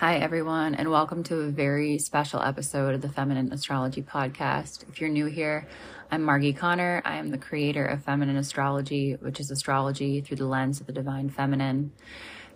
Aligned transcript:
Hi, 0.00 0.16
everyone, 0.16 0.76
and 0.76 0.90
welcome 0.90 1.22
to 1.24 1.40
a 1.40 1.50
very 1.50 1.98
special 1.98 2.40
episode 2.40 2.94
of 2.94 3.02
the 3.02 3.10
Feminine 3.10 3.52
Astrology 3.52 4.00
Podcast. 4.00 4.88
If 4.88 4.98
you're 4.98 5.10
new 5.10 5.26
here, 5.26 5.68
I'm 6.10 6.22
Margi 6.22 6.56
Connor. 6.56 7.02
I 7.04 7.16
am 7.16 7.28
the 7.28 7.36
creator 7.36 7.84
of 7.84 8.02
Feminine 8.02 8.38
Astrology, 8.38 9.18
which 9.20 9.40
is 9.40 9.50
astrology 9.50 10.22
through 10.22 10.38
the 10.38 10.46
lens 10.46 10.80
of 10.80 10.86
the 10.86 10.94
divine 10.94 11.28
feminine. 11.28 11.92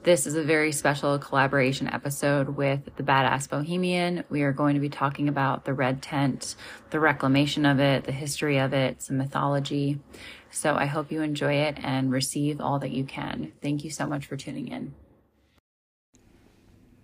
This 0.05 0.27
is 0.27 0.37
a 0.37 0.43
very 0.43 0.73
special 0.73 1.19
collaboration 1.19 1.87
episode 1.87 2.49
with 2.49 2.89
the 2.97 3.03
Badass 3.03 3.51
Bohemian. 3.51 4.25
We 4.31 4.41
are 4.41 4.53
going 4.55 4.73
to 4.73 4.81
be 4.81 4.89
talking 4.89 5.29
about 5.29 5.67
the 5.67 5.75
red 5.75 6.01
tent, 6.01 6.57
the 6.89 6.99
reclamation 6.99 7.67
of 7.67 7.79
it, 7.79 8.05
the 8.05 8.13
history 8.13 8.57
of 8.57 8.73
it, 8.73 9.03
some 9.03 9.19
mythology. 9.19 10.01
So 10.51 10.77
I 10.77 10.87
hope 10.87 11.13
you 11.13 11.21
enjoy 11.21 11.57
it 11.57 11.77
and 11.83 12.11
receive 12.11 12.63
all 12.63 12.79
that 12.79 12.93
you 12.93 13.05
can. 13.05 13.53
Thank 13.61 13.85
you 13.85 13.91
so 13.91 14.07
much 14.07 14.25
for 14.25 14.39
tuning 14.39 14.69
in. 14.69 14.95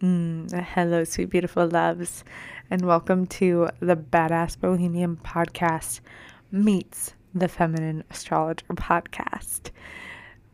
Mm, 0.02 0.50
hello, 0.62 1.04
sweet, 1.04 1.28
beautiful 1.28 1.68
loves, 1.68 2.24
and 2.70 2.86
welcome 2.86 3.26
to 3.26 3.68
the 3.80 3.96
Badass 3.96 4.58
Bohemian 4.58 5.18
podcast 5.18 6.00
meets 6.50 7.12
the 7.34 7.48
Feminine 7.48 8.04
Astrologer 8.10 8.64
podcast. 8.68 9.72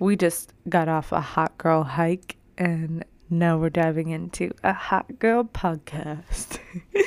We 0.01 0.17
just 0.17 0.53
got 0.69 0.89
off 0.89 1.13
a 1.13 1.21
hot 1.21 1.57
girl 1.59 1.85
hike, 1.85 2.35
and 2.59 3.05
now 3.31 3.57
we're 3.57 3.71
diving 3.71 4.09
into 4.09 4.51
a 4.65 4.73
hot 4.73 5.21
girl 5.21 5.45
podcast. 5.45 6.59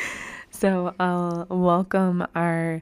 so 0.50 0.96
I'll 0.98 1.46
welcome 1.50 2.26
our 2.36 2.82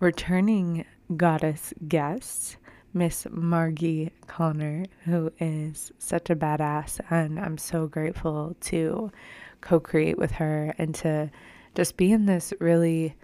returning 0.00 0.84
goddess 1.16 1.72
guests. 1.86 2.56
Miss 2.92 3.24
Margi 3.26 4.10
Connor, 4.26 4.84
who 5.04 5.32
is 5.38 5.92
such 5.98 6.28
a 6.28 6.36
badass, 6.36 7.00
and 7.08 7.38
I'm 7.38 7.56
so 7.56 7.86
grateful 7.86 8.56
to 8.62 9.12
co 9.60 9.78
create 9.78 10.18
with 10.18 10.32
her 10.32 10.74
and 10.76 10.94
to 10.96 11.30
just 11.74 11.96
be 11.96 12.10
in 12.10 12.26
this 12.26 12.52
really 12.58 13.14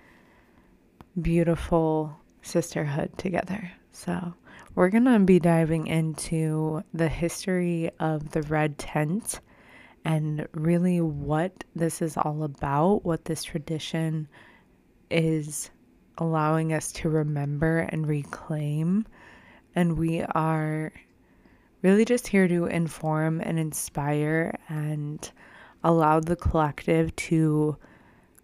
beautiful 1.20 2.16
sisterhood 2.42 3.18
together. 3.18 3.72
So, 3.90 4.34
we're 4.76 4.90
going 4.90 5.06
to 5.06 5.18
be 5.18 5.40
diving 5.40 5.88
into 5.88 6.84
the 6.94 7.08
history 7.08 7.90
of 7.98 8.30
the 8.30 8.42
red 8.42 8.78
tent 8.78 9.40
and 10.04 10.46
really 10.52 11.00
what 11.00 11.64
this 11.74 12.00
is 12.00 12.16
all 12.16 12.44
about, 12.44 13.04
what 13.04 13.24
this 13.24 13.42
tradition 13.42 14.28
is 15.10 15.70
allowing 16.18 16.72
us 16.72 16.92
to 16.92 17.08
remember 17.08 17.80
and 17.80 18.06
reclaim 18.06 19.04
and 19.76 19.98
we 19.98 20.22
are 20.22 20.92
really 21.82 22.04
just 22.04 22.26
here 22.26 22.48
to 22.48 22.64
inform 22.64 23.40
and 23.42 23.58
inspire 23.58 24.58
and 24.68 25.30
allow 25.84 26.18
the 26.18 26.34
collective 26.34 27.14
to 27.14 27.76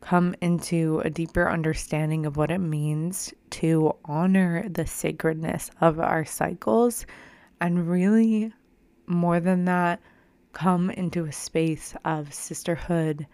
come 0.02 0.34
into 0.40 1.00
a 1.04 1.10
deeper 1.10 1.48
understanding 1.48 2.26
of 2.26 2.36
what 2.36 2.50
it 2.50 2.58
means 2.58 3.32
to 3.48 3.96
honor 4.04 4.68
the 4.68 4.86
sacredness 4.86 5.70
of 5.80 5.98
our 5.98 6.24
cycles. 6.24 7.06
And 7.60 7.88
really 7.88 8.52
more 9.06 9.40
than 9.40 9.64
that 9.64 10.00
come 10.52 10.90
into 10.90 11.24
a 11.24 11.32
space 11.32 11.94
of 12.04 12.34
sisterhood 12.34 13.26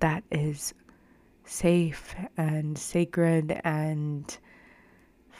that 0.00 0.24
is 0.30 0.72
safe 1.44 2.14
and 2.36 2.78
sacred 2.78 3.60
and 3.64 4.38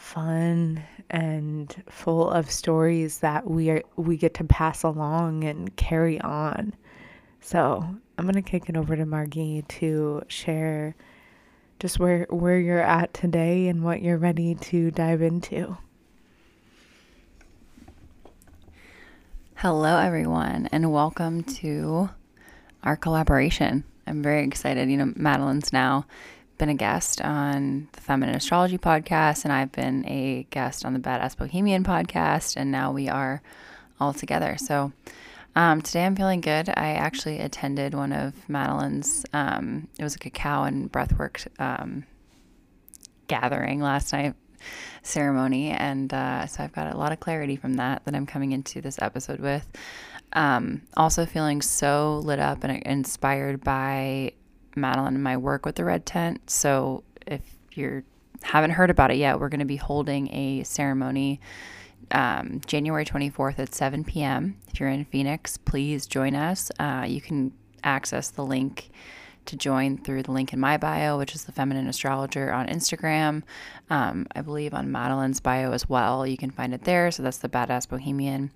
fun 0.05 0.83
and 1.09 1.83
full 1.89 2.31
of 2.31 2.51
stories 2.51 3.21
that 3.21 3.49
we 3.49 3.71
are 3.71 3.83
we 3.97 4.19
get 4.19 4.35
to 4.35 4.45
pass 4.45 4.83
along 4.83 5.43
and 5.45 5.75
carry 5.77 6.21
on. 6.21 6.75
So 7.41 7.83
I'm 8.19 8.27
gonna 8.27 8.43
kick 8.43 8.69
it 8.69 8.77
over 8.77 8.97
to 8.97 9.07
Margi 9.07 9.67
to 9.67 10.23
share 10.29 10.95
just 11.81 11.99
where 11.99 12.27
where 12.29 12.59
you're 12.59 12.83
at 12.83 13.15
today 13.15 13.67
and 13.69 13.83
what 13.83 14.03
you're 14.03 14.19
ready 14.19 14.55
to 14.57 14.91
dive 14.91 15.23
into. 15.23 15.79
Hello, 19.57 19.97
everyone, 19.97 20.69
and 20.71 20.93
welcome 20.93 21.43
to 21.45 22.11
our 22.83 22.97
collaboration. 22.97 23.85
I'm 24.07 24.23
very 24.23 24.45
excited. 24.45 24.91
You 24.91 24.99
know, 24.99 25.13
Madeline's 25.17 25.73
now 25.73 26.05
been 26.59 26.69
a 26.69 26.75
guest 26.75 27.21
on 27.21 27.89
the 27.93 28.01
Feminine 28.01 28.37
Astrology 28.37 28.79
podcast, 28.79 29.45
and 29.45 29.53
I've 29.53 29.73
been 29.73 30.07
a 30.07 30.47
guest 30.51 30.85
on 30.85 30.93
the 30.93 31.01
Badass 31.01 31.37
Bohemian 31.37 31.85
podcast, 31.85 32.57
and 32.57 32.71
now 32.71 32.93
we 32.93 33.09
are 33.09 33.43
all 33.99 34.13
together. 34.13 34.57
So 34.59 34.93
um, 35.57 35.83
today 35.83 36.05
I'm 36.05 36.17
feeling 36.17 36.41
good. 36.41 36.69
I 36.69 36.93
actually 36.93 37.41
attended 37.41 37.95
one 37.95 38.13
of 38.13 38.49
Madeline's, 38.49 39.25
um, 39.33 39.89
it 39.99 40.03
was 40.03 40.15
a 40.15 40.19
cacao 40.19 40.65
and 40.65 40.91
breathwork 40.91 41.47
um, 41.61 42.05
gathering 43.27 43.81
last 43.81 44.13
night 44.13 44.35
ceremony, 45.03 45.71
and 45.71 46.13
uh, 46.13 46.47
so 46.47 46.63
I've 46.63 46.73
got 46.73 46.93
a 46.93 46.97
lot 46.97 47.13
of 47.13 47.21
clarity 47.21 47.57
from 47.57 47.75
that 47.75 48.05
that 48.05 48.15
I'm 48.15 48.27
coming 48.27 48.53
into 48.53 48.81
this 48.81 48.99
episode 49.01 49.41
with. 49.41 49.67
Um, 50.33 50.83
also 50.97 51.27
feeling 51.27 51.63
so 51.63 52.21
lit 52.25 52.39
up 52.39 52.65
and 52.65 52.83
inspired 52.83 53.63
by 53.63 54.33
Madeline 54.77 55.15
and 55.15 55.23
my 55.23 55.37
work 55.37 55.65
with 55.67 55.77
the 55.77 55.85
Red 55.85 56.07
Tent. 56.07 56.51
So 56.51 57.05
if 57.27 57.43
you 57.73 58.03
haven't 58.43 58.73
heard 58.73 58.91
about 58.91 59.11
it 59.11 59.17
yet, 59.17 59.41
we're 59.41 59.49
going 59.49 59.61
to 59.61 59.67
be 59.67 59.77
holding 59.77 60.33
a 60.33 60.63
ceremony 60.65 61.41
um, 62.11 62.61
January 62.67 63.05
24th 63.05 63.59
at 63.59 63.75
7 63.75 64.05
p.m. 64.05 64.57
If 64.69 64.81
you're 64.81 64.89
in 64.89 65.05
Phoenix, 65.07 65.57
please 65.57 66.07
join 66.07 66.35
us. 66.35 66.71
Uh, 66.79 67.05
you 67.09 67.21
can 67.21 67.53
access 67.83 68.31
the 68.31 68.45
link 68.45 68.91
to 69.47 69.57
join 69.57 69.99
through 69.99 70.23
the 70.23 70.33
link 70.33 70.53
in 70.53 70.61
my 70.61 70.77
bio, 70.77 71.19
which 71.19 71.35
is 71.35 71.45
the 71.45 71.53
Feminine 71.53 71.87
Astrologer 71.87 72.53
on 72.53 72.67
Instagram. 72.67 73.43
Um, 73.91 74.27
I 74.35 74.41
believe 74.41 74.73
on 74.73 74.91
Madeline's 74.91 75.41
bio 75.41 75.73
as 75.73 75.89
well. 75.89 76.27
You 76.27 76.37
can 76.37 76.51
find 76.51 76.73
it 76.73 76.85
there. 76.85 77.11
So 77.11 77.23
that's 77.23 77.39
the 77.39 77.49
Badass 77.49 77.89
Bohemian. 77.89 78.51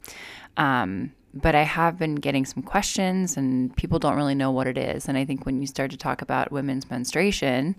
Um, 0.56 1.12
but 1.34 1.54
I 1.54 1.62
have 1.62 1.98
been 1.98 2.16
getting 2.16 2.44
some 2.44 2.62
questions, 2.62 3.36
and 3.36 3.74
people 3.76 3.98
don't 3.98 4.16
really 4.16 4.34
know 4.34 4.50
what 4.50 4.66
it 4.66 4.78
is. 4.78 5.08
And 5.08 5.18
I 5.18 5.24
think 5.24 5.46
when 5.46 5.60
you 5.60 5.66
start 5.66 5.90
to 5.90 5.96
talk 5.96 6.22
about 6.22 6.52
women's 6.52 6.90
menstruation, 6.90 7.76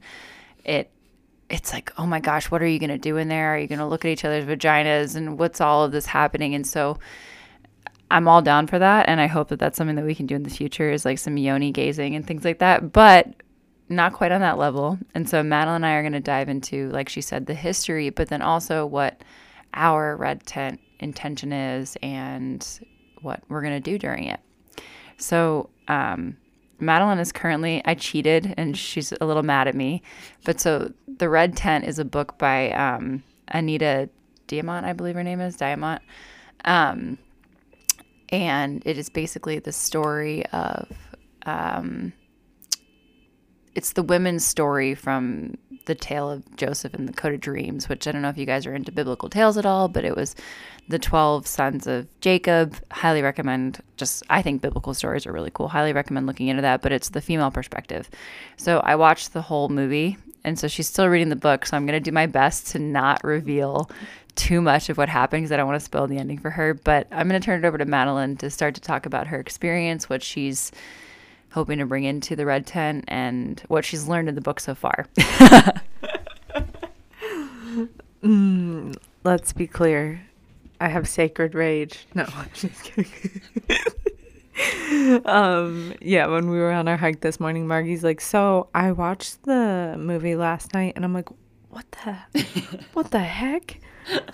it 0.66 0.92
it's 1.50 1.74
like, 1.74 1.92
oh 1.98 2.06
my 2.06 2.20
gosh, 2.20 2.52
what 2.52 2.62
are 2.62 2.68
you 2.68 2.78
going 2.78 2.90
to 2.92 2.98
do 2.98 3.18
in 3.18 3.28
there? 3.28 3.56
Are 3.56 3.58
you 3.58 3.68
going 3.68 3.80
to 3.80 3.86
look 3.88 4.06
at 4.06 4.12
each 4.12 4.24
other's 4.24 4.46
vaginas 4.46 5.16
and 5.16 5.40
what's 5.40 5.60
all 5.60 5.84
of 5.84 5.92
this 5.92 6.06
happening? 6.06 6.54
And 6.54 6.66
so 6.66 7.00
I'm 8.12 8.28
all 8.28 8.42
down 8.42 8.68
for 8.68 8.78
that. 8.78 9.10
And 9.10 9.20
I 9.20 9.28
hope 9.28 9.50
that 9.50 9.58
that's 9.58 9.78
something 9.78 9.96
that 9.96 10.06
we 10.06 10.16
can 10.16 10.28
do 10.28 10.36
in 10.36 10.44
the 10.44 10.50
future 10.50 10.92
is 10.92 11.06
like 11.06 11.18
some 11.18 11.38
yoni 11.38 11.72
gazing 11.72 12.16
and 12.16 12.26
things 12.26 12.46
like 12.46 12.60
that, 12.60 12.92
but 12.92 13.34
not 13.90 14.14
quite 14.14 14.32
on 14.32 14.42
that 14.42 14.60
level. 14.60 15.00
And 15.16 15.28
so 15.28 15.42
Madeline 15.42 15.78
and 15.78 15.86
I 15.88 15.94
are 15.94 16.04
going 16.04 16.14
to 16.14 16.20
dive 16.20 16.50
into, 16.50 16.90
like 16.92 17.10
she 17.10 17.22
said, 17.22 17.48
the 17.48 17.56
history, 17.56 18.12
but 18.12 18.30
then 18.30 18.44
also 18.44 18.86
what 18.86 19.24
our 19.74 20.16
red 20.16 20.46
tent 20.46 20.80
intention 21.00 21.52
is 21.52 21.98
and 22.04 22.80
what 23.22 23.42
we're 23.50 23.62
going 23.62 23.74
to 23.74 23.80
do 23.80 23.98
during 23.98 24.26
it. 24.26 24.40
So, 25.18 25.70
um, 25.88 26.38
Madeline 26.80 27.20
is 27.20 27.32
currently, 27.32 27.82
I 27.86 27.94
cheated 27.94 28.54
and 28.58 28.78
she's 28.78 29.12
a 29.20 29.26
little 29.26 29.44
mad 29.44 29.68
at 29.68 29.76
me. 29.76 30.02
But 30.46 30.60
so 30.60 30.94
The 31.18 31.30
Red 31.30 31.58
Tent 31.58 31.86
is 31.86 32.00
a 32.00 32.06
book 32.06 32.38
by 32.38 32.72
um, 32.72 33.24
Anita 33.50 34.10
Diamant, 34.48 34.86
I 34.86 34.94
believe 34.94 35.16
her 35.16 35.24
name 35.24 35.42
is 35.42 35.58
Diamant. 35.58 36.00
Um, 36.66 37.18
and 38.30 38.82
it 38.86 38.98
is 38.98 39.10
basically 39.10 39.60
the 39.60 39.72
story 39.72 40.46
of, 40.48 40.88
um, 41.46 42.14
it's 43.76 43.94
the 43.94 44.04
women's 44.04 44.46
story 44.46 44.96
from 44.96 45.58
the 45.90 45.96
tale 45.96 46.30
of 46.30 46.56
Joseph 46.56 46.94
and 46.94 47.10
the 47.10 47.14
Coat 47.14 47.34
of 47.34 47.42
Dreams, 47.42 47.90
which 47.90 48.08
I 48.08 48.12
don't 48.12 48.22
know 48.22 48.30
if 48.30 48.38
you 48.38 48.46
guys 48.46 48.68
are 48.68 48.76
into 48.76 48.92
biblical 48.92 49.28
tales 49.28 49.58
at 49.58 49.66
all, 49.66 49.88
but 49.88 50.06
it 50.06 50.16
was 50.16 50.36
the 50.88 51.00
12 51.00 51.48
sons 51.48 51.88
of 51.88 52.08
Jacob. 52.22 52.76
Highly 52.92 53.24
recommend, 53.24 53.82
just, 53.98 54.22
I 54.30 54.44
think 54.44 54.62
biblical 54.62 54.94
stories 54.94 55.26
are 55.26 55.34
really 55.34 55.50
cool. 55.52 55.68
Highly 55.68 55.92
recommend 55.92 56.28
looking 56.28 56.48
into 56.48 56.62
that, 56.62 56.84
but 56.84 56.92
it's 56.92 57.10
the 57.10 57.22
female 57.22 57.50
perspective. 57.50 58.08
So 58.56 58.82
I 58.82 58.96
watched 58.96 59.34
the 59.34 59.42
whole 59.42 59.68
movie, 59.68 60.18
and 60.44 60.60
so 60.60 60.68
she's 60.68 60.88
still 60.88 61.10
reading 61.10 61.30
the 61.30 61.36
book. 61.36 61.66
So 61.66 61.76
I'm 61.76 61.88
going 61.88 61.98
to 61.98 62.00
do 62.00 62.12
my 62.12 62.28
best 62.28 62.68
to 62.68 62.80
not 62.80 63.24
reveal 63.24 63.90
too 64.36 64.62
much 64.62 64.90
of 64.90 64.98
what 64.98 65.10
happened 65.10 65.42
because 65.42 65.52
I 65.52 65.58
don't 65.58 65.68
want 65.68 65.80
to 65.80 65.86
spoil 65.86 66.06
the 66.06 66.20
ending 66.20 66.38
for 66.38 66.52
her. 66.52 66.76
But 66.76 67.08
I'm 67.12 67.28
going 67.28 67.42
to 67.42 67.46
turn 67.46 67.64
it 67.64 67.68
over 67.68 67.80
to 67.80 67.86
Madeline 67.86 68.38
to 68.38 68.52
start 68.52 68.76
to 68.76 68.82
talk 68.82 69.08
about 69.08 69.26
her 69.28 69.40
experience, 69.40 70.08
what 70.08 70.22
she's 70.22 70.72
hoping 71.52 71.80
to 71.80 71.86
bring 71.86 72.04
into 72.04 72.36
the 72.36 72.46
red 72.46 72.66
tent 72.66 73.06
and 73.08 73.64
what 73.68 73.86
she's 73.86 74.08
learned 74.08 74.30
in 74.30 74.36
the 74.36 74.42
book 74.42 74.60
so 74.60 74.76
far. 74.76 75.08
mm, 78.24 78.96
let's 79.24 79.54
be 79.54 79.68
clear. 79.68 80.22
I 80.80 80.88
have 80.90 81.08
sacred 81.08 81.56
rage. 81.56 82.08
No, 82.14 82.26
I'm 82.36 82.50
just 82.54 82.84
kidding. 82.84 83.42
um, 85.26 85.94
yeah, 86.02 86.28
when 86.28 86.50
we 86.50 86.58
were 86.58 86.72
on 86.72 86.88
our 86.88 86.98
hike 86.98 87.22
this 87.22 87.40
morning, 87.40 87.68
Margi's 87.68 88.04
like, 88.04 88.22
"So 88.22 88.70
I 88.74 88.92
watched 88.92 89.44
the 89.44 89.96
movie 89.98 90.36
last 90.36 90.74
night," 90.74 90.94
and 90.96 91.04
I'm 91.06 91.14
like, 91.14 91.30
"What 91.70 91.86
the, 91.92 92.84
what 92.94 93.12
the 93.12 93.20
heck, 93.20 93.80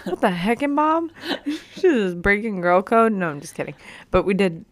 what 0.05 0.21
the 0.21 0.31
heck, 0.31 0.61
and 0.61 0.75
mom? 0.75 1.11
She's 1.45 1.81
just 1.81 2.21
breaking 2.21 2.61
girl 2.61 2.81
code." 2.81 3.13
No, 3.13 3.29
I'm 3.29 3.41
just 3.41 3.55
kidding. 3.55 3.75
But 4.11 4.23
we 4.23 4.33
did 4.33 4.65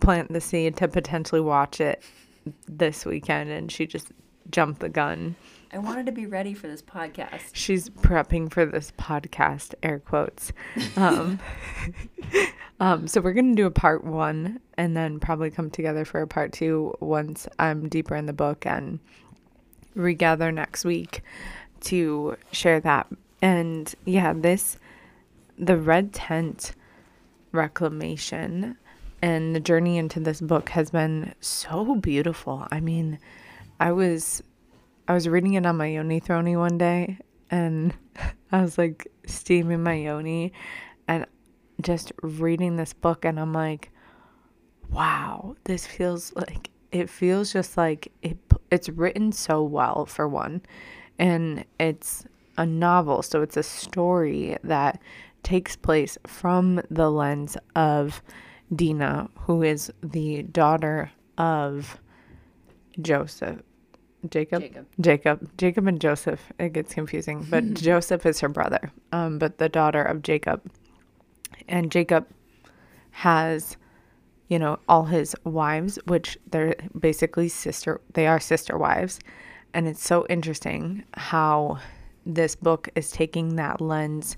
plant 0.00 0.32
the 0.32 0.40
seed 0.40 0.76
to 0.76 0.88
potentially 0.88 1.40
watch 1.40 1.80
it 1.80 2.02
this 2.68 3.06
weekend 3.06 3.50
and 3.50 3.72
she 3.72 3.86
just 3.86 4.12
jumped 4.50 4.80
the 4.80 4.88
gun. 4.88 5.34
I 5.74 5.78
wanted 5.78 6.06
to 6.06 6.12
be 6.12 6.26
ready 6.26 6.54
for 6.54 6.68
this 6.68 6.82
podcast. 6.82 7.50
She's 7.52 7.90
prepping 7.90 8.52
for 8.52 8.64
this 8.64 8.92
podcast, 8.96 9.74
air 9.82 9.98
quotes. 9.98 10.52
Um, 10.96 11.40
um, 12.80 13.08
so 13.08 13.20
we're 13.20 13.32
going 13.32 13.56
to 13.56 13.60
do 13.60 13.66
a 13.66 13.72
part 13.72 14.04
one 14.04 14.60
and 14.78 14.96
then 14.96 15.18
probably 15.18 15.50
come 15.50 15.70
together 15.70 16.04
for 16.04 16.22
a 16.22 16.28
part 16.28 16.52
two 16.52 16.94
once 17.00 17.48
I'm 17.58 17.88
deeper 17.88 18.14
in 18.14 18.26
the 18.26 18.32
book 18.32 18.64
and 18.64 19.00
regather 19.96 20.52
next 20.52 20.84
week 20.84 21.22
to 21.80 22.36
share 22.52 22.78
that. 22.78 23.08
And 23.42 23.92
yeah, 24.04 24.32
this, 24.32 24.78
the 25.58 25.76
red 25.76 26.12
tent 26.12 26.70
reclamation 27.50 28.76
and 29.20 29.56
the 29.56 29.60
journey 29.60 29.98
into 29.98 30.20
this 30.20 30.40
book 30.40 30.68
has 30.68 30.90
been 30.90 31.34
so 31.40 31.96
beautiful. 31.96 32.68
I 32.70 32.78
mean, 32.78 33.18
I 33.80 33.90
was 33.90 34.40
I 35.06 35.12
was 35.12 35.28
reading 35.28 35.54
it 35.54 35.66
on 35.66 35.76
my 35.76 35.86
yoni 35.86 36.20
throny 36.20 36.56
one 36.56 36.78
day 36.78 37.18
and 37.50 37.94
I 38.52 38.62
was 38.62 38.78
like 38.78 39.06
steaming 39.26 39.82
my 39.82 39.94
yoni 39.94 40.52
and 41.08 41.26
just 41.80 42.12
reading 42.22 42.76
this 42.76 42.92
book 42.92 43.24
and 43.24 43.38
I'm 43.38 43.52
like 43.52 43.90
wow, 44.90 45.56
this 45.64 45.86
feels 45.86 46.32
like 46.34 46.70
it 46.92 47.10
feels 47.10 47.52
just 47.52 47.76
like 47.76 48.12
it 48.22 48.38
it's 48.70 48.88
written 48.88 49.32
so 49.32 49.62
well 49.62 50.06
for 50.06 50.28
one 50.28 50.62
and 51.18 51.64
it's 51.78 52.24
a 52.56 52.64
novel 52.64 53.22
so 53.22 53.42
it's 53.42 53.56
a 53.56 53.62
story 53.62 54.56
that 54.62 55.00
takes 55.42 55.76
place 55.76 56.16
from 56.26 56.80
the 56.90 57.10
lens 57.10 57.56
of 57.76 58.22
Dinah 58.74 59.28
who 59.40 59.62
is 59.62 59.92
the 60.02 60.44
daughter 60.44 61.10
of 61.36 62.00
Joseph 63.00 63.60
Jacob? 64.30 64.62
Jacob. 64.62 64.86
Jacob. 65.00 65.50
Jacob 65.58 65.86
and 65.86 66.00
Joseph. 66.00 66.52
It 66.58 66.72
gets 66.72 66.94
confusing, 66.94 67.46
but 67.48 67.74
Joseph 67.74 68.26
is 68.26 68.40
her 68.40 68.48
brother, 68.48 68.92
um, 69.12 69.38
but 69.38 69.58
the 69.58 69.68
daughter 69.68 70.02
of 70.02 70.22
Jacob. 70.22 70.62
And 71.68 71.90
Jacob 71.90 72.26
has, 73.10 73.76
you 74.48 74.58
know, 74.58 74.78
all 74.88 75.04
his 75.04 75.36
wives, 75.44 75.98
which 76.06 76.38
they're 76.50 76.74
basically 76.98 77.48
sister, 77.48 78.00
they 78.12 78.26
are 78.26 78.40
sister 78.40 78.76
wives. 78.76 79.20
And 79.72 79.88
it's 79.88 80.04
so 80.04 80.26
interesting 80.28 81.04
how 81.14 81.78
this 82.26 82.54
book 82.54 82.88
is 82.94 83.10
taking 83.10 83.56
that 83.56 83.80
lens 83.80 84.36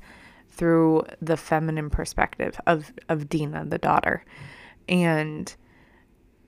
through 0.49 1.05
the 1.21 1.37
feminine 1.37 1.91
perspective 1.91 2.59
of, 2.67 2.93
of 3.09 3.29
Dinah, 3.29 3.67
the 3.67 3.79
daughter. 3.79 4.25
And 4.89 5.55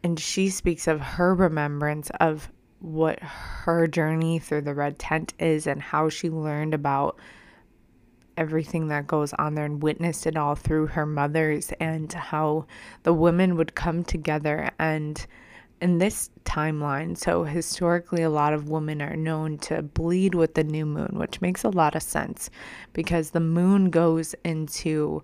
and 0.03 0.19
she 0.19 0.49
speaks 0.49 0.87
of 0.87 1.01
her 1.01 1.35
remembrance 1.35 2.11
of 2.21 2.51
what 2.81 3.19
her 3.21 3.87
journey 3.87 4.39
through 4.39 4.63
the 4.63 4.75
red 4.75 4.99
tent 4.99 5.35
is 5.39 5.67
and 5.67 5.83
how 5.83 6.09
she 6.09 6.31
learned 6.31 6.75
about 6.75 7.19
everything 8.37 8.87
that 8.89 9.07
goes 9.07 9.33
on 9.35 9.55
there 9.55 9.65
and 9.65 9.83
witnessed 9.83 10.27
it 10.27 10.37
all 10.37 10.55
through 10.55 10.87
her 10.87 11.05
mothers 11.05 11.73
and 11.81 12.13
how 12.13 12.65
the 13.03 13.13
women 13.13 13.57
would 13.57 13.75
come 13.75 14.05
together 14.05 14.71
and 14.79 15.27
in 15.81 15.99
this 15.99 16.31
timeline. 16.45 17.17
So 17.17 17.45
historically 17.45 18.23
a 18.23 18.31
lot 18.31 18.53
of 18.53 18.69
women 18.69 19.03
are 19.03 19.17
known 19.17 19.59
to 19.59 19.83
bleed 19.83 20.35
with 20.35 20.55
the 20.55 20.65
new 20.65 20.87
moon 20.87 21.19
which 21.19 21.41
makes 21.41 21.65
a 21.65 21.69
lot 21.69 21.97
of 21.97 22.03
sense 22.03 22.49
because 22.93 23.31
the 23.31 23.41
moon 23.41 23.91
goes 23.91 24.35
into 24.45 25.23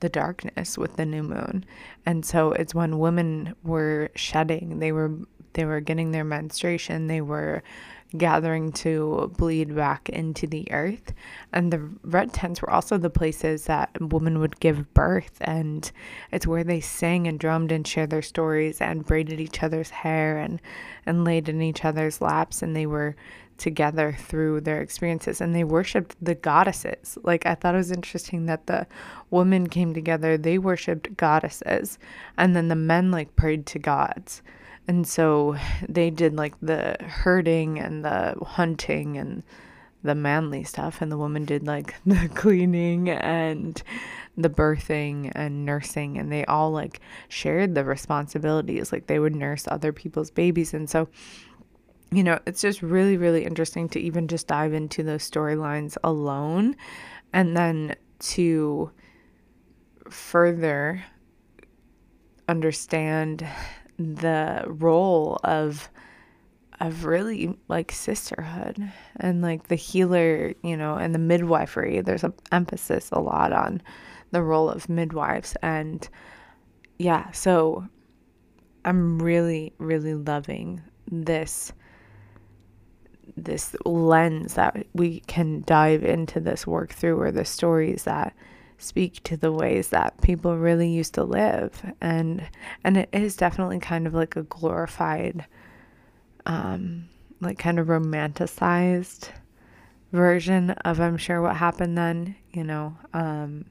the 0.00 0.08
darkness 0.08 0.78
with 0.78 0.96
the 0.96 1.06
new 1.06 1.22
moon. 1.22 1.64
And 2.06 2.24
so 2.24 2.52
it's 2.52 2.74
when 2.74 2.98
women 2.98 3.54
were 3.62 4.10
shedding 4.14 4.78
they 4.80 4.92
were 4.92 5.12
they 5.54 5.64
were 5.64 5.80
getting 5.80 6.12
their 6.12 6.24
menstruation, 6.24 7.06
they 7.06 7.20
were 7.20 7.62
gathering 8.16 8.72
to 8.72 9.32
bleed 9.36 9.74
back 9.74 10.08
into 10.08 10.46
the 10.46 10.70
earth. 10.72 11.12
And 11.52 11.72
the 11.72 11.90
red 12.02 12.32
tents 12.32 12.60
were 12.60 12.70
also 12.70 12.98
the 12.98 13.10
places 13.10 13.64
that 13.66 13.90
women 14.00 14.40
would 14.40 14.58
give 14.60 14.92
birth. 14.94 15.36
And 15.40 15.90
it's 16.32 16.46
where 16.46 16.64
they 16.64 16.80
sang 16.80 17.26
and 17.26 17.38
drummed 17.38 17.72
and 17.72 17.86
shared 17.86 18.10
their 18.10 18.22
stories 18.22 18.80
and 18.80 19.06
braided 19.06 19.40
each 19.40 19.62
other's 19.62 19.90
hair 19.90 20.38
and, 20.38 20.60
and 21.06 21.24
laid 21.24 21.48
in 21.48 21.62
each 21.62 21.84
other's 21.84 22.20
laps. 22.20 22.62
And 22.62 22.74
they 22.74 22.86
were 22.86 23.14
together 23.58 24.16
through 24.18 24.62
their 24.62 24.80
experiences 24.80 25.40
and 25.40 25.54
they 25.54 25.64
worshiped 25.64 26.16
the 26.20 26.34
goddesses. 26.34 27.18
Like, 27.22 27.44
I 27.44 27.54
thought 27.54 27.74
it 27.74 27.78
was 27.78 27.92
interesting 27.92 28.46
that 28.46 28.66
the 28.66 28.86
women 29.30 29.68
came 29.68 29.92
together, 29.92 30.38
they 30.38 30.56
worshiped 30.56 31.16
goddesses, 31.16 31.98
and 32.38 32.56
then 32.56 32.68
the 32.68 32.74
men 32.74 33.10
like 33.10 33.36
prayed 33.36 33.66
to 33.66 33.78
gods. 33.78 34.40
And 34.90 35.06
so 35.06 35.56
they 35.88 36.10
did 36.10 36.34
like 36.34 36.56
the 36.60 36.96
herding 37.00 37.78
and 37.78 38.04
the 38.04 38.34
hunting 38.44 39.16
and 39.16 39.44
the 40.02 40.16
manly 40.16 40.64
stuff, 40.64 41.00
and 41.00 41.12
the 41.12 41.16
woman 41.16 41.44
did 41.44 41.64
like 41.64 41.94
the 42.06 42.28
cleaning 42.34 43.08
and 43.08 43.80
the 44.36 44.50
birthing 44.50 45.30
and 45.36 45.64
nursing, 45.64 46.18
and 46.18 46.32
they 46.32 46.44
all 46.46 46.72
like 46.72 47.00
shared 47.28 47.76
the 47.76 47.84
responsibilities. 47.84 48.90
Like 48.90 49.06
they 49.06 49.20
would 49.20 49.36
nurse 49.36 49.68
other 49.68 49.92
people's 49.92 50.32
babies. 50.32 50.74
And 50.74 50.90
so, 50.90 51.08
you 52.10 52.24
know, 52.24 52.40
it's 52.44 52.60
just 52.60 52.82
really, 52.82 53.16
really 53.16 53.44
interesting 53.44 53.88
to 53.90 54.00
even 54.00 54.26
just 54.26 54.48
dive 54.48 54.72
into 54.72 55.04
those 55.04 55.30
storylines 55.30 55.98
alone 56.02 56.74
and 57.32 57.56
then 57.56 57.94
to 58.34 58.90
further 60.08 61.04
understand 62.48 63.46
the 64.00 64.64
role 64.66 65.38
of 65.44 65.90
of 66.80 67.04
really 67.04 67.54
like 67.68 67.92
sisterhood 67.92 68.90
and 69.16 69.42
like 69.42 69.68
the 69.68 69.74
healer, 69.74 70.54
you 70.62 70.74
know, 70.74 70.94
and 70.94 71.14
the 71.14 71.18
midwifery. 71.18 72.00
There's 72.00 72.24
an 72.24 72.32
emphasis 72.52 73.10
a 73.12 73.20
lot 73.20 73.52
on 73.52 73.82
the 74.30 74.42
role 74.42 74.70
of 74.70 74.88
midwives 74.88 75.54
and 75.62 76.08
yeah, 76.98 77.30
so 77.32 77.86
I'm 78.84 79.20
really 79.20 79.74
really 79.78 80.14
loving 80.14 80.82
this 81.10 81.72
this 83.36 83.74
lens 83.84 84.54
that 84.54 84.86
we 84.94 85.20
can 85.20 85.62
dive 85.66 86.04
into 86.04 86.40
this 86.40 86.66
work 86.66 86.92
through 86.92 87.20
or 87.20 87.30
the 87.30 87.44
stories 87.44 88.04
that 88.04 88.34
speak 88.80 89.22
to 89.24 89.36
the 89.36 89.52
ways 89.52 89.90
that 89.90 90.20
people 90.22 90.56
really 90.56 90.88
used 90.88 91.14
to 91.14 91.24
live 91.24 91.84
and 92.00 92.48
and 92.82 92.96
it 92.96 93.08
is 93.12 93.36
definitely 93.36 93.78
kind 93.78 94.06
of 94.06 94.14
like 94.14 94.36
a 94.36 94.42
glorified 94.44 95.44
um 96.46 97.08
like 97.40 97.58
kind 97.58 97.78
of 97.78 97.88
romanticized 97.88 99.30
version 100.12 100.70
of 100.70 101.00
I'm 101.00 101.16
sure 101.16 101.40
what 101.40 101.56
happened 101.56 101.96
then, 101.96 102.36
you 102.52 102.64
know. 102.64 102.96
Um 103.12 103.66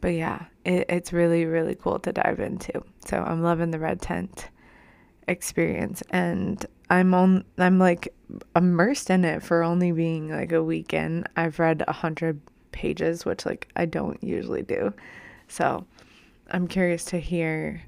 but 0.00 0.14
yeah, 0.14 0.46
it, 0.64 0.86
it's 0.88 1.12
really 1.12 1.44
really 1.46 1.74
cool 1.74 1.98
to 2.00 2.12
dive 2.12 2.40
into. 2.40 2.82
So 3.06 3.18
I'm 3.18 3.42
loving 3.42 3.70
the 3.70 3.78
red 3.78 4.00
tent 4.00 4.48
experience 5.28 6.02
and 6.10 6.64
I'm 6.90 7.14
on 7.14 7.44
I'm 7.58 7.78
like 7.78 8.14
immersed 8.56 9.10
in 9.10 9.24
it 9.24 9.42
for 9.42 9.62
only 9.62 9.92
being 9.92 10.30
like 10.30 10.52
a 10.52 10.62
weekend. 10.62 11.28
I've 11.36 11.58
read 11.58 11.84
a 11.86 11.92
hundred 11.92 12.40
pages, 12.72 13.24
which 13.24 13.46
like 13.46 13.68
I 13.76 13.84
don't 13.84 14.22
usually 14.22 14.62
do. 14.62 14.92
So 15.48 15.84
I'm 16.50 16.66
curious 16.66 17.04
to 17.06 17.18
hear 17.18 17.82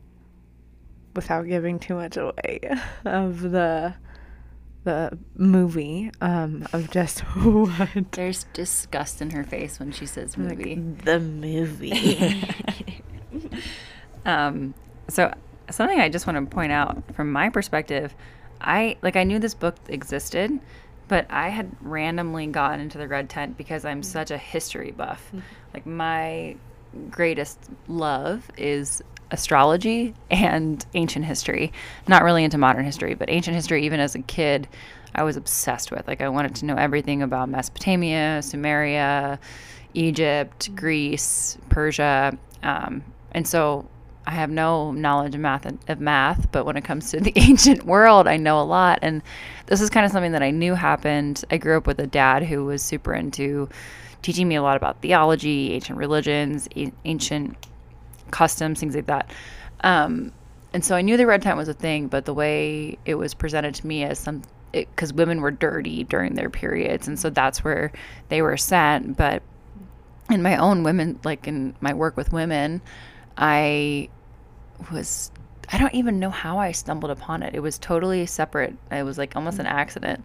without 1.15 1.47
giving 1.47 1.79
too 1.79 1.95
much 1.95 2.17
away 2.17 2.61
of 3.05 3.41
the 3.41 3.95
the 4.85 5.19
movie 5.35 6.11
um 6.21 6.67
of 6.75 6.91
just 6.91 7.21
what 7.21 7.89
there's 8.13 8.45
disgust 8.53 9.23
in 9.23 9.31
her 9.31 9.43
face 9.43 9.79
when 9.81 9.91
she 9.91 10.05
says 10.05 10.37
movie 10.37 10.77
like, 10.77 11.05
the 11.05 11.19
movie 11.19 12.47
um 14.27 14.75
so 15.09 15.33
something 15.71 16.01
i 16.01 16.09
just 16.09 16.27
want 16.27 16.37
to 16.37 16.55
point 16.55 16.71
out 16.71 17.03
from 17.15 17.33
my 17.33 17.49
perspective 17.49 18.15
i 18.61 18.95
like 19.01 19.17
i 19.17 19.25
knew 19.25 19.39
this 19.39 19.55
book 19.55 19.77
existed 19.89 20.61
but 21.15 21.31
I 21.31 21.51
had 21.51 21.71
randomly 21.81 22.49
gotten 22.49 22.81
into 22.81 22.99
the 22.99 23.07
red 23.07 23.31
tent 23.31 23.57
because 23.57 23.85
I'm 23.85 24.03
such 24.03 24.33
a 24.33 24.37
history 24.37 24.91
buff. 24.91 25.25
Mm-hmm. 25.29 25.39
Like 25.73 25.87
my 25.87 26.57
greatest 27.09 27.71
love 27.87 28.51
is 28.59 29.01
astrology 29.31 30.13
and 30.29 30.85
ancient 30.95 31.25
history. 31.25 31.73
Not 32.09 32.25
really 32.25 32.43
into 32.43 32.59
modern 32.59 32.85
history, 32.85 33.15
but 33.15 33.31
ancient 33.31 33.55
history 33.55 33.87
even 33.87 34.01
as 34.01 34.17
a 34.17 34.23
kid 34.23 34.67
I 35.15 35.23
was 35.23 35.37
obsessed 35.37 35.93
with. 35.93 36.05
Like 36.09 36.21
I 36.21 36.29
wanted 36.29 36.57
to 36.57 36.65
know 36.65 36.75
everything 36.75 37.23
about 37.23 37.49
Mesopotamia, 37.49 38.41
Sumeria, 38.41 39.39
Egypt, 39.93 40.75
Greece, 40.75 41.57
Persia. 41.69 42.37
Um, 42.65 43.05
and 43.31 43.47
so 43.47 43.87
I 44.27 44.33
have 44.33 44.51
no 44.51 44.93
knowledge 44.93 45.35
of 45.35 45.41
math 45.41 45.67
of 45.89 46.01
math, 46.01 46.51
but 46.51 46.65
when 46.65 46.77
it 46.77 46.85
comes 46.85 47.11
to 47.11 47.21
the 47.21 47.33
ancient 47.37 47.85
world, 47.85 48.27
I 48.27 48.37
know 48.37 48.61
a 48.61 48.65
lot. 48.65 48.99
And 49.03 49.23
this 49.67 49.81
is 49.81 49.91
kind 49.91 50.07
of 50.07 50.13
something 50.13 50.33
that 50.33 50.43
I 50.43 50.51
knew 50.51 50.75
happened. 50.75 51.45
I 51.51 51.59
grew 51.59 51.77
up 51.77 51.87
with 51.87 51.99
a 52.01 52.07
dad 52.07 52.43
who 52.43 52.65
was 52.65 52.83
super 52.83 53.13
into 53.13 53.69
teaching 54.23 54.49
me 54.49 54.55
a 54.55 54.63
lot 54.63 54.77
about 54.77 55.03
theology, 55.03 55.73
ancient 55.73 55.99
religions, 55.99 56.69
ancient 57.05 57.67
customs, 58.31 58.81
things 58.81 58.95
like 58.95 59.07
that. 59.07 59.31
Um, 59.83 60.33
and 60.73 60.85
so 60.85 60.97
I 60.97 61.03
knew 61.03 61.17
the 61.17 61.27
red 61.27 61.43
tent 61.43 61.57
was 61.57 61.69
a 61.69 61.75
thing, 61.75 62.09
but 62.09 62.25
the 62.25 62.35
way 62.35 62.99
it 63.05 63.15
was 63.15 63.35
presented 63.35 63.75
to 63.77 63.87
me 63.87 64.03
as 64.05 64.19
some 64.19 64.43
because 64.73 65.13
women 65.13 65.41
were 65.41 65.53
dirty 65.53 66.03
during 66.03 66.35
their 66.35 66.51
periods, 66.51 67.07
and 67.07 67.17
so 67.17 67.31
that's 67.31 67.63
where 67.63 67.93
they 68.29 68.43
were 68.43 68.57
sent. 68.57 69.17
But 69.17 69.43
in 70.29 70.43
my 70.43 70.57
own 70.57 70.83
women, 70.83 71.21
like 71.23 71.47
in 71.47 71.77
my 71.81 71.95
work 71.95 72.17
with 72.17 72.33
women, 72.33 72.83
I 73.37 74.09
was 74.93 75.31
I 75.73 75.79
don't 75.79 75.95
even 75.95 76.19
know 76.19 76.31
how 76.31 76.59
I 76.59 76.73
stumbled 76.73 77.11
upon 77.11 77.43
it. 77.43 77.55
It 77.55 77.61
was 77.61 77.79
totally 77.79 78.27
separate. 78.27 78.77
It 78.91 79.03
was 79.03 79.19
like 79.19 79.35
almost 79.35 79.59
an 79.59 79.67
accident. 79.67 80.25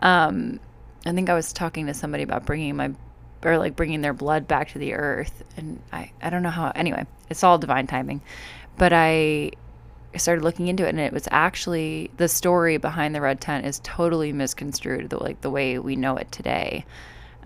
Um, 0.00 0.60
I 1.06 1.12
think 1.12 1.30
I 1.30 1.34
was 1.34 1.52
talking 1.52 1.86
to 1.86 1.94
somebody 1.94 2.22
about 2.22 2.44
bringing 2.44 2.76
my 2.76 2.92
or 3.42 3.58
like 3.58 3.76
bringing 3.76 4.00
their 4.00 4.14
blood 4.14 4.48
back 4.48 4.70
to 4.70 4.78
the 4.78 4.94
earth, 4.94 5.42
and 5.56 5.80
I 5.92 6.12
I 6.22 6.30
don't 6.30 6.42
know 6.42 6.50
how. 6.50 6.72
Anyway, 6.74 7.06
it's 7.30 7.44
all 7.44 7.58
divine 7.58 7.86
timing. 7.86 8.20
But 8.76 8.92
I 8.92 9.52
started 10.16 10.44
looking 10.44 10.68
into 10.68 10.86
it, 10.86 10.90
and 10.90 11.00
it 11.00 11.12
was 11.12 11.28
actually 11.30 12.10
the 12.16 12.28
story 12.28 12.76
behind 12.76 13.14
the 13.14 13.20
red 13.20 13.40
tent 13.40 13.66
is 13.66 13.80
totally 13.82 14.32
misconstrued, 14.32 15.10
the, 15.10 15.18
like 15.18 15.40
the 15.40 15.50
way 15.50 15.78
we 15.78 15.96
know 15.96 16.16
it 16.16 16.30
today. 16.32 16.84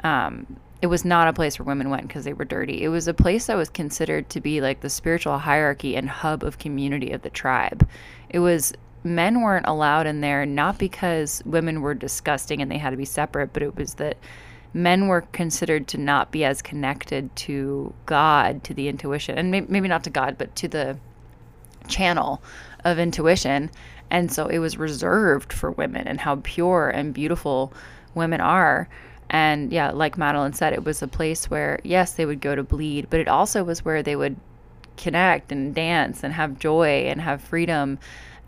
Um, 0.05 0.59
it 0.81 0.87
was 0.87 1.05
not 1.05 1.29
a 1.29 1.33
place 1.33 1.59
where 1.59 1.67
women 1.67 1.91
went 1.91 2.07
because 2.07 2.25
they 2.25 2.33
were 2.33 2.45
dirty. 2.45 2.83
It 2.85 2.89
was 2.89 3.09
a 3.09 3.15
place 3.15 3.47
that 3.47 3.57
was 3.57 3.69
considered 3.69 4.29
to 4.31 4.41
be 4.41 4.61
like 4.61 4.81
the 4.81 4.91
spiritual 4.91 5.39
hierarchy 5.39 5.97
and 5.97 6.09
hub 6.09 6.45
of 6.45 6.59
community 6.59 7.11
of 7.11 7.23
the 7.23 7.31
tribe. 7.31 7.89
It 8.29 8.39
was 8.39 8.73
men 9.03 9.43
weren't 9.43 9.67
allowed 9.67 10.07
in 10.07 10.21
there 10.21 10.47
not 10.47 10.79
because 10.79 11.43
women 11.45 11.81
were 11.81 11.95
disgusting 11.95 12.63
and 12.63 12.71
they 12.71 12.79
had 12.79 12.91
to 12.91 12.97
be 12.97 13.05
separate, 13.05 13.53
but 13.53 13.63
it 13.63 13.77
was 13.77 13.95
that 13.95 14.17
men 14.73 15.09
were 15.09 15.23
considered 15.33 15.89
to 15.89 15.99
not 15.99 16.31
be 16.31 16.45
as 16.45 16.63
connected 16.63 17.35
to 17.35 17.93
God, 18.07 18.63
to 18.65 18.75
the 18.75 18.89
intuition, 18.89 19.39
and 19.39 19.51
maybe 19.51 19.89
not 19.89 20.05
to 20.05 20.11
God, 20.11 20.37
but 20.39 20.55
to 20.57 20.69
the 20.69 20.99
channel 21.89 22.43
of 22.85 22.99
intuition. 22.99 23.71
And 24.11 24.31
so 24.31 24.47
it 24.47 24.59
was 24.59 24.77
reserved 24.77 25.53
for 25.53 25.71
women 25.73 26.07
and 26.07 26.21
how 26.21 26.41
pure 26.43 26.89
and 26.89 27.13
beautiful 27.13 27.73
women 28.15 28.41
are. 28.41 28.89
And 29.31 29.73
yeah, 29.73 29.91
like 29.91 30.17
Madeline 30.17 30.55
said, 30.55 30.73
it 30.73 30.85
was 30.85 31.03
a 31.03 31.09
place 31.09 31.51
where, 31.51 31.81
yes, 31.85 32.13
they 32.13 32.25
would 32.27 32.41
go 32.41 32.55
to 32.55 32.63
bleed, 32.63 33.09
but 33.11 33.21
it 33.21 33.29
also 33.29 33.63
was 33.63 33.85
where 33.85 34.03
they 34.03 34.17
would 34.17 34.37
connect 34.97 35.53
and 35.53 35.75
dance 35.75 36.25
and 36.25 36.33
have 36.33 36.59
joy 36.59 37.05
and 37.07 37.21
have 37.21 37.41
freedom 37.43 37.99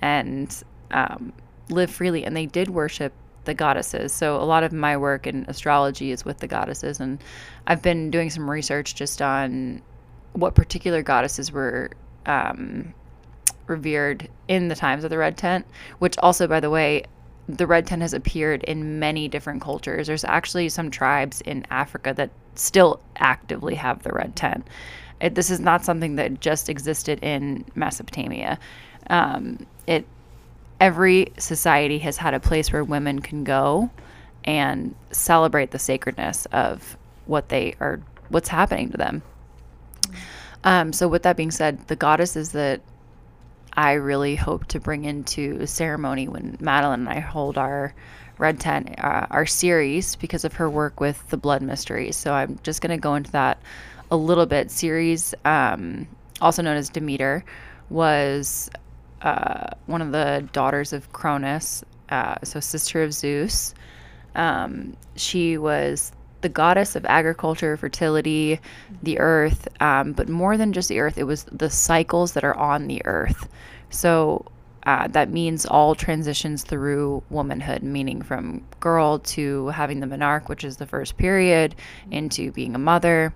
and 0.00 0.62
um, 0.90 1.32
live 1.68 1.90
freely. 1.90 2.25
And 2.25 2.37
they 2.37 2.46
did 2.46 2.70
worship 2.70 3.12
the 3.44 3.54
goddesses. 3.54 4.12
So 4.12 4.37
a 4.37 4.44
lot 4.44 4.64
of 4.64 4.72
my 4.72 4.96
work 4.96 5.26
in 5.26 5.44
astrology 5.49 6.10
is 6.10 6.25
with 6.25 6.38
the 6.38 6.46
goddesses. 6.46 7.00
And 7.00 7.22
I've 7.66 7.82
been 7.82 8.10
doing 8.10 8.30
some 8.30 8.50
research 8.50 8.94
just 8.94 9.20
on 9.20 9.82
what 10.32 10.54
particular 10.54 11.02
goddesses 11.02 11.52
were 11.52 11.90
um, 12.26 12.94
revered 13.66 14.28
in 14.49 14.68
the 14.68 14.76
times 14.76 15.04
of 15.04 15.10
the 15.10 15.18
red 15.18 15.37
tent, 15.37 15.66
which 15.99 16.16
also, 16.18 16.46
by 16.46 16.60
the 16.60 16.70
way, 16.70 17.04
the 17.57 17.66
red 17.66 17.87
tent 17.87 18.02
has 18.02 18.12
appeared 18.12 18.62
in 18.64 18.99
many 18.99 19.28
different 19.28 19.62
cultures. 19.62 20.07
There's 20.07 20.25
actually 20.25 20.69
some 20.69 20.90
tribes 20.90 21.40
in 21.42 21.66
Africa 21.71 22.14
that 22.16 22.30
still 22.54 23.00
actively 23.16 23.75
have 23.75 24.02
the 24.02 24.11
red 24.12 24.37
tent. 24.37 24.66
It, 25.21 25.35
this 25.35 25.50
is 25.50 25.61
not 25.61 25.85
something 25.85 26.16
that 26.16 26.40
just 26.40 26.69
existed 26.69 27.19
in 27.23 27.64
Mesopotamia. 27.75 28.59
Um, 29.09 29.66
it 29.87 30.07
every 30.80 31.33
society 31.38 31.99
has 31.99 32.16
had 32.16 32.33
a 32.33 32.40
place 32.40 32.73
where 32.73 32.83
women 32.83 33.21
can 33.21 33.45
go 33.45 33.90
and 34.45 34.95
celebrate 35.11 35.71
the 35.71 35.78
sacredness 35.78 36.47
of 36.47 36.97
what 37.26 37.50
they 37.50 37.75
are, 37.80 38.00
what's 38.30 38.49
happening 38.49 38.90
to 38.90 38.97
them. 38.97 39.23
Um, 40.64 40.92
so, 40.92 41.09
with 41.09 41.23
that 41.23 41.37
being 41.37 41.50
said, 41.50 41.87
the 41.88 41.97
goddesses 41.97 42.52
that 42.52 42.80
I 43.72 43.92
really 43.92 44.36
hope 44.36 44.66
to 44.66 44.80
bring 44.80 45.04
into 45.04 45.66
ceremony 45.66 46.28
when 46.28 46.56
Madeline 46.60 47.00
and 47.00 47.08
I 47.08 47.20
hold 47.20 47.56
our 47.56 47.94
Red 48.38 48.58
Tent, 48.58 48.94
uh, 48.98 49.26
our 49.30 49.46
series, 49.46 50.16
because 50.16 50.44
of 50.44 50.54
her 50.54 50.68
work 50.68 50.98
with 51.00 51.28
the 51.28 51.36
Blood 51.36 51.62
Mysteries. 51.62 52.16
So 52.16 52.32
I'm 52.32 52.58
just 52.62 52.80
going 52.80 52.90
to 52.90 53.00
go 53.00 53.14
into 53.14 53.30
that 53.32 53.60
a 54.10 54.16
little 54.16 54.46
bit. 54.46 54.70
Ceres, 54.70 55.34
um, 55.44 56.08
also 56.40 56.62
known 56.62 56.76
as 56.76 56.88
Demeter, 56.88 57.44
was 57.90 58.70
uh, 59.22 59.66
one 59.86 60.00
of 60.02 60.12
the 60.12 60.48
daughters 60.52 60.92
of 60.92 61.12
Cronus, 61.12 61.84
uh, 62.08 62.36
so 62.42 62.60
sister 62.60 63.02
of 63.02 63.12
Zeus. 63.12 63.74
Um, 64.34 64.96
she 65.16 65.58
was 65.58 66.12
the 66.40 66.49
goddess 66.49 66.97
of 66.97 67.04
agriculture, 67.06 67.76
fertility, 67.76 68.61
the 69.02 69.18
earth, 69.18 69.68
um, 69.80 70.12
but 70.12 70.28
more 70.28 70.56
than 70.56 70.73
just 70.73 70.88
the 70.88 71.00
earth, 71.00 71.18
it 71.18 71.25
was 71.25 71.44
the 71.44 71.70
cycles 71.70 72.32
that 72.32 72.44
are 72.44 72.56
on 72.56 72.87
the 72.87 73.02
earth. 73.04 73.49
So 73.90 74.47
uh, 74.85 75.09
that 75.09 75.30
means 75.30 75.66
all 75.66 75.94
transitions 75.94 76.64
through 76.64 77.23
womanhood, 77.28 77.82
meaning 77.82 78.23
from 78.23 78.64
girl 78.80 79.18
to 79.18 79.68
having 79.68 80.00
the 80.00 80.06
menarche, 80.06 80.49
which 80.49 80.64
is 80.64 80.78
the 80.78 80.87
first 80.87 81.16
period, 81.16 81.75
into 82.11 82.50
being 82.52 82.75
a 82.75 82.78
mother, 82.78 83.35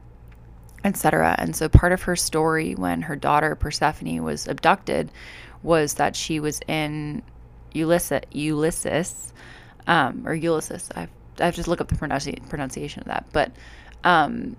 etc. 0.84 1.34
And 1.38 1.54
so 1.54 1.68
part 1.68 1.92
of 1.92 2.02
her 2.02 2.16
story 2.16 2.74
when 2.74 3.02
her 3.02 3.16
daughter 3.16 3.54
Persephone 3.54 4.22
was 4.22 4.48
abducted 4.48 5.10
was 5.62 5.94
that 5.94 6.16
she 6.16 6.40
was 6.40 6.60
in 6.68 7.22
Ulysses, 7.72 8.22
Ulysses, 8.30 9.32
um, 9.86 10.26
or 10.26 10.34
Ulysses. 10.34 10.90
I've 10.94 11.10
I 11.40 11.46
have 11.46 11.56
to 11.56 11.68
look 11.68 11.80
up 11.80 11.88
the 11.88 11.96
pronunci- 11.96 12.48
pronunciation 12.48 13.00
of 13.00 13.08
that, 13.08 13.26
but 13.32 13.50
um, 14.04 14.56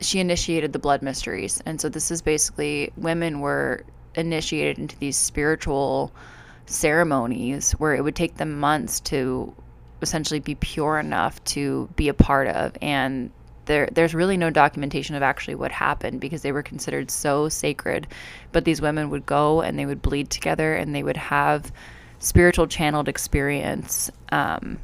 she 0.00 0.20
initiated 0.20 0.72
the 0.72 0.78
blood 0.78 1.02
mysteries, 1.02 1.62
and 1.66 1.80
so 1.80 1.88
this 1.88 2.10
is 2.10 2.22
basically 2.22 2.92
women 2.96 3.40
were 3.40 3.84
initiated 4.14 4.78
into 4.78 4.98
these 4.98 5.16
spiritual 5.16 6.12
ceremonies 6.66 7.72
where 7.72 7.94
it 7.94 8.02
would 8.02 8.16
take 8.16 8.36
them 8.36 8.58
months 8.58 9.00
to 9.00 9.54
essentially 10.02 10.40
be 10.40 10.54
pure 10.56 10.98
enough 10.98 11.42
to 11.44 11.88
be 11.96 12.08
a 12.08 12.14
part 12.14 12.48
of. 12.48 12.76
And 12.82 13.30
there 13.66 13.88
there's 13.92 14.14
really 14.14 14.36
no 14.36 14.50
documentation 14.50 15.14
of 15.14 15.22
actually 15.22 15.54
what 15.54 15.72
happened 15.72 16.20
because 16.20 16.42
they 16.42 16.52
were 16.52 16.62
considered 16.62 17.10
so 17.10 17.48
sacred. 17.48 18.06
But 18.52 18.64
these 18.64 18.80
women 18.80 19.10
would 19.10 19.26
go 19.26 19.62
and 19.62 19.78
they 19.78 19.86
would 19.86 20.02
bleed 20.02 20.30
together 20.30 20.74
and 20.74 20.94
they 20.94 21.02
would 21.02 21.16
have 21.16 21.72
spiritual 22.18 22.66
channeled 22.66 23.08
experience 23.08 24.10
um, 24.32 24.78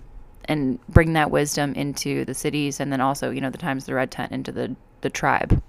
and 0.52 0.78
bring 0.86 1.14
that 1.14 1.30
wisdom 1.30 1.72
into 1.74 2.24
the 2.26 2.34
cities 2.34 2.78
and 2.78 2.92
then 2.92 3.00
also 3.00 3.30
you 3.30 3.40
know 3.40 3.50
the 3.50 3.58
times 3.58 3.86
the 3.86 3.94
red 3.94 4.10
tent 4.10 4.30
into 4.32 4.52
the 4.52 4.76
the 5.00 5.10
tribe. 5.10 5.60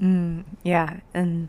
Mm, 0.00 0.44
yeah 0.62 1.00
and 1.14 1.48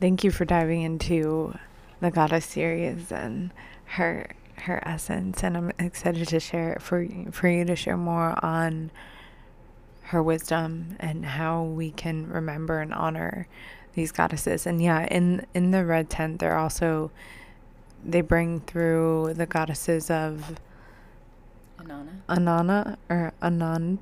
thank 0.00 0.22
you 0.24 0.30
for 0.30 0.44
diving 0.44 0.82
into 0.82 1.56
the 2.00 2.10
goddess 2.10 2.46
series 2.46 3.10
and 3.12 3.50
her 3.84 4.34
her 4.58 4.80
essence 4.86 5.42
and 5.42 5.56
i'm 5.56 5.72
excited 5.80 6.28
to 6.28 6.38
share 6.38 6.74
it 6.74 6.80
for 6.82 7.04
for 7.32 7.48
you 7.48 7.64
to 7.64 7.74
share 7.74 7.96
more 7.96 8.38
on 8.44 8.92
her 10.02 10.22
wisdom 10.22 10.96
and 11.00 11.24
how 11.24 11.64
we 11.64 11.90
can 11.90 12.28
remember 12.28 12.80
and 12.80 12.94
honor 12.94 13.48
these 13.94 14.12
goddesses. 14.12 14.66
And 14.66 14.82
yeah, 14.82 15.06
in 15.06 15.46
in 15.54 15.70
the 15.70 15.84
red 15.84 16.10
tent, 16.10 16.40
they're 16.40 16.56
also 16.56 17.10
they 18.04 18.20
bring 18.20 18.60
through 18.60 19.34
the 19.34 19.46
goddesses 19.46 20.10
of 20.10 20.58
Anana, 21.78 22.10
Anana 22.28 22.96
or 23.08 23.32
Anand. 23.42 23.98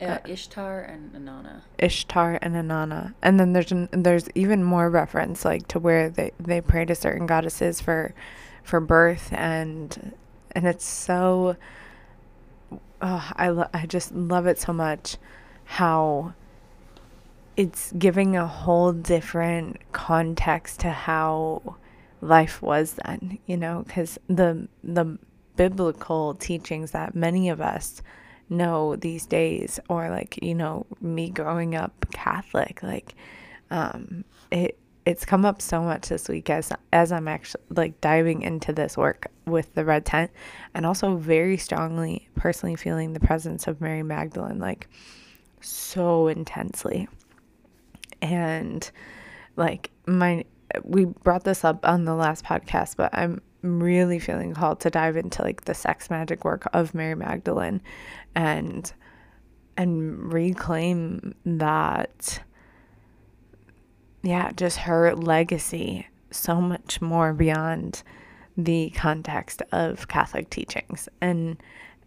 Uh, 0.00 0.18
Ishtar 0.26 0.82
and 0.82 1.12
Anana. 1.12 1.62
Ishtar 1.78 2.38
and 2.40 2.54
Anana, 2.54 3.14
and 3.22 3.40
then 3.40 3.52
there's 3.52 3.72
an, 3.72 3.88
there's 3.90 4.28
even 4.34 4.62
more 4.62 4.88
reference 4.88 5.44
like 5.44 5.66
to 5.68 5.78
where 5.78 6.10
they 6.10 6.32
they 6.38 6.60
pray 6.60 6.84
to 6.84 6.94
certain 6.94 7.26
goddesses 7.26 7.80
for 7.80 8.14
for 8.62 8.80
birth 8.80 9.32
and 9.32 10.14
and 10.52 10.66
it's 10.66 10.84
so 10.84 11.56
oh, 13.02 13.32
I 13.36 13.48
lo- 13.48 13.68
I 13.72 13.86
just 13.86 14.12
love 14.12 14.46
it 14.46 14.58
so 14.58 14.72
much 14.72 15.16
how 15.64 16.34
it's 17.56 17.92
giving 17.92 18.36
a 18.36 18.46
whole 18.46 18.92
different 18.92 19.78
context 19.92 20.80
to 20.80 20.90
how 20.90 21.76
life 22.20 22.62
was 22.62 22.94
then, 23.04 23.38
you 23.46 23.56
know, 23.56 23.84
because 23.86 24.18
the 24.28 24.68
the 24.82 25.18
biblical 25.56 26.34
teachings 26.34 26.90
that 26.90 27.14
many 27.14 27.48
of 27.48 27.60
us 27.60 28.02
know 28.48 28.96
these 28.96 29.26
days, 29.26 29.78
or 29.88 30.10
like 30.10 30.38
you 30.42 30.54
know 30.54 30.86
me 31.00 31.30
growing 31.30 31.74
up 31.74 32.06
Catholic, 32.12 32.82
like 32.82 33.14
um, 33.70 34.24
it 34.50 34.78
it's 35.06 35.24
come 35.24 35.44
up 35.44 35.60
so 35.60 35.82
much 35.82 36.08
this 36.08 36.28
week 36.28 36.50
as 36.50 36.72
as 36.92 37.12
I'm 37.12 37.28
actually 37.28 37.62
like 37.70 38.00
diving 38.00 38.42
into 38.42 38.72
this 38.72 38.96
work 38.96 39.28
with 39.46 39.74
the 39.74 39.84
red 39.84 40.04
tent, 40.04 40.30
and 40.74 40.84
also 40.86 41.16
very 41.16 41.56
strongly 41.56 42.28
personally 42.34 42.76
feeling 42.76 43.12
the 43.12 43.20
presence 43.20 43.68
of 43.68 43.80
Mary 43.80 44.02
Magdalene, 44.02 44.58
like 44.58 44.88
so 45.60 46.26
intensely 46.28 47.08
and 48.24 48.90
like 49.56 49.90
my 50.06 50.44
we 50.82 51.04
brought 51.04 51.44
this 51.44 51.64
up 51.64 51.86
on 51.86 52.04
the 52.04 52.14
last 52.14 52.44
podcast, 52.44 52.96
but 52.96 53.16
I'm 53.16 53.40
really 53.62 54.18
feeling 54.18 54.54
called 54.54 54.80
to 54.80 54.90
dive 54.90 55.16
into 55.16 55.42
like 55.42 55.64
the 55.64 55.74
sex 55.74 56.10
magic 56.10 56.44
work 56.44 56.66
of 56.72 56.94
Mary 56.94 57.14
Magdalene 57.14 57.80
and 58.34 58.92
and 59.76 60.32
reclaim 60.32 61.34
that 61.44 62.42
yeah, 64.22 64.50
just 64.52 64.78
her 64.78 65.14
legacy 65.14 66.06
so 66.30 66.60
much 66.60 67.00
more 67.02 67.34
beyond 67.34 68.02
the 68.56 68.90
context 68.90 69.62
of 69.70 70.08
Catholic 70.08 70.48
teachings. 70.48 71.08
And 71.20 71.58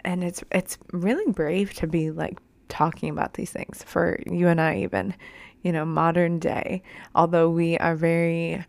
and 0.03 0.23
it's 0.23 0.43
it's 0.51 0.79
really 0.91 1.31
brave 1.31 1.73
to 1.75 1.87
be 1.87 2.09
like 2.09 2.39
talking 2.69 3.09
about 3.09 3.35
these 3.35 3.51
things 3.51 3.83
for 3.83 4.19
you 4.25 4.47
and 4.47 4.59
I 4.59 4.77
even, 4.79 5.13
you 5.63 5.71
know, 5.71 5.85
modern 5.85 6.39
day. 6.39 6.81
Although 7.15 7.49
we 7.49 7.77
are 7.77 7.95
very 7.95 8.63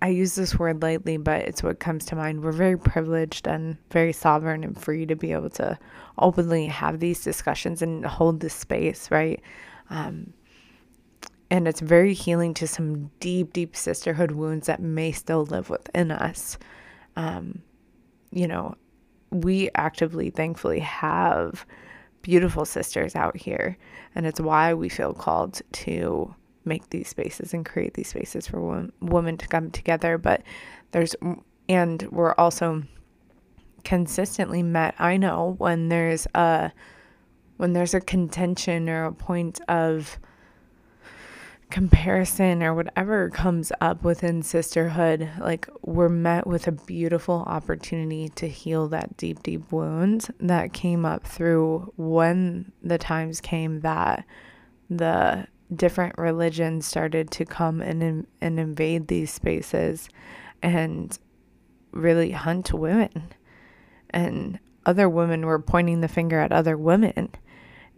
I 0.00 0.08
use 0.08 0.36
this 0.36 0.56
word 0.56 0.80
lightly, 0.80 1.16
but 1.16 1.42
it's 1.42 1.62
what 1.62 1.80
comes 1.80 2.04
to 2.06 2.16
mind. 2.16 2.42
We're 2.42 2.52
very 2.52 2.78
privileged 2.78 3.48
and 3.48 3.76
very 3.90 4.12
sovereign 4.12 4.62
and 4.62 4.80
free 4.80 5.06
to 5.06 5.16
be 5.16 5.32
able 5.32 5.50
to 5.50 5.76
openly 6.18 6.66
have 6.66 7.00
these 7.00 7.24
discussions 7.24 7.82
and 7.82 8.06
hold 8.06 8.40
this 8.40 8.54
space, 8.54 9.10
right? 9.10 9.40
Um, 9.90 10.32
and 11.50 11.66
it's 11.66 11.80
very 11.80 12.14
healing 12.14 12.54
to 12.54 12.68
some 12.68 13.10
deep, 13.18 13.52
deep 13.52 13.74
sisterhood 13.74 14.32
wounds 14.32 14.66
that 14.68 14.80
may 14.80 15.10
still 15.10 15.46
live 15.46 15.68
within 15.68 16.12
us. 16.12 16.58
Um, 17.16 17.62
you 18.30 18.46
know, 18.46 18.76
we 19.30 19.70
actively, 19.74 20.30
thankfully, 20.30 20.80
have 20.80 21.66
beautiful 22.22 22.64
sisters 22.64 23.14
out 23.14 23.36
here, 23.36 23.76
and 24.14 24.26
it's 24.26 24.40
why 24.40 24.74
we 24.74 24.88
feel 24.88 25.14
called 25.14 25.60
to 25.72 26.34
make 26.64 26.90
these 26.90 27.08
spaces 27.08 27.54
and 27.54 27.64
create 27.64 27.94
these 27.94 28.08
spaces 28.08 28.46
for 28.46 28.60
women, 28.60 28.92
women 29.00 29.36
to 29.38 29.48
come 29.48 29.70
together. 29.70 30.18
But 30.18 30.42
there's, 30.90 31.14
and 31.68 32.02
we're 32.10 32.34
also 32.34 32.82
consistently 33.84 34.62
met. 34.62 34.94
I 34.98 35.16
know 35.16 35.54
when 35.58 35.88
there's 35.88 36.26
a 36.34 36.72
when 37.56 37.72
there's 37.72 37.94
a 37.94 38.00
contention 38.00 38.88
or 38.88 39.06
a 39.06 39.12
point 39.12 39.60
of 39.68 40.18
comparison 41.70 42.62
or 42.62 42.74
whatever 42.74 43.28
comes 43.30 43.72
up 43.80 44.02
within 44.02 44.42
sisterhood, 44.42 45.28
like 45.38 45.68
we're 45.82 46.08
met 46.08 46.46
with 46.46 46.66
a 46.66 46.72
beautiful 46.72 47.44
opportunity 47.46 48.28
to 48.30 48.48
heal 48.48 48.88
that 48.88 49.16
deep, 49.16 49.42
deep 49.42 49.70
wound 49.70 50.28
that 50.40 50.72
came 50.72 51.04
up 51.04 51.26
through 51.26 51.92
when 51.96 52.72
the 52.82 52.98
times 52.98 53.40
came 53.40 53.80
that 53.80 54.24
the 54.88 55.46
different 55.74 56.16
religions 56.16 56.86
started 56.86 57.30
to 57.30 57.44
come 57.44 57.82
and, 57.82 58.26
and 58.40 58.58
invade 58.58 59.08
these 59.08 59.30
spaces 59.32 60.08
and 60.62 61.18
really 61.92 62.30
hunt 62.30 62.72
women. 62.72 63.28
And 64.10 64.58
other 64.86 65.08
women 65.08 65.44
were 65.44 65.58
pointing 65.58 66.00
the 66.00 66.08
finger 66.08 66.40
at 66.40 66.52
other 66.52 66.78
women. 66.78 67.28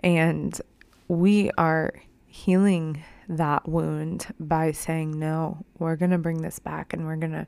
And 0.01 0.61
we 1.07 1.51
are 1.57 1.95
healing 2.27 3.05
that 3.31 3.69
wound 3.69 4.27
by 4.41 4.73
saying, 4.73 5.19
no, 5.19 5.65
we're 5.79 5.97
going 5.97 6.11
to 6.11 6.19
bring 6.19 6.43
this 6.43 6.59
back 6.59 6.93
and 6.93 7.07
we're 7.07 7.17
going 7.17 7.33
to 7.33 7.47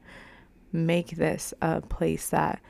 make 0.73 1.11
this 1.17 1.53
a 1.61 1.81
place 1.81 2.31
that 2.31 2.63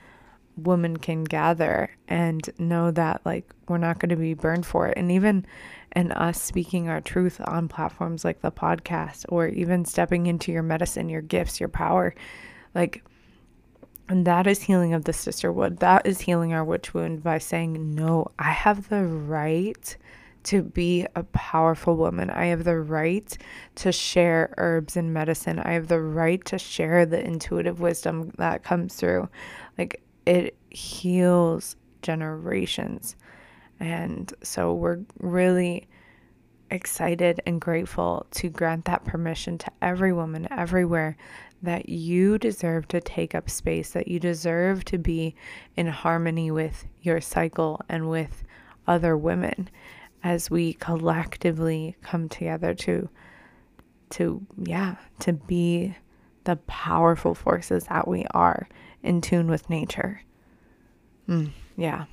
women 0.57 0.97
can 0.97 1.25
gather 1.25 1.91
and 2.09 2.51
know 2.59 2.91
that 2.91 3.21
like 3.25 3.55
we're 3.69 3.79
not 3.79 3.99
going 3.99 4.09
to 4.09 4.17
be 4.17 4.35
burned 4.35 4.67
for 4.67 4.89
it. 4.89 4.97
And 4.97 5.13
even 5.13 5.47
in 5.95 6.11
us 6.13 6.41
speaking 6.41 6.89
our 6.89 7.01
truth 7.01 7.41
on 7.45 7.69
platforms 7.69 8.25
like 8.25 8.41
the 8.41 8.51
podcast 8.51 9.25
or 9.29 9.47
even 9.49 9.85
stepping 9.85 10.27
into 10.27 10.51
your 10.51 10.63
medicine, 10.63 11.09
your 11.09 11.23
gifts, 11.23 11.61
your 11.61 11.69
power, 11.69 12.15
like 12.75 13.05
and 14.09 14.27
that 14.27 14.47
is 14.47 14.63
healing 14.63 14.95
of 14.95 15.05
the 15.05 15.13
sisterhood. 15.13 15.79
That 15.79 16.07
is 16.07 16.21
healing 16.21 16.53
our 16.53 16.65
witch 16.65 16.93
wound 16.93 17.23
by 17.23 17.39
saying, 17.39 17.95
No, 17.95 18.27
I 18.39 18.51
have 18.51 18.89
the 18.89 19.05
right 19.05 19.97
to 20.45 20.63
be 20.63 21.07
a 21.15 21.23
powerful 21.25 21.97
woman. 21.97 22.31
I 22.31 22.47
have 22.47 22.65
the 22.65 22.79
right 22.79 23.37
to 23.77 23.93
share 23.93 24.55
herbs 24.59 24.97
and 24.97 25.13
medicine. 25.13 25.59
I 25.59 25.73
have 25.73 25.89
the 25.89 26.01
right 26.01 26.45
to 26.47 26.59
share 26.59 27.07
the 27.07 27.25
intuitive 27.25 27.81
wisdom 27.81 28.33
that 28.39 28.63
comes 28.63 28.95
through. 28.95 29.29
Like 29.79 30.03
it 30.27 30.57
heals 30.71 31.77
generations. 32.03 33.17
And 33.81 34.33
so 34.43 34.75
we're 34.75 35.01
really 35.19 35.89
excited 36.71 37.41
and 37.47 37.61
grateful 37.61 38.27
to 38.31 38.49
grant 38.49 38.87
that 38.87 39.05
permission 39.05 39.59
to 39.59 39.71
every 39.83 40.13
woman 40.13 40.49
everywhere 40.51 41.17
that 41.63 41.89
you 41.89 42.39
deserve 42.39 42.89
to 42.89 43.01
take 43.01 43.35
up 43.35 43.49
space, 43.49 43.91
that 43.91 44.09
you 44.09 44.19
deserve 44.19 44.85
to 44.87 44.99
be 44.99 45.35
in 45.77 45.87
harmony 45.87 46.51
with 46.51 46.87
your 47.03 47.21
cycle 47.21 47.81
and 47.89 48.09
with 48.09 48.43
other 48.87 49.17
women 49.17 49.69
as 50.23 50.51
we 50.51 50.75
collectively 50.75 51.97
come 52.03 52.29
together 52.29 52.75
to 52.75 53.09
to 54.11 54.45
yeah 54.59 54.97
to 55.19 55.33
be 55.33 55.95
the 56.45 56.57
powerful 56.67 57.35
forces 57.35 57.85
that 57.85 58.07
we 58.07 58.25
are 58.33 58.69
in 59.03 59.21
tune 59.21 59.49
with 59.49 59.69
nature 59.71 60.23
mm, 61.29 61.51
yeah 61.77 62.05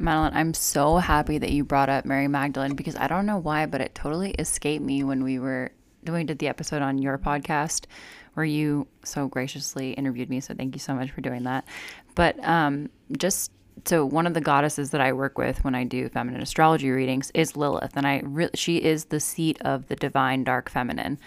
Madeline, 0.00 0.32
I'm 0.34 0.54
so 0.54 0.98
happy 0.98 1.38
that 1.38 1.50
you 1.50 1.64
brought 1.64 1.88
up 1.88 2.04
Mary 2.04 2.28
Magdalene 2.28 2.76
because 2.76 2.94
I 2.94 3.08
don't 3.08 3.26
know 3.26 3.38
why, 3.38 3.66
but 3.66 3.80
it 3.80 3.96
totally 3.96 4.30
escaped 4.30 4.84
me 4.84 5.02
when 5.02 5.24
we 5.24 5.40
were 5.40 5.72
doing 6.04 6.24
did 6.24 6.38
the 6.38 6.46
episode 6.46 6.82
on 6.82 6.98
your 6.98 7.18
podcast 7.18 7.86
where 8.34 8.46
you 8.46 8.86
so 9.04 9.26
graciously 9.26 9.92
interviewed 9.92 10.30
me. 10.30 10.38
So 10.38 10.54
thank 10.54 10.76
you 10.76 10.78
so 10.78 10.94
much 10.94 11.10
for 11.10 11.20
doing 11.20 11.42
that. 11.42 11.64
But 12.14 12.42
um, 12.44 12.90
just 13.16 13.50
so 13.84 14.04
one 14.04 14.26
of 14.26 14.34
the 14.34 14.40
goddesses 14.40 14.90
that 14.90 15.00
I 15.00 15.12
work 15.12 15.38
with 15.38 15.64
when 15.64 15.74
I 15.74 15.84
do 15.84 16.08
feminine 16.08 16.40
astrology 16.40 16.90
readings 16.90 17.30
is 17.34 17.56
Lilith, 17.56 17.96
and 17.96 18.06
I 18.06 18.22
re- 18.24 18.50
she 18.54 18.78
is 18.78 19.06
the 19.06 19.20
seat 19.20 19.60
of 19.62 19.88
the 19.88 19.96
divine 19.96 20.44
dark 20.44 20.70
feminine. 20.70 21.18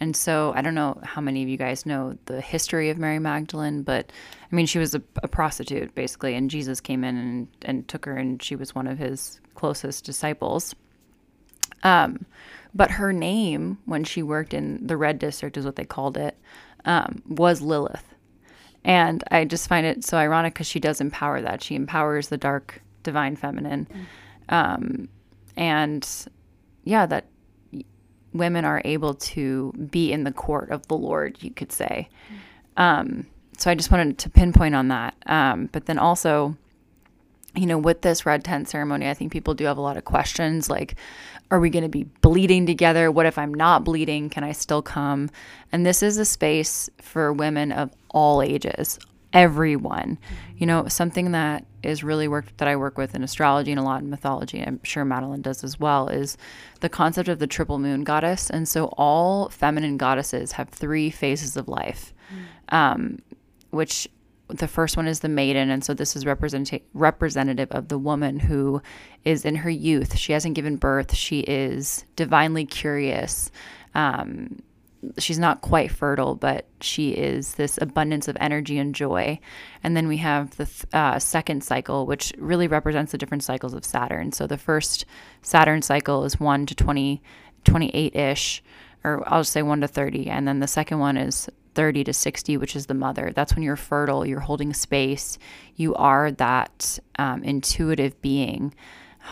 And 0.00 0.16
so 0.16 0.52
I 0.56 0.62
don't 0.62 0.74
know 0.74 1.00
how 1.04 1.20
many 1.20 1.42
of 1.42 1.48
you 1.48 1.56
guys 1.56 1.86
know 1.86 2.18
the 2.26 2.40
history 2.40 2.90
of 2.90 2.98
Mary 2.98 3.18
Magdalene, 3.18 3.82
but 3.82 4.10
I 4.50 4.54
mean 4.54 4.66
she 4.66 4.78
was 4.78 4.94
a, 4.94 5.02
a 5.22 5.28
prostitute 5.28 5.94
basically, 5.94 6.34
and 6.34 6.50
Jesus 6.50 6.80
came 6.80 7.04
in 7.04 7.16
and, 7.16 7.48
and 7.62 7.88
took 7.88 8.04
her, 8.04 8.16
and 8.16 8.42
she 8.42 8.56
was 8.56 8.74
one 8.74 8.86
of 8.86 8.98
his 8.98 9.40
closest 9.54 10.04
disciples. 10.04 10.74
Um, 11.82 12.26
but 12.74 12.92
her 12.92 13.12
name 13.12 13.78
when 13.84 14.04
she 14.04 14.22
worked 14.22 14.52
in 14.52 14.86
the 14.86 14.96
Red 14.96 15.18
District 15.18 15.56
is 15.56 15.64
what 15.64 15.76
they 15.76 15.84
called 15.84 16.16
it, 16.16 16.36
um, 16.84 17.22
was 17.26 17.60
Lilith. 17.62 18.13
And 18.84 19.24
I 19.30 19.44
just 19.44 19.68
find 19.68 19.86
it 19.86 20.04
so 20.04 20.18
ironic 20.18 20.54
because 20.54 20.66
she 20.66 20.80
does 20.80 21.00
empower 21.00 21.40
that. 21.40 21.62
She 21.62 21.74
empowers 21.74 22.28
the 22.28 22.36
dark 22.36 22.82
divine 23.02 23.36
feminine. 23.36 23.88
Mm. 24.50 24.54
Um, 24.54 25.08
and 25.56 26.08
yeah, 26.84 27.06
that 27.06 27.26
women 28.32 28.64
are 28.64 28.82
able 28.84 29.14
to 29.14 29.72
be 29.90 30.12
in 30.12 30.24
the 30.24 30.32
court 30.32 30.70
of 30.70 30.86
the 30.88 30.96
Lord, 30.96 31.38
you 31.40 31.50
could 31.50 31.72
say. 31.72 32.08
Mm. 32.76 32.82
Um, 32.82 33.26
so 33.56 33.70
I 33.70 33.74
just 33.74 33.90
wanted 33.90 34.18
to 34.18 34.30
pinpoint 34.30 34.74
on 34.74 34.88
that. 34.88 35.14
Um, 35.26 35.68
but 35.72 35.86
then 35.86 35.98
also, 35.98 36.56
you 37.56 37.66
know, 37.66 37.78
with 37.78 38.02
this 38.02 38.26
red 38.26 38.44
tent 38.44 38.68
ceremony, 38.68 39.08
I 39.08 39.14
think 39.14 39.32
people 39.32 39.54
do 39.54 39.64
have 39.64 39.78
a 39.78 39.80
lot 39.82 39.96
of 39.96 40.04
questions 40.04 40.68
like, 40.68 40.96
are 41.50 41.60
we 41.60 41.70
going 41.70 41.84
to 41.84 41.88
be 41.88 42.04
bleeding 42.04 42.66
together? 42.66 43.10
What 43.10 43.26
if 43.26 43.38
I'm 43.38 43.54
not 43.54 43.84
bleeding? 43.84 44.30
Can 44.30 44.42
I 44.44 44.52
still 44.52 44.82
come? 44.82 45.30
And 45.70 45.86
this 45.86 46.02
is 46.02 46.18
a 46.18 46.24
space 46.24 46.90
for 47.00 47.32
women 47.32 47.70
of 47.70 47.92
all 48.10 48.42
ages, 48.42 48.98
everyone. 49.32 50.18
You 50.56 50.66
know, 50.66 50.88
something 50.88 51.32
that 51.32 51.64
is 51.82 52.02
really 52.02 52.26
work 52.26 52.46
that 52.56 52.66
I 52.66 52.76
work 52.76 52.96
with 52.98 53.14
in 53.14 53.22
astrology 53.22 53.70
and 53.70 53.78
a 53.78 53.84
lot 53.84 54.02
in 54.02 54.10
mythology, 54.10 54.62
I'm 54.62 54.80
sure 54.82 55.04
Madeline 55.04 55.42
does 55.42 55.62
as 55.62 55.78
well, 55.78 56.08
is 56.08 56.36
the 56.80 56.88
concept 56.88 57.28
of 57.28 57.38
the 57.38 57.46
triple 57.46 57.78
moon 57.78 58.04
goddess. 58.04 58.50
And 58.50 58.66
so 58.66 58.86
all 58.96 59.48
feminine 59.50 59.96
goddesses 59.96 60.52
have 60.52 60.70
three 60.70 61.10
phases 61.10 61.56
of 61.56 61.68
life, 61.68 62.14
mm. 62.32 62.74
um, 62.74 63.18
which 63.70 64.08
the 64.48 64.68
first 64.68 64.96
one 64.96 65.06
is 65.06 65.20
the 65.20 65.28
maiden 65.28 65.70
and 65.70 65.84
so 65.84 65.94
this 65.94 66.16
is 66.16 66.26
represent- 66.26 66.82
representative 66.92 67.70
of 67.72 67.88
the 67.88 67.98
woman 67.98 68.38
who 68.38 68.82
is 69.24 69.44
in 69.44 69.56
her 69.56 69.70
youth. 69.70 70.16
She 70.16 70.32
hasn't 70.32 70.54
given 70.54 70.76
birth. 70.76 71.14
She 71.14 71.40
is 71.40 72.04
divinely 72.16 72.66
curious. 72.66 73.50
Um, 73.94 74.62
she's 75.18 75.38
not 75.38 75.60
quite 75.60 75.90
fertile 75.90 76.34
but 76.34 76.66
she 76.80 77.10
is 77.10 77.54
this 77.54 77.78
abundance 77.80 78.28
of 78.28 78.36
energy 78.40 78.78
and 78.78 78.94
joy. 78.94 79.38
And 79.82 79.96
then 79.96 80.08
we 80.08 80.18
have 80.18 80.56
the 80.56 80.68
uh, 80.92 81.18
second 81.18 81.64
cycle 81.64 82.06
which 82.06 82.32
really 82.38 82.68
represents 82.68 83.12
the 83.12 83.18
different 83.18 83.44
cycles 83.44 83.74
of 83.74 83.84
saturn. 83.84 84.32
So 84.32 84.46
the 84.46 84.58
first 84.58 85.06
saturn 85.42 85.82
cycle 85.82 86.24
is 86.24 86.38
1 86.38 86.66
to 86.66 86.74
20 86.74 87.22
28ish 87.64 88.60
or 89.04 89.22
i'll 89.26 89.40
just 89.40 89.52
say 89.52 89.62
1 89.62 89.80
to 89.80 89.88
30 89.88 90.28
and 90.28 90.46
then 90.46 90.60
the 90.60 90.66
second 90.66 90.98
one 90.98 91.16
is 91.16 91.48
30 91.74 92.04
to 92.04 92.12
60, 92.12 92.56
which 92.56 92.76
is 92.76 92.86
the 92.86 92.94
mother. 92.94 93.32
That's 93.34 93.54
when 93.54 93.62
you're 93.62 93.76
fertile, 93.76 94.26
you're 94.26 94.40
holding 94.40 94.72
space, 94.72 95.38
you 95.76 95.94
are 95.94 96.30
that 96.32 96.98
um, 97.18 97.42
intuitive 97.42 98.20
being. 98.22 98.74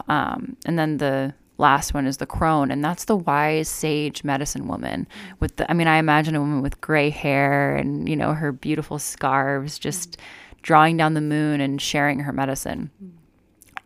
Um, 0.08 0.56
and 0.64 0.78
then 0.78 0.98
the 0.98 1.34
last 1.58 1.94
one 1.94 2.06
is 2.06 2.16
the 2.16 2.26
crone, 2.26 2.70
and 2.70 2.84
that's 2.84 3.04
the 3.04 3.16
wise 3.16 3.68
sage 3.68 4.24
medicine 4.24 4.66
woman. 4.66 5.06
With 5.40 5.56
the, 5.56 5.70
I 5.70 5.74
mean, 5.74 5.86
I 5.88 5.98
imagine 5.98 6.34
a 6.34 6.40
woman 6.40 6.62
with 6.62 6.80
gray 6.80 7.10
hair 7.10 7.76
and 7.76 8.08
you 8.08 8.16
know 8.16 8.32
her 8.32 8.52
beautiful 8.52 8.98
scarves, 8.98 9.78
just 9.78 10.18
drawing 10.62 10.96
down 10.96 11.14
the 11.14 11.20
moon 11.20 11.60
and 11.60 11.80
sharing 11.80 12.20
her 12.20 12.32
medicine. 12.32 12.90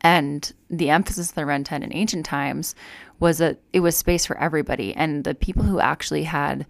And 0.03 0.53
the 0.71 0.91
emphasis 0.91 1.31
of 1.31 1.35
the 1.35 1.47
red 1.47 1.67
tent 1.67 1.83
in 1.83 1.93
ancient 1.93 2.27
times 2.27 2.75
was 3.19 3.39
that 3.39 3.59
it 3.73 3.81
was 3.81 3.97
space 3.97 4.27
for 4.27 4.39
everybody. 4.39 4.95
And 4.95 5.25
the 5.25 5.35
people 5.35 5.65
who 5.65 5.81
actually 5.81 6.23
had 6.25 6.67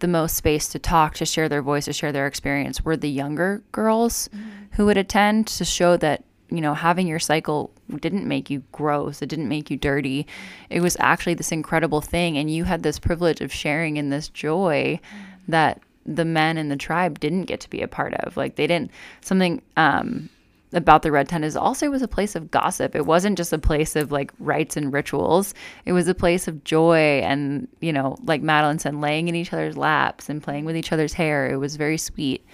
the 0.00 0.08
most 0.08 0.36
space 0.36 0.68
to 0.68 0.78
talk, 0.78 1.14
to 1.14 1.24
share 1.24 1.48
their 1.48 1.62
voice, 1.62 1.84
to 1.84 1.92
share 1.92 2.12
their 2.12 2.26
experience 2.26 2.84
were 2.84 2.96
the 2.96 3.10
younger 3.10 3.62
girls 3.72 4.28
mm-hmm. 4.34 4.48
who 4.72 4.86
would 4.86 4.96
attend 4.96 5.46
to 5.46 5.64
show 5.64 5.96
that, 5.98 6.24
you 6.50 6.60
know, 6.60 6.74
having 6.74 7.06
your 7.06 7.18
cycle 7.18 7.70
didn't 8.00 8.26
make 8.26 8.50
you 8.50 8.62
gross, 8.72 9.22
it 9.22 9.28
didn't 9.28 9.48
make 9.48 9.70
you 9.70 9.76
dirty. 9.76 10.26
It 10.68 10.80
was 10.80 10.96
actually 11.00 11.34
this 11.34 11.52
incredible 11.52 12.00
thing. 12.00 12.36
And 12.36 12.50
you 12.50 12.64
had 12.64 12.82
this 12.82 12.98
privilege 12.98 13.40
of 13.40 13.52
sharing 13.52 13.96
in 13.96 14.10
this 14.10 14.28
joy 14.28 15.00
mm-hmm. 15.02 15.52
that 15.52 15.80
the 16.06 16.24
men 16.24 16.58
in 16.58 16.68
the 16.68 16.76
tribe 16.76 17.20
didn't 17.20 17.44
get 17.44 17.60
to 17.60 17.70
be 17.70 17.82
a 17.82 17.88
part 17.88 18.14
of. 18.14 18.36
Like 18.36 18.56
they 18.56 18.66
didn't, 18.66 18.90
something, 19.20 19.62
um, 19.76 20.28
about 20.72 21.02
the 21.02 21.10
red 21.10 21.28
tent 21.28 21.44
is 21.44 21.56
also 21.56 21.90
was 21.90 22.02
a 22.02 22.08
place 22.08 22.36
of 22.36 22.50
gossip. 22.50 22.94
It 22.94 23.06
wasn't 23.06 23.36
just 23.36 23.52
a 23.52 23.58
place 23.58 23.96
of 23.96 24.12
like 24.12 24.32
rites 24.38 24.76
and 24.76 24.92
rituals. 24.92 25.52
It 25.84 25.92
was 25.92 26.06
a 26.06 26.14
place 26.14 26.46
of 26.46 26.62
joy 26.64 27.20
and, 27.24 27.66
you 27.80 27.92
know, 27.92 28.16
like 28.24 28.42
Madeline 28.42 28.78
said, 28.78 28.94
laying 28.94 29.28
in 29.28 29.34
each 29.34 29.52
other's 29.52 29.76
laps 29.76 30.28
and 30.28 30.42
playing 30.42 30.64
with 30.64 30.76
each 30.76 30.92
other's 30.92 31.14
hair. 31.14 31.50
It 31.50 31.56
was 31.56 31.76
very 31.76 31.98
sweet. 31.98 32.44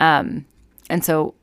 Um, 0.00 0.44
and 0.90 1.04
so 1.04 1.34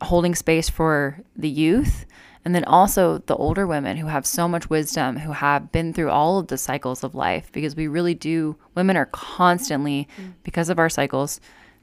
holding 0.00 0.34
space 0.34 0.68
for 0.68 1.20
the 1.36 1.48
youth 1.48 2.06
and 2.46 2.54
then 2.54 2.64
also 2.64 3.18
the 3.18 3.34
older 3.34 3.66
women 3.66 3.96
who 3.96 4.06
have 4.06 4.24
so 4.24 4.46
much 4.46 4.70
wisdom, 4.70 5.16
who 5.16 5.32
have 5.32 5.72
been 5.72 5.92
through 5.92 6.10
all 6.10 6.38
of 6.38 6.46
the 6.46 6.56
cycles 6.56 7.02
of 7.02 7.12
life, 7.12 7.50
because 7.50 7.74
we 7.74 7.88
really 7.88 8.14
do, 8.14 8.56
women 8.76 8.96
are 8.96 9.06
constantly, 9.06 10.06
mm. 10.16 10.32
because 10.44 10.68
of 10.68 10.78
our 10.78 10.88
cycles, 10.88 11.40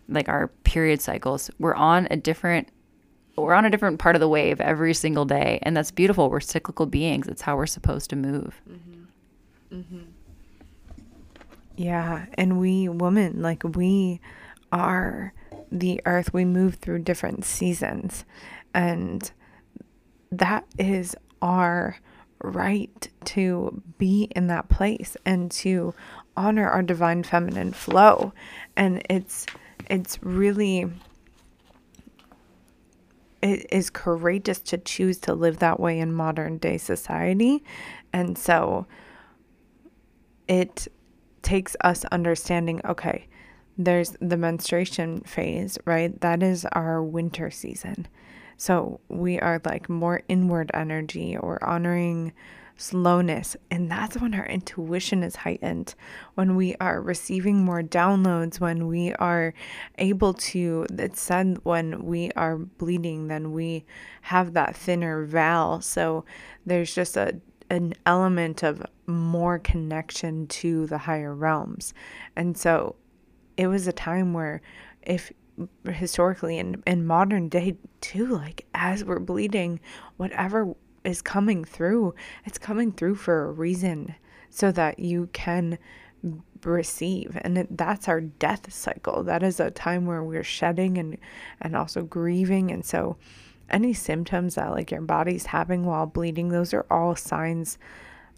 like 0.08 0.30
our 0.30 0.48
period 0.64 1.02
cycles, 1.02 1.52
we're 1.60 1.76
on 1.76 2.08
a 2.10 2.16
different 2.16 2.70
we're 3.36 3.54
on 3.54 3.66
a 3.66 3.70
different 3.70 4.00
part 4.00 4.16
of 4.16 4.20
the 4.20 4.28
wave 4.28 4.62
every 4.62 4.94
single 4.94 5.26
day 5.26 5.60
and 5.64 5.76
that's 5.76 5.92
beautiful. 5.92 6.30
We're 6.30 6.40
cyclical 6.40 6.86
beings. 6.86 7.28
It's 7.28 7.42
how 7.42 7.56
we're 7.56 7.66
supposed 7.66 8.10
to 8.12 8.16
move. 8.16 8.62
Mm-hmm. 8.70 9.76
Mm-hmm. 9.76 10.04
yeah 11.76 12.28
and 12.36 12.60
we 12.60 12.88
women 12.88 13.42
like 13.42 13.64
we 13.64 14.22
are 14.72 15.34
the 15.72 16.00
earth. 16.06 16.32
We 16.32 16.46
move 16.46 16.76
through 16.76 17.00
different 17.00 17.44
seasons 17.44 18.24
and 18.74 19.32
that 20.32 20.66
is 20.78 21.16
our 21.42 21.98
right 22.44 23.10
to 23.26 23.82
be 23.98 24.28
in 24.36 24.48
that 24.48 24.70
place 24.70 25.16
and 25.26 25.50
to 25.50 25.94
honor 26.36 26.68
our 26.70 26.84
divine 26.84 27.24
feminine 27.24 27.72
flow. 27.72 28.34
And 28.76 29.02
it's 29.10 29.46
it's 29.90 30.22
really 30.22 30.90
it 33.44 33.66
is 33.72 33.90
courageous 33.90 34.60
to 34.60 34.78
choose 34.78 35.18
to 35.20 35.34
live 35.34 35.60
that 35.60 35.80
way 35.80 36.00
in 36.00 36.14
modern 36.14 36.58
day 36.58 36.78
society. 36.78 37.64
And 38.14 38.38
so 38.38 38.88
it 40.48 40.88
takes 41.42 41.76
us 41.82 42.06
understanding 42.06 42.82
okay, 42.86 43.28
there's 43.78 44.16
the 44.22 44.38
menstruation 44.38 45.22
phase, 45.22 45.78
right? 45.86 46.20
That 46.22 46.42
is 46.42 46.66
our 46.72 47.04
winter 47.04 47.52
season. 47.52 48.08
So 48.56 49.02
we 49.10 49.40
are 49.40 49.60
like 49.66 49.90
more 49.90 50.22
inward 50.30 50.72
energy 50.74 51.36
or 51.36 51.64
honoring 51.66 52.32
slowness. 52.78 53.56
And 53.70 53.90
that's 53.90 54.20
when 54.20 54.34
our 54.34 54.46
intuition 54.46 55.24
is 55.24 55.38
heightened, 55.38 55.96
when 56.36 56.56
we 56.56 56.76
are 56.80 57.02
receiving 57.02 57.64
more 57.64 57.82
downloads, 57.82 58.60
when 58.60 58.88
we 58.88 59.14
are 59.14 59.54
able 59.98 60.34
to, 60.34 60.86
it 60.98 61.16
said 61.18 61.60
when 61.64 62.04
we 62.06 62.32
are 62.32 62.58
bleeding, 62.58 63.28
then 63.28 63.52
we 63.52 63.86
have 64.22 64.54
that 64.54 64.76
thinner 64.76 65.26
veil. 65.26 65.82
So 65.82 66.26
there's 66.66 66.94
just 66.94 67.18
a 67.18 67.40
an 67.70 67.94
element 68.06 68.62
of 68.62 68.86
more 69.08 69.58
connection 69.58 70.46
to 70.48 70.86
the 70.88 70.98
higher 70.98 71.34
realms. 71.34 71.94
And 72.36 72.56
so 72.58 72.96
it 73.58 73.68
was 73.68 73.88
a 73.88 73.94
time 73.94 74.34
where 74.34 74.62
if 75.02 75.32
historically 75.92 76.58
and 76.58 76.82
in 76.88 77.06
modern 77.06 77.48
day 77.48 77.78
too 78.02 78.26
like 78.26 78.66
as 78.74 79.04
we're 79.04 79.20
bleeding 79.20 79.80
whatever 80.18 80.74
is 81.04 81.22
coming 81.22 81.64
through, 81.66 82.16
it's 82.46 82.58
coming 82.58 82.92
through 82.92 83.16
for 83.16 83.46
a 83.46 83.52
reason 83.52 84.16
so 84.50 84.72
that 84.72 85.00
you 85.00 85.30
can 85.34 85.78
receive. 86.64 87.38
And 87.42 87.68
that's 87.72 88.08
our 88.08 88.22
death 88.22 88.72
cycle. 88.72 89.24
That 89.24 89.44
is 89.44 89.60
a 89.60 89.72
time 89.72 90.06
where 90.06 90.24
we're 90.24 90.44
shedding 90.44 90.98
and 90.98 91.18
and 91.62 91.76
also 91.76 92.04
grieving. 92.04 92.72
And 92.72 92.86
so 92.86 93.18
any 93.70 93.94
symptoms 93.94 94.56
that 94.56 94.72
like 94.72 94.92
your 94.92 95.02
body's 95.02 95.48
having 95.48 95.86
while 95.86 96.06
bleeding 96.06 96.50
those 96.50 96.74
are 96.74 96.86
all 96.92 97.16
signs 97.16 97.78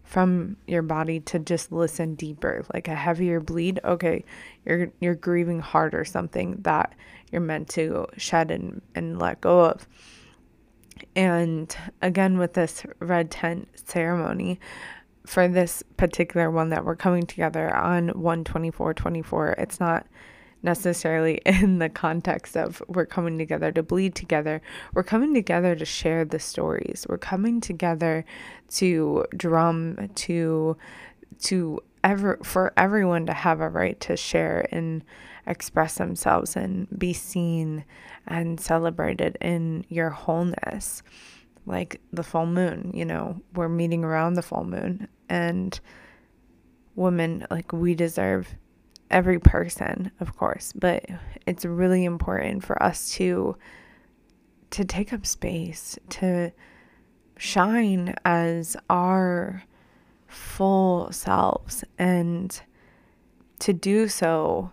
from 0.04 0.56
your 0.68 0.84
body 0.84 1.20
to 1.20 1.40
just 1.40 1.72
listen 1.72 2.16
deeper. 2.16 2.64
Like 2.74 2.88
a 2.88 2.96
heavier 2.96 3.40
bleed 3.40 3.80
okay 3.84 4.24
you're 4.66 4.92
you're 5.00 5.16
grieving 5.16 5.60
hard 5.60 5.94
or 5.94 6.06
something 6.06 6.60
that 6.62 6.94
you're 7.32 7.42
meant 7.42 7.70
to 7.70 8.08
shed 8.18 8.52
and 8.52 8.82
and 8.94 9.20
let 9.20 9.42
go 9.42 9.66
of 9.66 9.88
and 11.16 11.76
again, 12.02 12.38
with 12.38 12.54
this 12.54 12.86
red 13.00 13.32
tent 13.32 13.68
ceremony, 13.76 14.60
for 15.26 15.48
this 15.48 15.84
particular 15.98 16.52
one 16.52 16.70
that 16.70 16.86
we're 16.86 16.96
coming 16.96 17.26
together 17.26 17.76
on 17.76 18.08
12424, 18.10 19.56
it's 19.58 19.80
not 19.80 20.06
necessarily 20.62 21.36
in 21.46 21.80
the 21.80 21.90
context 21.90 22.58
of 22.58 22.84
we're 22.88 23.06
coming 23.06 23.38
together 23.38 23.72
to 23.72 23.84
bleed 23.84 24.16
together. 24.16 24.62
We're 24.94 25.04
coming 25.04 25.34
together 25.34 25.76
to 25.76 25.86
share 25.86 26.26
the 26.26 26.40
stories. 26.40 27.06
We're 27.08 27.18
coming 27.18 27.62
together 27.62 28.26
to 28.72 29.26
drum 29.36 30.10
to 30.16 30.78
to 31.42 31.80
ever 32.04 32.40
for 32.44 32.74
everyone 32.78 33.26
to 33.26 33.34
have 33.34 33.62
a 33.62 33.70
right 33.70 34.00
to 34.02 34.18
share 34.18 34.68
and 34.72 35.04
express 35.48 35.96
themselves 35.96 36.56
and 36.56 36.88
be 36.98 37.14
seen 37.14 37.86
and 38.28 38.60
celebrated 38.60 39.38
in 39.42 39.86
your 39.90 40.10
wholeness. 40.10 41.04
Like 41.66 42.00
the 42.14 42.24
full 42.24 42.46
moon, 42.46 42.92
you 42.94 43.06
know, 43.06 43.42
we're 43.56 43.70
meeting 43.70 44.04
around 44.04 44.34
the 44.34 44.42
full 44.44 44.66
moon. 44.66 45.08
And 45.30 45.80
women, 46.96 47.46
like, 47.50 47.74
we 47.74 47.96
deserve 47.96 48.56
every 49.10 49.40
person, 49.40 50.12
of 50.20 50.36
course, 50.38 50.74
but 50.74 51.06
it's 51.46 51.66
really 51.66 52.06
important 52.06 52.64
for 52.64 52.82
us 52.82 53.12
to 53.14 53.58
to 54.72 54.84
take 54.84 55.14
up 55.14 55.26
space, 55.26 55.98
to 56.10 56.52
shine 57.38 58.16
as 58.26 58.76
our 58.90 59.64
full 60.28 61.12
selves 61.12 61.84
and 61.98 62.62
to 63.60 63.72
do 63.72 64.08
so 64.08 64.72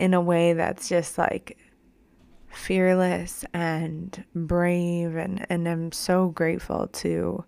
in 0.00 0.14
a 0.14 0.20
way 0.20 0.54
that's 0.54 0.88
just 0.88 1.18
like 1.18 1.58
fearless 2.48 3.44
and 3.54 4.24
brave 4.34 5.14
and 5.14 5.46
and 5.48 5.68
I'm 5.68 5.92
so 5.92 6.28
grateful 6.30 6.88
to 6.88 7.44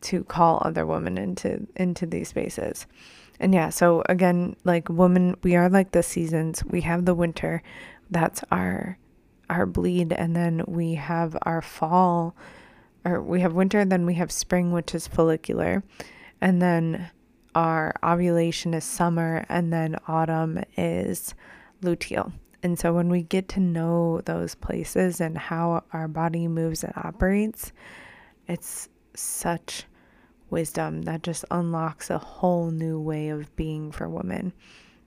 to 0.00 0.24
call 0.24 0.60
other 0.64 0.86
women 0.86 1.16
into 1.18 1.66
into 1.76 2.06
these 2.06 2.28
spaces. 2.28 2.86
And 3.38 3.52
yeah, 3.52 3.68
so 3.68 4.02
again, 4.08 4.56
like 4.64 4.88
women, 4.88 5.36
we 5.42 5.56
are 5.56 5.68
like 5.68 5.92
the 5.92 6.02
seasons. 6.02 6.64
We 6.64 6.80
have 6.82 7.04
the 7.04 7.14
winter, 7.14 7.62
that's 8.10 8.42
our 8.50 8.98
our 9.50 9.66
bleed, 9.66 10.12
and 10.12 10.34
then 10.34 10.64
we 10.66 10.94
have 10.94 11.36
our 11.42 11.60
fall, 11.60 12.34
or 13.04 13.22
we 13.22 13.40
have 13.40 13.52
winter, 13.52 13.84
then 13.84 14.06
we 14.06 14.14
have 14.14 14.32
spring, 14.32 14.72
which 14.72 14.94
is 14.94 15.06
follicular, 15.06 15.84
and 16.40 16.62
then 16.62 17.10
our 17.54 17.94
ovulation 18.02 18.72
is 18.72 18.84
summer, 18.84 19.44
and 19.50 19.70
then 19.72 19.96
autumn 20.08 20.62
is 20.76 21.34
luteal. 21.84 22.32
And 22.62 22.78
so 22.78 22.94
when 22.94 23.10
we 23.10 23.22
get 23.22 23.48
to 23.50 23.60
know 23.60 24.22
those 24.24 24.54
places 24.54 25.20
and 25.20 25.36
how 25.36 25.84
our 25.92 26.08
body 26.08 26.48
moves 26.48 26.82
and 26.82 26.94
operates, 26.96 27.72
it's 28.48 28.88
such 29.14 29.84
wisdom 30.50 31.02
that 31.02 31.22
just 31.22 31.44
unlocks 31.50 32.10
a 32.10 32.18
whole 32.18 32.70
new 32.70 32.98
way 32.98 33.28
of 33.28 33.54
being 33.56 33.92
for 33.92 34.08
women. 34.08 34.52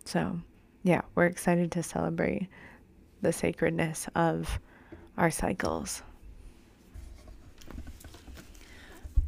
So, 0.05 0.39
yeah, 0.83 1.01
we're 1.15 1.25
excited 1.25 1.71
to 1.71 1.83
celebrate 1.83 2.47
the 3.21 3.33
sacredness 3.33 4.07
of 4.15 4.59
our 5.17 5.31
cycles. 5.31 6.03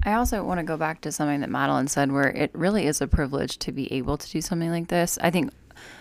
I 0.03 0.13
also 0.13 0.43
want 0.43 0.59
to 0.59 0.63
go 0.63 0.77
back 0.77 1.01
to 1.01 1.12
something 1.12 1.41
that 1.41 1.49
Madeline 1.49 1.88
said, 1.88 2.12
where 2.12 2.29
it 2.29 2.51
really 2.53 2.85
is 2.85 3.01
a 3.01 3.07
privilege 3.07 3.57
to 3.59 3.71
be 3.71 3.91
able 3.91 4.17
to 4.17 4.29
do 4.29 4.39
something 4.39 4.69
like 4.69 4.88
this. 4.88 5.17
I 5.21 5.29
think 5.29 5.51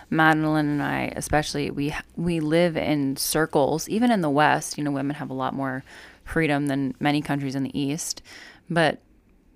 Madeline 0.09 0.67
and 0.67 0.83
I, 0.83 1.13
especially, 1.15 1.69
we 1.69 1.95
we 2.15 2.39
live 2.39 2.75
in 2.75 3.15
circles. 3.15 3.87
Even 3.89 4.11
in 4.11 4.21
the 4.21 4.29
West, 4.29 4.77
you 4.77 4.83
know, 4.83 4.91
women 4.91 5.15
have 5.15 5.29
a 5.29 5.35
lot 5.35 5.53
more 5.53 5.83
freedom 6.23 6.67
than 6.67 6.95
many 6.99 7.21
countries 7.21 7.55
in 7.55 7.63
the 7.63 7.79
East. 7.79 8.21
But 8.69 8.99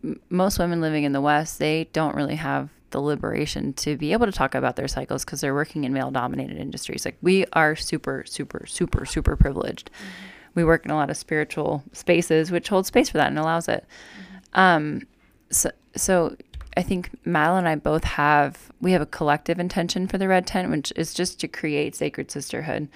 m- 0.04 0.20
most 0.30 0.60
women 0.60 0.82
living 0.82 1.04
in 1.04 1.12
the 1.12 1.22
West, 1.22 1.60
they 1.60 1.86
don't 1.94 2.16
really 2.16 2.36
have 2.36 2.70
the 2.92 3.02
liberation 3.02 3.74
to 3.74 3.98
be 3.98 4.14
able 4.14 4.28
to 4.28 4.32
talk 4.32 4.56
about 4.56 4.76
their 4.76 4.88
cycles 4.88 5.26
because 5.26 5.42
they're 5.42 5.54
working 5.54 5.84
in 5.84 5.92
male 5.92 6.12
dominated 6.12 6.58
industries. 6.58 7.04
Like 7.06 7.18
we 7.22 7.46
are 7.54 7.76
super, 7.76 8.24
super, 8.26 8.66
super, 8.68 9.06
super 9.06 9.36
privileged. 9.36 9.90
Mm-hmm. 9.92 10.28
We 10.56 10.64
work 10.64 10.86
in 10.86 10.92
a 10.92 10.96
lot 10.96 11.10
of 11.10 11.18
spiritual 11.18 11.84
spaces, 11.92 12.52
which 12.52 12.70
hold 12.70 12.86
space 12.86 13.10
for 13.10 13.18
that 13.18 13.28
and 13.28 13.40
allows 13.40 13.68
it. 13.68 13.86
Mm-hmm. 14.16 14.60
Um, 14.60 15.02
so, 15.50 15.72
so 15.96 16.36
I 16.76 16.82
think 16.82 17.10
Mal 17.26 17.58
and 17.58 17.68
I 17.68 17.76
both 17.76 18.04
have 18.04 18.72
we 18.82 18.94
have 18.94 19.02
a 19.02 19.08
collective 19.08 19.60
intention 19.60 20.08
for 20.08 20.18
the 20.18 20.28
red 20.28 20.48
tent, 20.48 20.72
which 20.72 20.92
is 20.96 21.14
just 21.14 21.40
to 21.42 21.48
create 21.48 21.96
sacred 21.96 22.32
sisterhood. 22.32 22.90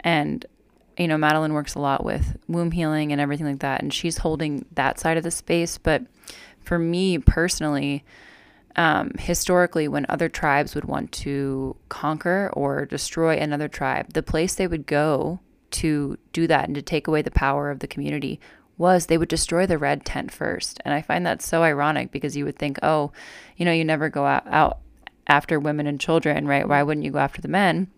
And 0.00 0.44
you 0.98 1.08
know, 1.08 1.16
Madeline 1.16 1.54
works 1.54 1.74
a 1.74 1.78
lot 1.78 2.04
with 2.04 2.36
womb 2.48 2.72
healing 2.72 3.12
and 3.12 3.20
everything 3.20 3.46
like 3.46 3.60
that, 3.60 3.82
and 3.82 3.92
she's 3.92 4.18
holding 4.18 4.66
that 4.72 4.98
side 4.98 5.16
of 5.16 5.22
the 5.22 5.30
space. 5.30 5.78
But 5.78 6.02
for 6.60 6.78
me 6.78 7.18
personally, 7.18 8.04
um, 8.76 9.12
historically, 9.18 9.88
when 9.88 10.06
other 10.08 10.28
tribes 10.28 10.74
would 10.74 10.84
want 10.84 11.12
to 11.12 11.76
conquer 11.88 12.50
or 12.52 12.86
destroy 12.86 13.36
another 13.36 13.68
tribe, 13.68 14.12
the 14.12 14.22
place 14.22 14.54
they 14.54 14.66
would 14.66 14.86
go 14.86 15.40
to 15.72 16.18
do 16.32 16.46
that 16.46 16.66
and 16.66 16.74
to 16.74 16.82
take 16.82 17.06
away 17.06 17.22
the 17.22 17.30
power 17.30 17.70
of 17.70 17.78
the 17.80 17.86
community 17.86 18.38
was 18.78 19.06
they 19.06 19.18
would 19.18 19.28
destroy 19.28 19.66
the 19.66 19.78
red 19.78 20.04
tent 20.04 20.30
first. 20.30 20.80
And 20.84 20.94
I 20.94 21.02
find 21.02 21.24
that 21.26 21.42
so 21.42 21.62
ironic 21.62 22.10
because 22.10 22.36
you 22.36 22.44
would 22.44 22.58
think, 22.58 22.78
oh, 22.82 23.12
you 23.56 23.64
know, 23.64 23.72
you 23.72 23.84
never 23.84 24.08
go 24.08 24.24
out, 24.24 24.46
out 24.46 24.78
after 25.26 25.60
women 25.60 25.86
and 25.86 26.00
children, 26.00 26.46
right? 26.46 26.68
Why 26.68 26.82
wouldn't 26.82 27.04
you 27.04 27.12
go 27.12 27.18
after 27.18 27.40
the 27.40 27.48
men? 27.48 27.88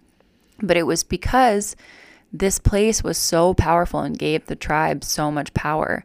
But 0.61 0.77
it 0.77 0.85
was 0.85 1.03
because 1.03 1.75
this 2.33 2.59
place 2.59 3.03
was 3.03 3.17
so 3.17 3.55
powerful 3.55 4.01
and 4.01 4.19
gave 4.19 4.47
the 4.47 4.57
tribe 4.57 5.05
so 5.05 5.31
much 5.31 5.55
power. 5.55 6.05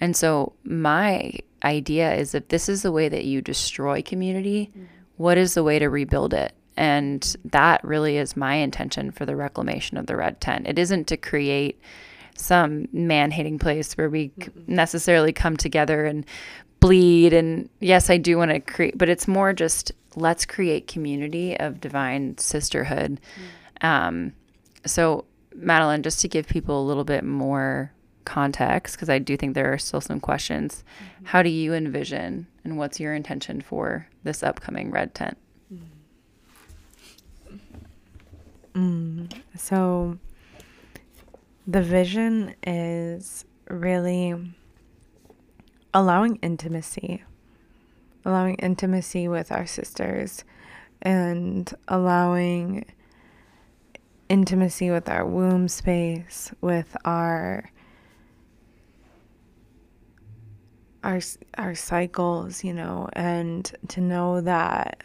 And 0.00 0.16
so 0.16 0.52
my 0.64 1.32
idea 1.64 2.14
is 2.14 2.34
if 2.34 2.48
this 2.48 2.68
is 2.68 2.82
the 2.82 2.92
way 2.92 3.08
that 3.08 3.24
you 3.24 3.40
destroy 3.40 4.02
community, 4.02 4.70
mm-hmm. 4.70 4.84
what 5.16 5.38
is 5.38 5.54
the 5.54 5.64
way 5.64 5.78
to 5.78 5.88
rebuild 5.88 6.34
it? 6.34 6.52
And 6.76 7.36
that 7.44 7.82
really 7.82 8.18
is 8.18 8.36
my 8.36 8.54
intention 8.54 9.10
for 9.10 9.26
the 9.26 9.34
reclamation 9.34 9.96
of 9.96 10.06
the 10.06 10.16
red 10.16 10.40
tent. 10.40 10.68
It 10.68 10.78
isn't 10.78 11.08
to 11.08 11.16
create 11.16 11.80
some 12.38 12.88
man 12.92 13.30
hating 13.30 13.58
place 13.58 13.94
where 13.94 14.08
we 14.08 14.28
mm-hmm. 14.28 14.74
necessarily 14.74 15.32
come 15.32 15.56
together 15.56 16.04
and 16.04 16.24
bleed. 16.80 17.32
And 17.32 17.68
yes, 17.80 18.10
I 18.10 18.16
do 18.16 18.38
want 18.38 18.50
to 18.50 18.60
create, 18.60 18.96
but 18.96 19.08
it's 19.08 19.28
more 19.28 19.52
just 19.52 19.92
let's 20.16 20.44
create 20.46 20.86
community 20.86 21.58
of 21.58 21.80
divine 21.80 22.38
sisterhood. 22.38 23.20
Mm-hmm. 23.20 23.86
Um, 23.86 24.32
so, 24.86 25.24
Madeline, 25.54 26.02
just 26.02 26.20
to 26.20 26.28
give 26.28 26.46
people 26.46 26.80
a 26.80 26.86
little 26.86 27.04
bit 27.04 27.24
more 27.24 27.92
context, 28.24 28.96
because 28.96 29.08
I 29.08 29.18
do 29.18 29.36
think 29.36 29.54
there 29.54 29.72
are 29.72 29.78
still 29.78 30.00
some 30.00 30.20
questions, 30.20 30.84
mm-hmm. 31.02 31.24
how 31.26 31.42
do 31.42 31.50
you 31.50 31.74
envision 31.74 32.46
and 32.64 32.78
what's 32.78 33.00
your 33.00 33.14
intention 33.14 33.60
for 33.60 34.06
this 34.22 34.42
upcoming 34.42 34.90
red 34.90 35.14
tent? 35.14 35.36
Mm. 38.78 39.32
So, 39.56 40.18
the 41.68 41.82
vision 41.82 42.54
is 42.66 43.44
really 43.68 44.34
allowing 45.92 46.36
intimacy, 46.36 47.22
allowing 48.24 48.54
intimacy 48.54 49.28
with 49.28 49.52
our 49.52 49.66
sisters, 49.66 50.44
and 51.02 51.72
allowing 51.86 52.86
intimacy 54.30 54.90
with 54.90 55.10
our 55.10 55.26
womb 55.26 55.68
space, 55.68 56.50
with 56.62 56.96
our 57.04 57.70
our 61.04 61.20
our 61.58 61.74
cycles, 61.74 62.64
you 62.64 62.72
know, 62.72 63.10
and 63.12 63.70
to 63.88 64.00
know 64.00 64.40
that 64.40 65.02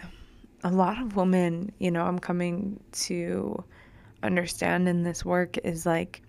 a 0.63 0.71
lot 0.71 1.01
of 1.01 1.17
women, 1.17 1.73
you 1.79 1.91
know, 1.91 2.05
I'm 2.05 2.19
coming 2.19 2.81
to 2.93 3.61
understand 4.23 4.87
in 4.87 5.03
this 5.03 5.25
work 5.25 5.57
is 5.65 5.85
like 5.85 6.22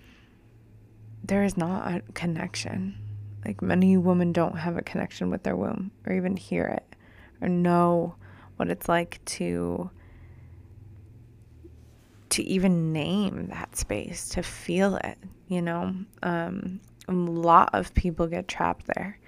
there 1.25 1.43
is 1.43 1.57
not 1.57 1.91
a 1.91 2.03
connection. 2.13 2.97
Like 3.45 3.63
many 3.63 3.97
women 3.97 4.33
don't 4.33 4.59
have 4.59 4.77
a 4.77 4.83
connection 4.83 5.31
with 5.31 5.43
their 5.43 5.57
womb 5.57 5.91
or 6.07 6.13
even 6.13 6.37
hear 6.37 6.65
it 6.65 6.97
or 7.41 7.49
know 7.49 8.15
what 8.57 8.69
it's 8.69 8.89
like 8.89 9.25
to 9.25 9.91
to 12.31 12.43
even 12.43 12.93
name 12.93 13.47
that 13.51 13.77
space, 13.77 14.29
to 14.31 14.43
feel 14.43 14.97
it, 14.97 15.19
you 15.47 15.63
know. 15.63 15.95
Um, 16.23 16.81
a 17.07 17.13
lot 17.13 17.71
of 17.73 17.95
people 17.95 18.27
get 18.27 18.49
trapped 18.49 18.87
there. 18.95 19.19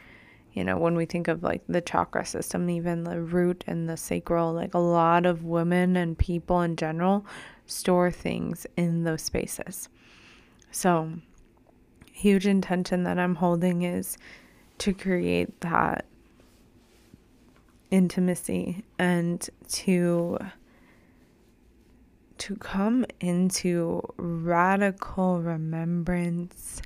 You 0.55 0.65
know, 0.65 0.79
when 0.79 0.97
we 0.97 1.05
think 1.05 1.29
of 1.29 1.43
like 1.43 1.63
the 1.69 1.81
chakra 1.81 2.25
system, 2.25 2.69
even 2.71 3.05
the 3.05 3.21
root 3.21 3.63
and 3.67 3.89
the 3.89 3.97
sacral, 3.97 4.53
like 4.55 4.75
a 4.75 4.79
lot 4.79 5.25
of 5.27 5.45
women 5.45 5.97
and 5.97 6.19
people 6.19 6.63
in 6.63 6.75
general 6.77 7.27
store 7.67 8.11
things 8.11 8.67
in 8.77 9.05
those 9.05 9.23
spaces. 9.23 9.89
So, 10.71 11.13
huge 12.17 12.47
intention 12.47 13.05
that 13.05 13.19
I'm 13.19 13.35
holding 13.35 13.83
is 13.83 14.17
to 14.79 14.95
create 14.95 15.61
that 15.61 16.07
intimacy 17.91 18.85
and 18.99 19.49
to 19.69 20.39
to 22.39 22.57
come 22.57 23.07
into 23.21 24.03
radical 24.17 25.41
remembrance 25.41 26.83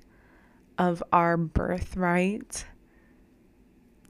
of 0.78 1.02
our 1.12 1.36
birthright 1.36 2.64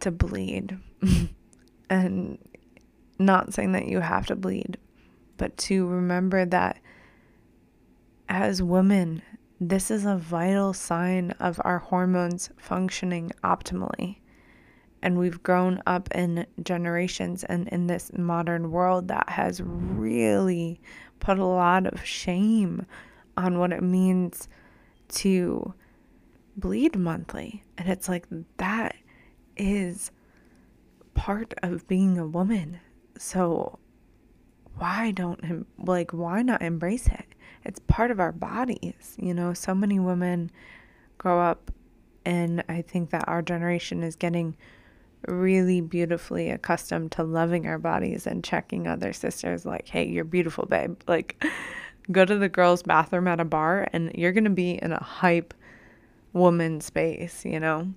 to 0.01 0.11
bleed. 0.11 0.79
And 1.93 2.39
not 3.19 3.53
saying 3.53 3.73
that 3.73 3.87
you 3.87 3.99
have 3.99 4.27
to 4.27 4.37
bleed 4.37 4.79
but 5.41 5.57
to 5.57 5.87
remember 5.87 6.45
that 6.45 6.79
as 8.29 8.63
women 8.63 9.23
this 9.61 9.91
is 9.91 10.07
a 10.07 10.17
vital 10.17 10.73
sign 10.73 11.33
of 11.33 11.61
our 11.65 11.79
hormones 11.79 12.49
functioning 12.57 13.31
optimally. 13.45 14.17
And 15.03 15.19
we've 15.19 15.43
grown 15.43 15.83
up 15.87 16.11
in 16.15 16.47
generations 16.63 17.45
and 17.45 17.69
in 17.69 17.87
this 17.87 18.11
modern 18.17 18.71
world 18.71 19.09
that 19.09 19.29
has 19.29 19.61
really 19.63 20.81
put 21.21 21.39
a 21.39 21.45
lot 21.45 21.87
of 21.87 22.05
shame 22.05 22.87
on 23.37 23.59
what 23.59 23.73
it 23.73 23.83
means 23.83 24.49
to 25.09 25.75
bleed 26.57 26.97
monthly. 26.97 27.63
And 27.77 27.89
it's 27.89 28.09
like 28.09 28.27
that 28.57 28.97
is 29.57 30.11
part 31.15 31.53
of 31.63 31.87
being 31.87 32.19
a 32.19 32.27
woman. 32.27 32.81
So 33.19 33.79
why 34.77 35.11
don't 35.11 35.67
like 35.79 36.13
why 36.13 36.41
not 36.43 36.63
embrace 36.63 37.07
it? 37.07 37.30
It's 37.65 37.81
part 37.87 38.11
of 38.11 38.21
our 38.21 38.33
bodies. 38.33 39.17
You 39.19 39.35
know, 39.35 39.53
so 39.53 39.75
many 39.75 39.99
women 39.99 40.51
grow 41.19 41.41
up, 41.41 41.71
and 42.25 42.65
I 42.69 42.83
think 42.83 43.11
that 43.11 43.29
our 43.29 43.43
generation 43.43 44.03
is 44.03 44.17
getting 44.17 44.57
really 45.29 45.81
beautifully 45.81 46.51
accustomed 46.51 47.13
to 47.13 47.23
loving 47.23 47.67
our 47.67 47.79
bodies 47.79 48.27
and 48.27 48.43
checking 48.43 48.87
other 48.87 49.13
sisters 49.13 49.67
like, 49.67 49.87
hey, 49.89 50.07
you're 50.07 50.25
beautiful, 50.25 50.67
babe. 50.67 51.01
Like, 51.07 51.45
go 52.13 52.25
to 52.25 52.39
the 52.39 52.49
girls' 52.49 52.83
bathroom 52.83 53.29
at 53.29 53.41
a 53.41 53.45
bar, 53.45 53.89
and 53.93 54.13
you're 54.15 54.33
going 54.33 54.45
to 54.45 54.51
be 54.51 54.79
in 54.83 54.93
a 54.93 55.03
hype 55.03 55.55
woman 56.33 56.81
space, 56.81 57.45
you 57.45 57.61
know? 57.61 57.93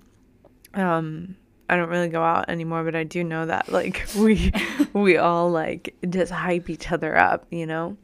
Um, 0.74 1.36
I 1.68 1.76
don't 1.76 1.88
really 1.88 2.08
go 2.08 2.22
out 2.22 2.48
anymore, 2.48 2.84
but 2.84 2.94
I 2.94 3.04
do 3.04 3.24
know 3.24 3.46
that 3.46 3.70
like 3.72 4.06
we 4.18 4.52
we 4.92 5.16
all 5.16 5.50
like 5.50 5.94
just 6.08 6.32
hype 6.32 6.68
each 6.68 6.92
other 6.92 7.16
up, 7.16 7.46
you 7.50 7.66
know? 7.66 7.96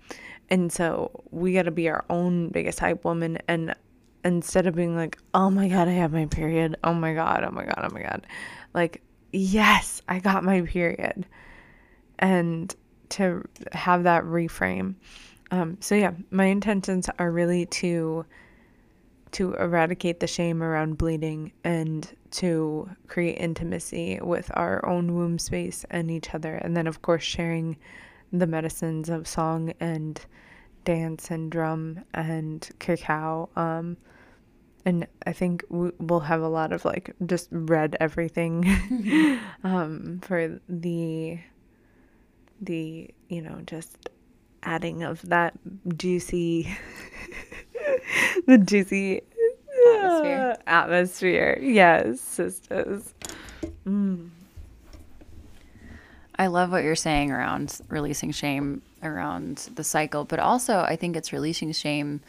And 0.50 0.72
so 0.72 1.10
we 1.30 1.52
got 1.54 1.62
to 1.62 1.70
be 1.70 1.88
our 1.88 2.04
own 2.10 2.48
biggest 2.48 2.80
hype 2.80 3.04
woman. 3.04 3.38
And 3.46 3.74
instead 4.24 4.66
of 4.66 4.74
being 4.74 4.96
like, 4.96 5.18
oh 5.34 5.50
my 5.50 5.68
God, 5.68 5.88
I 5.88 5.92
have 5.92 6.12
my 6.12 6.26
period. 6.26 6.76
Oh 6.82 6.94
my 6.94 7.14
God, 7.14 7.44
oh 7.44 7.52
my 7.52 7.64
God, 7.64 7.78
oh 7.78 7.94
my 7.94 8.02
God. 8.02 8.26
Like, 8.74 9.02
yes, 9.32 10.02
I 10.08 10.18
got 10.18 10.44
my 10.44 10.62
period. 10.62 11.26
And 12.18 12.74
to 13.10 13.44
have 13.72 14.04
that 14.04 14.24
reframe. 14.24 14.94
Um, 15.50 15.76
so 15.80 15.94
yeah, 15.94 16.12
my 16.30 16.46
intentions 16.46 17.08
are 17.18 17.30
really 17.30 17.66
to 17.66 18.24
to 19.32 19.54
eradicate 19.54 20.18
the 20.18 20.26
shame 20.26 20.60
around 20.60 20.98
bleeding 20.98 21.52
and 21.62 22.16
to 22.32 22.90
create 23.06 23.36
intimacy 23.38 24.18
with 24.22 24.50
our 24.54 24.84
own 24.84 25.14
womb 25.14 25.38
space 25.38 25.84
and 25.90 26.10
each 26.10 26.34
other 26.34 26.56
and 26.56 26.76
then 26.76 26.88
of 26.88 27.00
course 27.02 27.22
sharing 27.22 27.76
the 28.32 28.46
medicines 28.46 29.08
of 29.08 29.26
song 29.26 29.72
and 29.80 30.20
dance 30.84 31.30
and 31.30 31.50
drum 31.50 32.00
and 32.14 32.68
cacao. 32.78 33.48
Um, 33.56 33.96
and 34.84 35.06
I 35.26 35.32
think 35.32 35.64
we, 35.68 35.90
will 35.98 36.20
have 36.20 36.40
a 36.40 36.48
lot 36.48 36.72
of 36.72 36.84
like 36.84 37.14
just 37.26 37.48
red 37.50 37.96
everything 38.00 38.64
um, 39.64 40.20
for 40.22 40.60
the 40.68 41.38
the 42.62 43.10
you 43.28 43.40
know 43.40 43.60
just 43.66 44.10
adding 44.62 45.02
of 45.02 45.22
that 45.22 45.54
juicy 45.96 46.76
the 48.46 48.58
juicy 48.58 49.22
atmosphere. 49.86 50.56
Atmosphere. 50.66 51.58
Yes, 51.60 52.20
sisters. 52.20 53.14
Mm. 53.86 54.30
I 56.40 56.46
love 56.46 56.72
what 56.72 56.84
you're 56.84 56.96
saying 56.96 57.30
around 57.30 57.82
releasing 57.90 58.30
shame 58.30 58.80
around 59.02 59.68
the 59.74 59.84
cycle, 59.84 60.24
but 60.24 60.38
also 60.38 60.78
I 60.78 60.96
think 60.96 61.14
it's 61.14 61.34
releasing 61.34 61.70
shame 61.72 62.22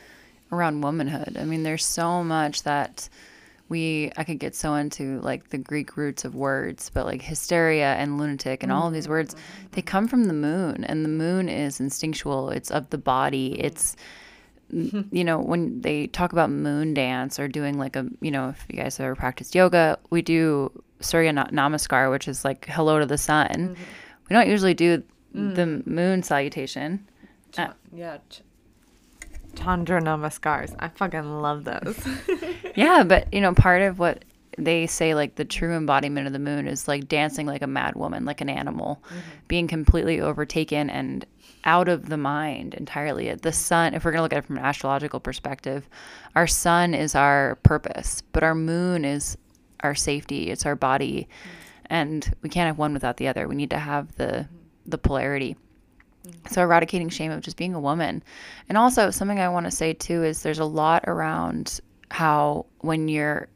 around 0.51 0.81
womanhood. 0.81 1.37
I 1.39 1.45
mean, 1.45 1.63
there's 1.63 1.85
so 1.85 2.21
much 2.21 2.63
that 2.63 3.07
we 3.69 4.11
I 4.17 4.25
could 4.25 4.37
get 4.37 4.53
so 4.53 4.75
into 4.75 5.21
like 5.21 5.51
the 5.51 5.57
Greek 5.57 5.95
roots 5.95 6.25
of 6.25 6.35
words, 6.35 6.91
but 6.93 7.05
like 7.05 7.21
hysteria 7.21 7.93
and 7.93 8.17
lunatic 8.17 8.63
and 8.63 8.71
all 8.73 8.87
of 8.87 8.93
these 8.93 9.07
words, 9.07 9.33
they 9.71 9.81
come 9.81 10.09
from 10.09 10.25
the 10.25 10.33
moon, 10.33 10.83
and 10.83 11.05
the 11.05 11.09
moon 11.09 11.47
is 11.47 11.79
instinctual. 11.79 12.49
It's 12.49 12.69
of 12.69 12.89
the 12.89 12.97
body. 12.97 13.57
It's 13.61 13.95
you 15.11 15.23
know 15.23 15.39
when 15.39 15.81
they 15.81 16.07
talk 16.07 16.31
about 16.31 16.49
moon 16.49 16.93
dance 16.93 17.39
or 17.39 17.47
doing 17.47 17.77
like 17.77 17.95
a 17.95 18.07
you 18.21 18.31
know 18.31 18.49
if 18.49 18.65
you 18.69 18.77
guys 18.77 18.99
ever 18.99 19.15
practiced 19.15 19.55
yoga, 19.55 19.97
we 20.09 20.21
do 20.21 20.71
Surya 21.01 21.33
Namaskar, 21.33 22.11
which 22.11 22.27
is 22.27 22.45
like 22.45 22.65
hello 22.67 22.99
to 22.99 23.05
the 23.05 23.17
sun. 23.17 23.49
Mm-hmm. 23.49 23.83
We 24.29 24.33
don't 24.33 24.47
usually 24.47 24.73
do 24.73 25.03
mm. 25.35 25.55
the 25.55 25.83
moon 25.89 26.23
salutation. 26.23 27.07
Uh, 27.57 27.69
yeah. 27.93 28.17
Chandra 29.55 30.01
Namaskars. 30.01 30.73
I 30.79 30.87
fucking 30.87 31.41
love 31.41 31.65
those. 31.65 31.99
yeah, 32.75 33.03
but 33.03 33.31
you 33.33 33.41
know, 33.41 33.53
part 33.53 33.81
of 33.81 33.99
what 33.99 34.23
they 34.57 34.87
say 34.87 35.15
like 35.15 35.35
the 35.35 35.45
true 35.45 35.73
embodiment 35.73 36.27
of 36.27 36.33
the 36.33 36.39
moon 36.39 36.67
is 36.67 36.87
like 36.87 37.07
dancing 37.07 37.45
like 37.45 37.61
a 37.61 37.67
mad 37.67 37.95
woman, 37.95 38.25
like 38.25 38.41
an 38.41 38.49
animal, 38.49 39.01
mm-hmm. 39.07 39.19
being 39.47 39.67
completely 39.67 40.21
overtaken 40.21 40.89
and 40.89 41.25
out 41.63 41.87
of 41.87 42.09
the 42.09 42.17
mind 42.17 42.73
entirely. 42.73 43.33
The 43.33 43.51
sun, 43.51 43.93
if 43.93 44.03
we're 44.03 44.11
going 44.11 44.19
to 44.19 44.23
look 44.23 44.33
at 44.33 44.39
it 44.39 44.45
from 44.45 44.57
an 44.57 44.63
astrological 44.63 45.19
perspective, 45.19 45.87
our 46.35 46.47
sun 46.47 46.93
is 46.93 47.15
our 47.15 47.55
purpose, 47.63 48.21
but 48.31 48.43
our 48.43 48.55
moon 48.55 49.05
is 49.05 49.37
our 49.81 49.95
safety, 49.95 50.49
it's 50.49 50.65
our 50.65 50.75
body. 50.75 51.27
And 51.85 52.33
we 52.41 52.49
can't 52.49 52.67
have 52.67 52.77
one 52.77 52.93
without 52.93 53.17
the 53.17 53.27
other. 53.27 53.47
We 53.47 53.55
need 53.55 53.71
to 53.71 53.79
have 53.79 54.15
the 54.15 54.47
the 54.85 54.97
polarity. 54.97 55.55
So 56.49 56.61
eradicating 56.61 57.09
shame 57.09 57.31
of 57.31 57.41
just 57.41 57.57
being 57.57 57.73
a 57.73 57.79
woman. 57.79 58.23
And 58.69 58.77
also 58.77 59.09
something 59.09 59.39
I 59.39 59.49
want 59.49 59.65
to 59.65 59.71
say 59.71 59.93
too 59.93 60.23
is 60.23 60.41
there's 60.41 60.59
a 60.59 60.65
lot 60.65 61.03
around 61.07 61.79
how 62.09 62.65
when 62.79 63.07
you're 63.07 63.47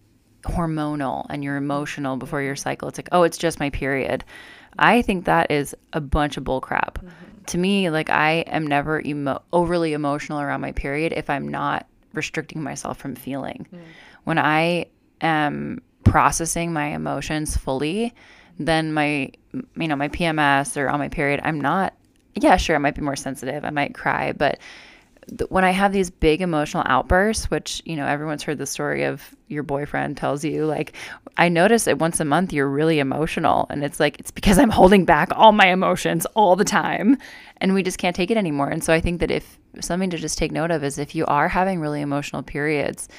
hormonal 0.44 1.26
and 1.30 1.44
you're 1.44 1.58
emotional 1.58 2.18
before 2.18 2.42
your 2.42 2.56
cycle, 2.56 2.88
it's 2.88 2.98
like, 2.98 3.10
oh, 3.12 3.24
it's 3.24 3.38
just 3.38 3.60
my 3.60 3.70
period. 3.70 4.24
I 4.78 5.02
think 5.02 5.26
that 5.26 5.52
is 5.52 5.76
a 5.94 6.02
bunch 6.02 6.38
of 6.38 6.44
bull 6.44 6.62
crap. 6.62 7.00
Mm-hmm. 7.00 7.25
To 7.48 7.58
me, 7.58 7.90
like 7.90 8.10
I 8.10 8.44
am 8.48 8.66
never 8.68 9.02
emo- 9.02 9.42
overly 9.54 9.94
emotional 9.94 10.40
around 10.40 10.62
my 10.62 10.72
period 10.72 11.14
if 11.14 11.30
I'm 11.30 11.48
not 11.48 11.88
restricting 12.14 12.64
myself 12.64 12.98
from 12.98 13.16
feeling. 13.16 13.68
Mm. 13.74 13.80
When 14.24 14.40
I 14.40 14.88
am 15.22 15.82
processing 16.04 16.74
my 16.74 16.88
emotions 16.88 17.58
fully, 17.58 18.14
then 18.58 18.94
my 18.94 19.32
you 19.54 19.88
know 19.88 19.96
my 19.96 20.10
PMS 20.10 20.78
or 20.78 20.90
on 20.90 21.00
my 21.00 21.10
period, 21.10 21.42
I'm 21.44 21.60
not 21.60 21.94
yeah, 22.36 22.58
sure, 22.58 22.76
I 22.76 22.80
might 22.80 22.96
be 22.96 23.02
more 23.02 23.16
sensitive. 23.16 23.64
I 23.64 23.70
might 23.70 23.94
cry, 23.94 24.34
but 24.34 24.60
when 25.50 25.64
I 25.64 25.72
have 25.72 25.92
these 25.92 26.10
big 26.10 26.42
emotional 26.42 26.84
outbursts, 26.86 27.50
which, 27.50 27.82
you 27.86 27.96
know, 27.96 28.06
everyone's 28.06 28.44
heard 28.44 28.58
the 28.58 28.66
story 28.66 29.04
of 29.04 29.36
your 29.48 29.64
boyfriend 29.64 30.18
tells 30.18 30.44
you, 30.44 30.66
like, 30.66 30.94
I 31.38 31.50
notice 31.50 31.86
that 31.86 32.00
once 32.00 32.20
a 32.20 32.26
month 32.26 32.54
you're 32.54 32.70
really 32.70 33.00
emotional. 33.00 33.68
And 33.70 33.84
it's 33.84 34.00
like, 34.00 34.20
it's 34.20 34.32
because 34.32 34.60
I'm 34.60 34.70
holding 34.70 35.06
back 35.06 35.30
all 35.36 35.52
my 35.52 35.68
emotions 35.68 36.26
all 36.36 36.56
the 36.56 36.66
time. 36.66 37.18
And 37.58 37.74
we 37.74 37.84
just 37.84 37.98
can't 37.98 38.16
take 38.16 38.32
it 38.32 38.38
anymore. 38.38 38.70
And 38.70 38.84
so 38.84 38.94
I 38.94 39.02
think 39.02 39.20
that 39.20 39.32
if 39.32 39.58
something 39.80 40.10
to 40.12 40.18
just 40.18 40.38
take 40.38 40.52
note 40.52 40.72
of 40.72 40.84
is 40.84 40.98
if 40.98 41.16
you 41.16 41.26
are 41.26 41.48
having 41.48 41.80
really 41.80 42.02
emotional 42.02 42.44
periods, 42.44 43.10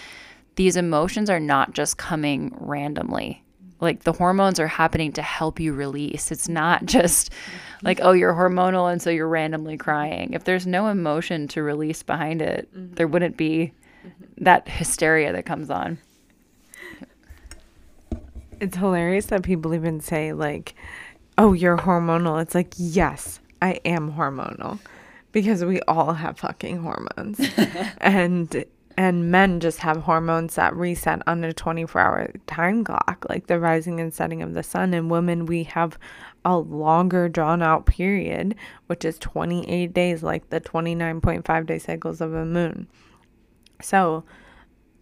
these 0.55 0.77
emotions 0.77 1.29
are 1.29 1.40
not 1.40 1.75
just 1.75 1.99
coming 1.99 2.55
randomly 2.59 3.42
like 3.81 4.05
the 4.05 4.12
hormones 4.12 4.59
are 4.59 4.67
happening 4.67 5.12
to 5.12 5.23
help 5.23 5.61
you 5.61 5.73
release. 5.73 6.31
It's 6.31 6.49
not 6.49 6.85
just 6.87 7.33
like, 7.83 8.01
oh, 8.03 8.12
you're 8.12 8.35
hormonal 8.35 8.91
and 8.91 9.01
so 9.01 9.11
you're 9.11 9.29
randomly 9.29 9.77
crying. 9.77 10.33
If 10.33 10.45
there's 10.45 10.67
no 10.67 10.89
emotion 10.89 11.49
to 11.49 11.62
release 11.62 12.03
behind 12.03 12.43
it, 12.43 12.73
mm-hmm. 12.75 12.95
there 12.95 13.07
wouldn't 13.07 13.37
be 13.37 13.73
that 14.39 14.69
hysteria 14.69 15.33
that 15.33 15.47
comes 15.47 15.71
on. 15.71 15.99
It's 18.59 18.77
hilarious 18.77 19.27
that 19.27 19.43
people 19.43 19.75
even 19.75 20.01
say, 20.01 20.33
like, 20.33 20.75
oh, 21.37 21.53
you're 21.53 21.77
hormonal. 21.77 22.41
It's 22.41 22.55
like, 22.55 22.73
yes, 22.77 23.41
I 23.61 23.81
am 23.85 24.12
hormonal 24.12 24.79
because 25.33 25.65
we 25.65 25.81
all 25.83 26.15
have 26.15 26.39
fucking 26.39 26.79
hormones. 26.79 27.39
and 27.99 28.65
and 28.97 29.31
men 29.31 29.61
just 29.61 29.79
have 29.81 29.99
hormones 29.99 30.55
that 30.55 30.75
reset 30.75 31.21
on 31.27 31.45
a 31.45 31.53
24 31.53 32.01
hour 32.01 32.33
time 32.47 32.83
clock 32.83 33.27
like 33.29 33.47
the 33.47 33.61
rising 33.61 34.01
and 34.01 34.13
setting 34.13 34.43
of 34.43 34.55
the 34.55 34.63
sun. 34.63 34.95
And 34.95 35.11
women 35.11 35.47
we 35.47 35.65
have 35.65 35.99
a 36.45 36.57
longer 36.57 37.29
drawn 37.29 37.61
out 37.61 37.87
period 37.87 38.55
which 38.87 39.05
is 39.05 39.19
28 39.19 39.93
days 39.93 40.23
like 40.23 40.49
the 40.51 40.61
29.5 40.61 41.67
day 41.67 41.79
cycles 41.79 42.21
of 42.21 42.33
a 42.33 42.45
moon. 42.45 42.89
So 43.83 44.25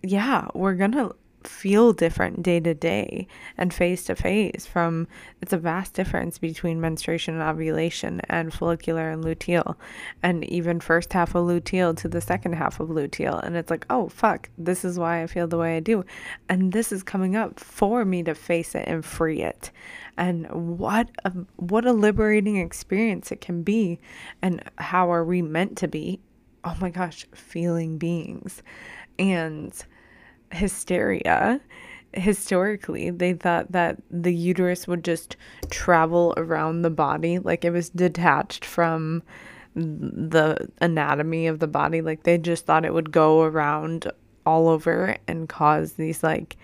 yeah 0.02 0.48
we're 0.54 0.74
gonna 0.74 1.12
feel 1.46 1.92
different 1.92 2.42
day 2.42 2.60
to 2.60 2.74
day 2.74 3.26
and 3.56 3.72
phase 3.72 4.04
to 4.04 4.14
phase 4.14 4.66
from 4.70 5.06
it's 5.40 5.52
a 5.52 5.58
vast 5.58 5.94
difference 5.94 6.38
between 6.38 6.80
menstruation 6.80 7.34
and 7.34 7.42
ovulation 7.42 8.20
and 8.28 8.52
follicular 8.52 9.10
and 9.10 9.24
luteal 9.24 9.76
and 10.22 10.44
even 10.44 10.80
first 10.80 11.12
half 11.12 11.34
of 11.34 11.46
luteal 11.46 11.96
to 11.96 12.08
the 12.08 12.20
second 12.20 12.54
half 12.54 12.80
of 12.80 12.88
luteal. 12.88 13.42
And 13.42 13.56
it's 13.56 13.70
like 13.70 13.86
oh 13.90 14.08
fuck 14.08 14.48
this 14.58 14.84
is 14.84 14.98
why 14.98 15.22
i 15.22 15.26
feel 15.26 15.46
the 15.46 15.58
way 15.58 15.76
i 15.76 15.80
do. 15.80 16.04
And 16.48 16.72
this 16.72 16.92
is 16.92 17.02
coming 17.02 17.36
up 17.36 17.60
for 17.60 18.04
me 18.04 18.22
to 18.22 18.34
face 18.34 18.74
it 18.74 18.84
and 18.86 19.04
free 19.04 19.42
it. 19.42 19.70
And 20.16 20.78
what 20.78 21.10
a, 21.24 21.32
what 21.56 21.84
a 21.84 21.92
liberating 21.92 22.56
experience 22.56 23.32
it 23.32 23.40
can 23.40 23.62
be. 23.62 23.98
And 24.42 24.62
how 24.76 25.12
are 25.12 25.24
we 25.24 25.42
meant 25.42 25.76
to 25.78 25.88
be? 25.88 26.20
Oh 26.64 26.76
my 26.80 26.90
gosh 26.90 27.26
feeling 27.34 27.98
beings. 27.98 28.62
And 29.18 29.72
hysteria 30.52 31.60
historically 32.12 33.10
they 33.10 33.32
thought 33.32 33.70
that 33.72 33.96
the 34.10 34.32
uterus 34.32 34.86
would 34.86 35.04
just 35.04 35.36
travel 35.70 36.32
around 36.36 36.82
the 36.82 36.90
body 36.90 37.38
like 37.38 37.64
it 37.64 37.70
was 37.70 37.90
detached 37.90 38.64
from 38.64 39.22
the 39.74 40.70
anatomy 40.80 41.46
of 41.48 41.58
the 41.58 41.66
body 41.66 42.00
like 42.00 42.22
they 42.22 42.38
just 42.38 42.66
thought 42.66 42.84
it 42.84 42.94
would 42.94 43.10
go 43.10 43.42
around 43.42 44.10
all 44.46 44.68
over 44.68 45.16
and 45.26 45.48
cause 45.48 45.94
these 45.94 46.22
like 46.22 46.56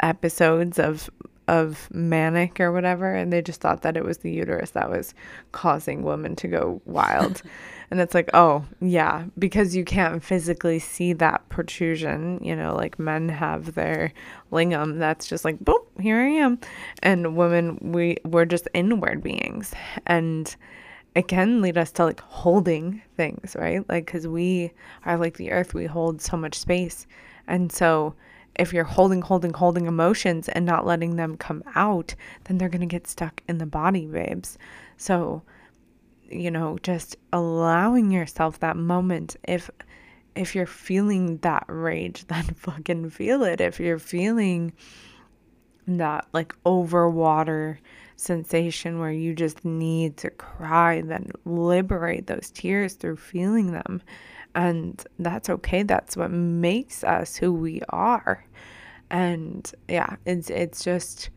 episodes 0.00 0.78
of 0.78 1.10
of 1.48 1.90
manic 1.92 2.58
or 2.58 2.72
whatever 2.72 3.14
and 3.14 3.32
they 3.32 3.42
just 3.42 3.60
thought 3.60 3.82
that 3.82 3.96
it 3.96 4.04
was 4.04 4.18
the 4.18 4.30
uterus 4.30 4.70
that 4.70 4.88
was 4.88 5.12
causing 5.50 6.02
women 6.02 6.34
to 6.34 6.48
go 6.48 6.80
wild 6.86 7.42
And 7.92 8.00
it's 8.00 8.14
like, 8.14 8.30
oh, 8.32 8.64
yeah, 8.80 9.26
because 9.38 9.76
you 9.76 9.84
can't 9.84 10.24
physically 10.24 10.78
see 10.78 11.12
that 11.12 11.46
protrusion, 11.50 12.42
you 12.42 12.56
know, 12.56 12.74
like 12.74 12.98
men 12.98 13.28
have 13.28 13.74
their 13.74 14.14
lingam 14.50 14.98
that's 14.98 15.26
just 15.26 15.44
like, 15.44 15.58
boop, 15.58 15.84
here 16.00 16.16
I 16.16 16.28
am. 16.28 16.58
And 17.02 17.36
women, 17.36 17.76
we, 17.92 18.16
we're 18.24 18.46
just 18.46 18.66
inward 18.72 19.22
beings. 19.22 19.74
And 20.06 20.56
it 21.14 21.28
can 21.28 21.60
lead 21.60 21.76
us 21.76 21.92
to 21.92 22.06
like 22.06 22.20
holding 22.20 23.02
things, 23.18 23.54
right? 23.58 23.86
Like, 23.90 24.06
because 24.06 24.26
we 24.26 24.72
are 25.04 25.18
like 25.18 25.36
the 25.36 25.52
earth, 25.52 25.74
we 25.74 25.84
hold 25.84 26.22
so 26.22 26.38
much 26.38 26.58
space. 26.58 27.06
And 27.46 27.70
so, 27.70 28.14
if 28.54 28.72
you're 28.72 28.84
holding, 28.84 29.20
holding, 29.20 29.52
holding 29.52 29.84
emotions 29.84 30.48
and 30.48 30.64
not 30.64 30.86
letting 30.86 31.16
them 31.16 31.36
come 31.36 31.62
out, 31.74 32.14
then 32.44 32.56
they're 32.56 32.70
going 32.70 32.80
to 32.80 32.86
get 32.86 33.06
stuck 33.06 33.42
in 33.50 33.58
the 33.58 33.66
body, 33.66 34.06
babes. 34.06 34.56
So, 34.96 35.42
you 36.32 36.50
know, 36.50 36.78
just 36.82 37.16
allowing 37.32 38.10
yourself 38.10 38.60
that 38.60 38.76
moment. 38.76 39.36
If 39.44 39.70
if 40.34 40.54
you're 40.54 40.66
feeling 40.66 41.38
that 41.38 41.64
rage, 41.68 42.26
then 42.28 42.44
fucking 42.44 43.10
feel 43.10 43.42
it. 43.44 43.60
If 43.60 43.80
you're 43.80 43.98
feeling 43.98 44.72
that 45.86 46.26
like 46.32 46.54
overwater 46.64 47.78
sensation 48.16 49.00
where 49.00 49.10
you 49.10 49.34
just 49.34 49.64
need 49.64 50.16
to 50.18 50.30
cry, 50.30 51.00
then 51.00 51.30
liberate 51.44 52.26
those 52.26 52.50
tears 52.50 52.94
through 52.94 53.16
feeling 53.16 53.72
them. 53.72 54.00
And 54.54 55.02
that's 55.18 55.48
okay. 55.48 55.82
That's 55.82 56.16
what 56.16 56.30
makes 56.30 57.02
us 57.04 57.36
who 57.36 57.52
we 57.52 57.82
are. 57.88 58.44
And 59.10 59.70
yeah, 59.88 60.16
it's 60.24 60.50
it's 60.50 60.84
just 60.84 61.30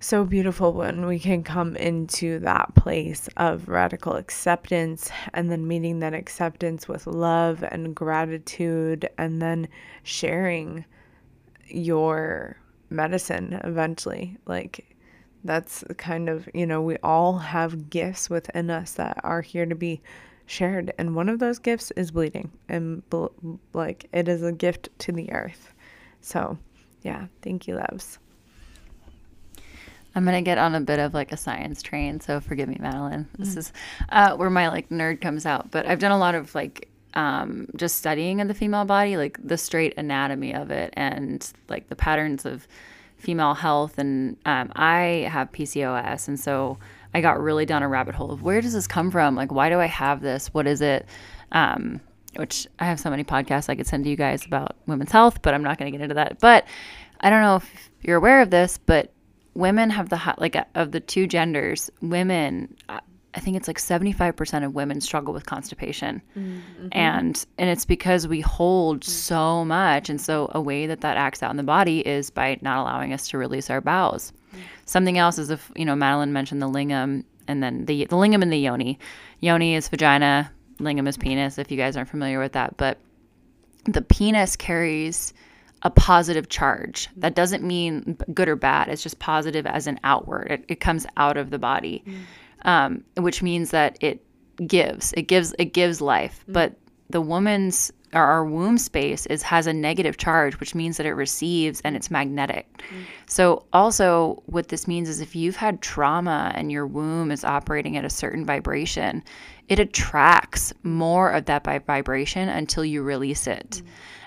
so 0.00 0.24
beautiful 0.24 0.72
when 0.72 1.06
we 1.06 1.18
can 1.18 1.42
come 1.42 1.76
into 1.76 2.38
that 2.40 2.74
place 2.74 3.28
of 3.36 3.68
radical 3.68 4.14
acceptance 4.14 5.10
and 5.32 5.50
then 5.50 5.66
meeting 5.66 6.00
that 6.00 6.14
acceptance 6.14 6.86
with 6.86 7.06
love 7.06 7.62
and 7.62 7.94
gratitude 7.94 9.08
and 9.18 9.40
then 9.40 9.68
sharing 10.02 10.84
your 11.66 12.56
medicine 12.90 13.60
eventually. 13.64 14.36
Like, 14.46 14.96
that's 15.44 15.84
kind 15.96 16.28
of, 16.28 16.48
you 16.54 16.66
know, 16.66 16.82
we 16.82 16.96
all 17.02 17.38
have 17.38 17.90
gifts 17.90 18.28
within 18.28 18.70
us 18.70 18.92
that 18.94 19.20
are 19.24 19.40
here 19.40 19.66
to 19.66 19.74
be 19.74 20.00
shared. 20.46 20.92
And 20.98 21.14
one 21.14 21.28
of 21.28 21.38
those 21.38 21.58
gifts 21.58 21.90
is 21.92 22.10
bleeding. 22.10 22.50
And, 22.68 23.02
like, 23.72 24.08
it 24.12 24.28
is 24.28 24.42
a 24.42 24.52
gift 24.52 24.88
to 25.00 25.12
the 25.12 25.32
earth. 25.32 25.72
So, 26.20 26.58
yeah, 27.02 27.26
thank 27.42 27.66
you, 27.66 27.76
loves. 27.76 28.18
I'm 30.16 30.24
gonna 30.24 30.40
get 30.40 30.56
on 30.56 30.74
a 30.74 30.80
bit 30.80 30.98
of 30.98 31.12
like 31.12 31.30
a 31.30 31.36
science 31.36 31.82
train, 31.82 32.20
so 32.20 32.40
forgive 32.40 32.70
me, 32.70 32.78
Madeline. 32.80 33.28
This 33.38 33.54
mm. 33.54 33.58
is 33.58 33.72
uh, 34.08 34.34
where 34.34 34.48
my 34.48 34.68
like 34.68 34.88
nerd 34.88 35.20
comes 35.20 35.44
out. 35.44 35.70
But 35.70 35.86
I've 35.86 35.98
done 35.98 36.10
a 36.10 36.18
lot 36.18 36.34
of 36.34 36.54
like 36.54 36.88
um, 37.12 37.68
just 37.76 37.96
studying 37.96 38.40
of 38.40 38.48
the 38.48 38.54
female 38.54 38.86
body, 38.86 39.18
like 39.18 39.38
the 39.46 39.58
straight 39.58 39.92
anatomy 39.98 40.54
of 40.54 40.70
it, 40.70 40.94
and 40.96 41.52
like 41.68 41.90
the 41.90 41.96
patterns 41.96 42.46
of 42.46 42.66
female 43.18 43.52
health. 43.52 43.98
And 43.98 44.38
um, 44.46 44.72
I 44.74 45.28
have 45.30 45.52
PCOS, 45.52 46.28
and 46.28 46.40
so 46.40 46.78
I 47.12 47.20
got 47.20 47.38
really 47.38 47.66
down 47.66 47.82
a 47.82 47.88
rabbit 47.88 48.14
hole 48.14 48.30
of 48.32 48.42
where 48.42 48.62
does 48.62 48.72
this 48.72 48.86
come 48.86 49.10
from? 49.10 49.36
Like, 49.36 49.52
why 49.52 49.68
do 49.68 49.78
I 49.80 49.86
have 49.86 50.22
this? 50.22 50.48
What 50.54 50.66
is 50.66 50.80
it? 50.80 51.06
Um, 51.52 52.00
which 52.36 52.66
I 52.78 52.86
have 52.86 53.00
so 53.00 53.10
many 53.10 53.22
podcasts 53.22 53.68
I 53.68 53.74
could 53.74 53.86
send 53.86 54.04
to 54.04 54.10
you 54.10 54.16
guys 54.16 54.46
about 54.46 54.76
women's 54.86 55.12
health, 55.12 55.42
but 55.42 55.52
I'm 55.52 55.62
not 55.62 55.78
going 55.78 55.92
to 55.92 55.96
get 55.96 56.02
into 56.02 56.14
that. 56.14 56.38
But 56.40 56.66
I 57.20 57.28
don't 57.28 57.42
know 57.42 57.56
if 57.56 57.90
you're 58.02 58.16
aware 58.16 58.40
of 58.40 58.50
this, 58.50 58.78
but 58.78 59.12
women 59.56 59.90
have 59.90 60.08
the 60.08 60.16
hot, 60.16 60.40
like 60.40 60.56
of 60.74 60.92
the 60.92 61.00
two 61.00 61.26
genders, 61.26 61.90
women 62.00 62.76
I 63.36 63.40
think 63.40 63.54
it's 63.58 63.68
like 63.68 63.78
75% 63.78 64.64
of 64.64 64.74
women 64.74 65.02
struggle 65.02 65.34
with 65.34 65.44
constipation. 65.44 66.22
Mm-hmm. 66.36 66.88
And 66.92 67.46
and 67.58 67.68
it's 67.68 67.84
because 67.84 68.26
we 68.26 68.40
hold 68.40 69.00
mm-hmm. 69.00 69.10
so 69.10 69.64
much 69.64 70.08
and 70.08 70.18
so 70.18 70.50
a 70.54 70.60
way 70.60 70.86
that 70.86 71.02
that 71.02 71.18
acts 71.18 71.42
out 71.42 71.50
in 71.50 71.58
the 71.58 71.62
body 71.62 72.00
is 72.00 72.30
by 72.30 72.58
not 72.62 72.78
allowing 72.78 73.12
us 73.12 73.28
to 73.28 73.38
release 73.38 73.68
our 73.68 73.82
bowels. 73.82 74.32
Mm-hmm. 74.32 74.62
Something 74.86 75.18
else 75.18 75.38
is 75.38 75.50
if, 75.50 75.70
you 75.76 75.84
know, 75.84 75.94
Madeline 75.94 76.32
mentioned 76.32 76.62
the 76.62 76.68
lingam 76.68 77.24
and 77.46 77.62
then 77.62 77.84
the 77.84 78.06
the 78.06 78.16
lingam 78.16 78.40
and 78.40 78.50
the 78.50 78.58
yoni. 78.58 78.98
Yoni 79.40 79.74
is 79.74 79.88
vagina, 79.88 80.50
lingam 80.78 81.06
is 81.06 81.18
penis 81.18 81.58
if 81.58 81.70
you 81.70 81.76
guys 81.76 81.94
aren't 81.94 82.08
familiar 82.08 82.40
with 82.40 82.52
that, 82.52 82.78
but 82.78 82.98
the 83.84 84.02
penis 84.02 84.56
carries 84.56 85.34
a 85.86 85.90
positive 85.90 86.48
charge. 86.48 87.08
That 87.16 87.36
doesn't 87.36 87.62
mean 87.62 88.18
good 88.34 88.48
or 88.48 88.56
bad. 88.56 88.88
It's 88.88 89.04
just 89.04 89.20
positive 89.20 89.66
as 89.66 89.86
an 89.86 90.00
outward. 90.02 90.50
It, 90.50 90.64
it 90.66 90.80
comes 90.80 91.06
out 91.16 91.36
of 91.36 91.50
the 91.50 91.60
body, 91.60 92.02
mm. 92.04 92.68
um, 92.68 93.04
which 93.16 93.40
means 93.40 93.70
that 93.70 93.96
it 94.00 94.26
gives. 94.66 95.12
It 95.12 95.22
gives. 95.22 95.54
It 95.60 95.66
gives 95.66 96.00
life. 96.00 96.44
Mm. 96.48 96.54
But 96.54 96.74
the 97.08 97.20
woman's 97.20 97.92
or 98.12 98.22
our 98.22 98.44
womb 98.44 98.78
space 98.78 99.26
is 99.26 99.42
has 99.44 99.68
a 99.68 99.72
negative 99.72 100.16
charge, 100.16 100.58
which 100.58 100.74
means 100.74 100.96
that 100.96 101.06
it 101.06 101.12
receives 101.12 101.80
and 101.82 101.94
it's 101.94 102.10
magnetic. 102.10 102.66
Mm. 102.78 103.04
So 103.26 103.64
also, 103.72 104.42
what 104.46 104.66
this 104.66 104.88
means 104.88 105.08
is 105.08 105.20
if 105.20 105.36
you've 105.36 105.54
had 105.54 105.82
trauma 105.82 106.50
and 106.56 106.72
your 106.72 106.88
womb 106.88 107.30
is 107.30 107.44
operating 107.44 107.96
at 107.96 108.04
a 108.04 108.10
certain 108.10 108.44
vibration, 108.44 109.22
it 109.68 109.78
attracts 109.78 110.72
more 110.82 111.30
of 111.30 111.44
that 111.44 111.62
vibration 111.86 112.48
until 112.48 112.84
you 112.84 113.04
release 113.04 113.46
it. 113.46 113.82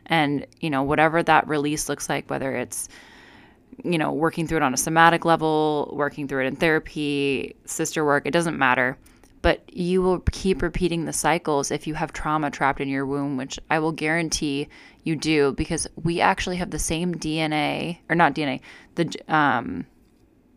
And 0.09 0.45
you 0.59 0.69
know 0.69 0.83
whatever 0.83 1.23
that 1.23 1.47
release 1.47 1.87
looks 1.87 2.09
like 2.09 2.29
whether 2.29 2.55
it's 2.55 2.89
you 3.83 3.97
know 3.97 4.11
working 4.11 4.47
through 4.47 4.57
it 4.57 4.63
on 4.63 4.73
a 4.73 4.77
somatic 4.77 5.23
level 5.23 5.93
working 5.95 6.27
through 6.27 6.43
it 6.43 6.47
in 6.47 6.55
therapy 6.55 7.55
sister 7.65 8.03
work 8.03 8.25
it 8.25 8.31
doesn't 8.31 8.57
matter. 8.57 8.97
But 9.41 9.73
you 9.73 10.01
will 10.01 10.19
keep 10.31 10.61
repeating 10.61 11.05
the 11.05 11.13
cycles 11.13 11.71
if 11.71 11.87
you 11.87 11.93
have 11.93 12.11
trauma 12.11 12.51
trapped 12.51 12.81
in 12.81 12.89
your 12.89 13.05
womb 13.05 13.37
which 13.37 13.57
i 13.69 13.79
will 13.79 13.93
guarantee 13.93 14.67
you 15.03 15.15
do 15.15 15.53
because 15.53 15.87
we 16.03 16.19
actually 16.19 16.57
have 16.57 16.71
the 16.71 16.79
same 16.79 17.15
dna 17.15 17.97
or 18.09 18.15
not 18.15 18.35
dna 18.35 18.59
the 18.95 19.15
um 19.33 19.85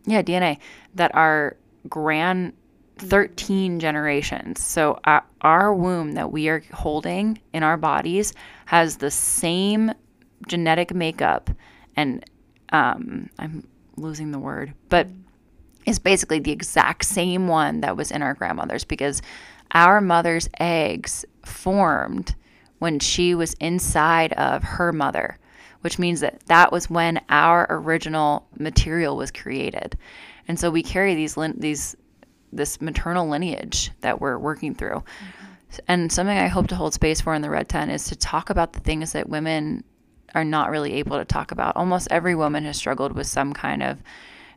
yeah 0.04 0.20
dna 0.20 0.58
that 0.96 1.14
our 1.14 1.56
grand 1.88 2.54
13 3.02 3.80
generations. 3.80 4.62
So 4.62 5.00
our, 5.04 5.24
our, 5.40 5.74
womb 5.74 6.12
that 6.12 6.30
we 6.30 6.48
are 6.48 6.62
holding 6.72 7.40
in 7.52 7.62
our 7.62 7.76
bodies 7.76 8.32
has 8.66 8.96
the 8.96 9.10
same 9.10 9.92
genetic 10.46 10.94
makeup 10.94 11.50
and 11.96 12.24
um, 12.70 13.28
I'm 13.38 13.66
losing 13.96 14.30
the 14.30 14.38
word, 14.38 14.72
but 14.88 15.08
it's 15.84 15.98
basically 15.98 16.38
the 16.38 16.52
exact 16.52 17.04
same 17.04 17.48
one 17.48 17.80
that 17.80 17.96
was 17.96 18.10
in 18.10 18.22
our 18.22 18.34
grandmother's 18.34 18.84
because 18.84 19.20
our 19.72 20.00
mother's 20.00 20.48
eggs 20.60 21.24
formed 21.44 22.34
when 22.78 22.98
she 22.98 23.34
was 23.34 23.54
inside 23.54 24.32
of 24.34 24.62
her 24.62 24.92
mother, 24.92 25.38
which 25.82 25.98
means 25.98 26.20
that 26.20 26.40
that 26.46 26.72
was 26.72 26.88
when 26.88 27.20
our 27.28 27.66
original 27.68 28.46
material 28.58 29.16
was 29.16 29.30
created. 29.30 29.96
And 30.48 30.58
so 30.58 30.70
we 30.70 30.82
carry 30.82 31.14
these 31.14 31.36
these 31.56 31.96
this 32.52 32.80
maternal 32.80 33.28
lineage 33.28 33.90
that 34.00 34.20
we're 34.20 34.38
working 34.38 34.74
through. 34.74 34.96
Mm-hmm. 34.96 35.78
And 35.88 36.12
something 36.12 36.36
I 36.36 36.48
hope 36.48 36.66
to 36.68 36.76
hold 36.76 36.92
space 36.92 37.20
for 37.20 37.34
in 37.34 37.42
the 37.42 37.50
Red 37.50 37.68
Tent 37.68 37.90
is 37.90 38.04
to 38.04 38.16
talk 38.16 38.50
about 38.50 38.74
the 38.74 38.80
things 38.80 39.12
that 39.12 39.28
women 39.28 39.84
are 40.34 40.44
not 40.44 40.70
really 40.70 40.94
able 40.94 41.18
to 41.18 41.24
talk 41.24 41.50
about. 41.50 41.76
Almost 41.76 42.08
every 42.10 42.34
woman 42.34 42.64
has 42.64 42.76
struggled 42.76 43.12
with 43.12 43.26
some 43.26 43.52
kind 43.52 43.82
of, 43.82 43.98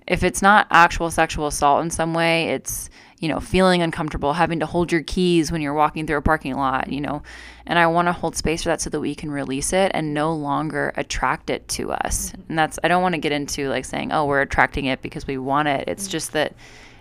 if 0.07 0.23
it's 0.23 0.41
not 0.41 0.67
actual 0.69 1.09
sexual 1.09 1.47
assault 1.47 1.83
in 1.83 1.89
some 1.89 2.13
way, 2.13 2.49
it's, 2.49 2.89
you 3.19 3.29
know, 3.29 3.39
feeling 3.39 3.81
uncomfortable, 3.81 4.33
having 4.33 4.59
to 4.59 4.65
hold 4.65 4.91
your 4.91 5.01
keys 5.03 5.51
when 5.51 5.61
you're 5.61 5.73
walking 5.73 6.05
through 6.05 6.17
a 6.17 6.21
parking 6.21 6.55
lot, 6.55 6.91
you 6.91 7.01
know. 7.01 7.23
And 7.65 7.79
I 7.79 7.87
want 7.87 8.07
to 8.07 8.11
hold 8.11 8.35
space 8.35 8.63
for 8.63 8.69
that 8.69 8.81
so 8.81 8.89
that 8.89 8.99
we 8.99 9.15
can 9.15 9.31
release 9.31 9.73
it 9.73 9.91
and 9.95 10.13
no 10.13 10.33
longer 10.33 10.93
attract 10.95 11.49
it 11.49 11.67
to 11.69 11.91
us. 11.91 12.31
Mm-hmm. 12.31 12.41
And 12.49 12.59
that's, 12.59 12.77
I 12.83 12.87
don't 12.87 13.01
want 13.01 13.15
to 13.15 13.21
get 13.21 13.31
into 13.31 13.69
like 13.69 13.85
saying, 13.85 14.11
oh, 14.11 14.25
we're 14.25 14.41
attracting 14.41 14.85
it 14.85 15.01
because 15.01 15.25
we 15.27 15.37
want 15.37 15.69
it. 15.69 15.87
It's 15.87 16.03
mm-hmm. 16.03 16.11
just 16.11 16.33
that 16.33 16.53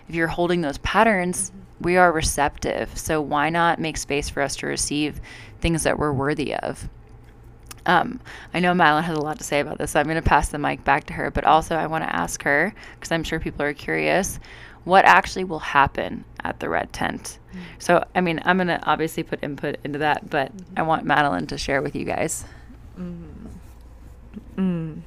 if 0.07 0.15
you're 0.15 0.27
holding 0.27 0.61
those 0.61 0.77
patterns, 0.79 1.51
we 1.81 1.97
are 1.97 2.11
receptive. 2.11 2.97
So 2.97 3.21
why 3.21 3.49
not 3.49 3.79
make 3.79 3.97
space 3.97 4.29
for 4.29 4.41
us 4.41 4.55
to 4.57 4.67
receive 4.67 5.19
things 5.61 5.83
that 5.83 5.97
we're 5.97 6.13
worthy 6.13 6.55
of? 6.55 6.87
Um, 7.85 8.19
I 8.53 8.59
know 8.59 8.73
Madeline 8.73 9.03
has 9.03 9.17
a 9.17 9.21
lot 9.21 9.37
to 9.37 9.43
say 9.43 9.59
about 9.59 9.77
this, 9.77 9.91
so 9.91 9.99
I'm 9.99 10.07
going 10.07 10.15
to 10.15 10.21
pass 10.21 10.49
the 10.49 10.57
mic 10.57 10.83
back 10.83 11.05
to 11.05 11.13
her. 11.13 11.29
But 11.29 11.43
also, 11.43 11.75
I 11.75 11.87
want 11.87 12.03
to 12.03 12.15
ask 12.15 12.41
her, 12.43 12.73
because 12.95 13.11
I'm 13.11 13.23
sure 13.23 13.39
people 13.39 13.63
are 13.63 13.73
curious, 13.73 14.39
what 14.85 15.05
actually 15.05 15.43
will 15.43 15.59
happen 15.59 16.25
at 16.43 16.59
the 16.59 16.69
red 16.69 16.91
tent? 16.93 17.37
Mm-hmm. 17.51 17.59
So, 17.79 18.03
I 18.15 18.21
mean, 18.21 18.41
I'm 18.43 18.57
going 18.57 18.67
to 18.67 18.83
obviously 18.85 19.23
put 19.23 19.43
input 19.43 19.77
into 19.83 19.99
that, 19.99 20.29
but 20.29 20.55
mm-hmm. 20.55 20.79
I 20.79 20.81
want 20.83 21.05
Madeline 21.05 21.47
to 21.47 21.57
share 21.57 21.81
with 21.81 21.95
you 21.95 22.05
guys. 22.05 22.45
Mm-hmm. 22.97 23.47
Mm 24.57 25.01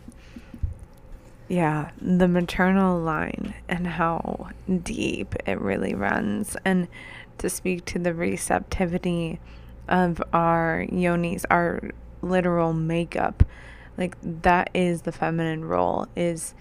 yeah, 1.49 1.91
the 2.01 2.29
maternal 2.29 3.01
line 3.01 3.55
and 3.69 3.87
how 3.87 4.51
deep 4.83 5.35
it 5.47 5.61
really 5.61 5.95
runs. 5.95 6.57
And 6.65 6.89
to 7.39 7.49
speak 7.49 7.85
to 7.87 7.99
the 7.99 8.13
receptivity 8.13 9.41
of 9.89 10.23
our 10.33 10.85
yonis, 10.91 11.45
our 11.51 11.91
literal 12.21 12.75
makeup, 12.75 13.45
like 13.97 14.17
that 14.23 14.71
is 14.75 15.03
the 15.03 15.13
feminine 15.13 15.65
role, 15.65 16.07
is 16.15 16.55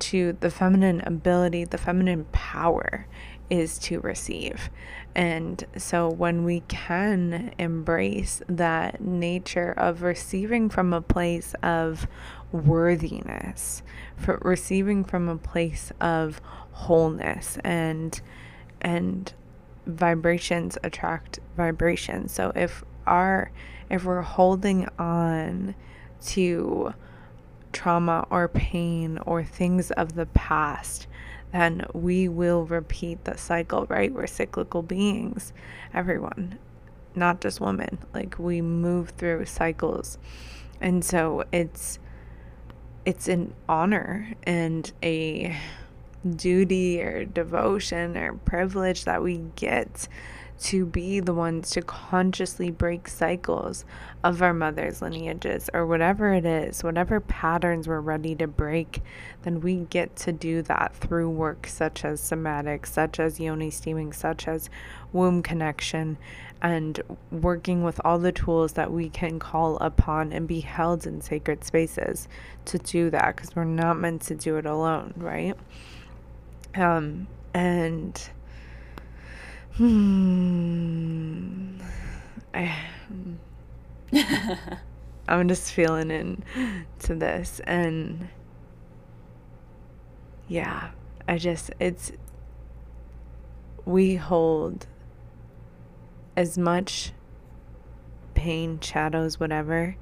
to 0.00 0.36
the 0.40 0.50
feminine 0.50 1.00
ability, 1.06 1.64
the 1.64 1.78
feminine 1.78 2.26
power 2.32 3.06
is 3.48 3.78
to 3.78 4.00
receive. 4.00 4.68
And 5.14 5.64
so 5.76 6.08
when 6.08 6.44
we 6.44 6.60
can 6.66 7.54
embrace 7.58 8.42
that 8.48 9.00
nature 9.00 9.72
of 9.76 10.02
receiving 10.02 10.68
from 10.68 10.92
a 10.92 11.00
place 11.00 11.54
of 11.62 12.08
worthiness, 12.50 13.82
receiving 14.26 15.04
from 15.04 15.28
a 15.28 15.36
place 15.36 15.92
of 16.00 16.40
wholeness 16.72 17.58
and 17.62 18.20
and 18.80 19.32
vibrations 19.86 20.76
attract 20.82 21.38
vibrations. 21.56 22.32
So 22.32 22.52
if 22.54 22.84
our 23.06 23.52
if 23.90 24.04
we're 24.04 24.22
holding 24.22 24.88
on 24.98 25.74
to 26.26 26.94
trauma 27.72 28.26
or 28.30 28.48
pain 28.48 29.18
or 29.26 29.44
things 29.44 29.90
of 29.92 30.14
the 30.14 30.26
past, 30.26 31.06
then 31.54 31.86
we 31.92 32.26
will 32.28 32.64
repeat 32.64 33.24
the 33.24 33.38
cycle, 33.38 33.86
right? 33.88 34.12
We're 34.12 34.26
cyclical 34.26 34.82
beings, 34.82 35.52
everyone, 35.94 36.58
not 37.14 37.40
just 37.40 37.60
women. 37.60 37.98
Like 38.12 38.40
we 38.40 38.60
move 38.60 39.10
through 39.10 39.44
cycles. 39.44 40.18
And 40.80 41.04
so 41.04 41.44
it's 41.52 42.00
it's 43.04 43.28
an 43.28 43.54
honor 43.68 44.32
and 44.42 44.90
a 45.00 45.56
duty 46.28 47.00
or 47.00 47.24
devotion 47.24 48.16
or 48.16 48.32
privilege 48.32 49.04
that 49.04 49.22
we 49.22 49.44
get 49.54 50.08
to 50.60 50.86
be 50.86 51.20
the 51.20 51.34
ones 51.34 51.70
to 51.70 51.82
consciously 51.82 52.70
break 52.70 53.08
cycles 53.08 53.84
of 54.22 54.40
our 54.40 54.54
mother's 54.54 55.02
lineages 55.02 55.68
or 55.74 55.86
whatever 55.86 56.32
it 56.32 56.46
is, 56.46 56.82
whatever 56.82 57.20
patterns 57.20 57.88
we're 57.88 58.00
ready 58.00 58.34
to 58.36 58.46
break, 58.46 59.02
then 59.42 59.60
we 59.60 59.76
get 59.90 60.14
to 60.16 60.32
do 60.32 60.62
that 60.62 60.94
through 60.94 61.28
work 61.28 61.66
such 61.66 62.04
as 62.04 62.20
somatic, 62.20 62.86
such 62.86 63.18
as 63.18 63.40
yoni 63.40 63.70
steaming, 63.70 64.12
such 64.12 64.46
as 64.48 64.70
womb 65.12 65.42
connection, 65.42 66.16
and 66.62 67.00
working 67.30 67.82
with 67.82 68.00
all 68.04 68.18
the 68.18 68.32
tools 68.32 68.72
that 68.72 68.90
we 68.90 69.10
can 69.10 69.38
call 69.38 69.76
upon 69.78 70.32
and 70.32 70.48
be 70.48 70.60
held 70.60 71.06
in 71.06 71.20
sacred 71.20 71.62
spaces 71.64 72.26
to 72.64 72.78
do 72.78 73.10
that 73.10 73.36
because 73.36 73.54
we're 73.54 73.64
not 73.64 73.98
meant 73.98 74.22
to 74.22 74.34
do 74.34 74.56
it 74.56 74.64
alone, 74.64 75.12
right? 75.16 75.54
Um, 76.74 77.26
and 77.52 78.30
hmm, 79.76 81.80
I, 82.52 82.76
I'm 85.28 85.48
just 85.48 85.72
feeling 85.72 86.10
into 86.10 87.14
this 87.14 87.60
and 87.64 88.28
yeah, 90.46 90.90
I 91.26 91.38
just, 91.38 91.70
it's, 91.80 92.12
we 93.84 94.16
hold 94.16 94.86
as 96.36 96.58
much 96.58 97.12
pain, 98.34 98.78
shadows, 98.80 99.40
whatever, 99.40 99.96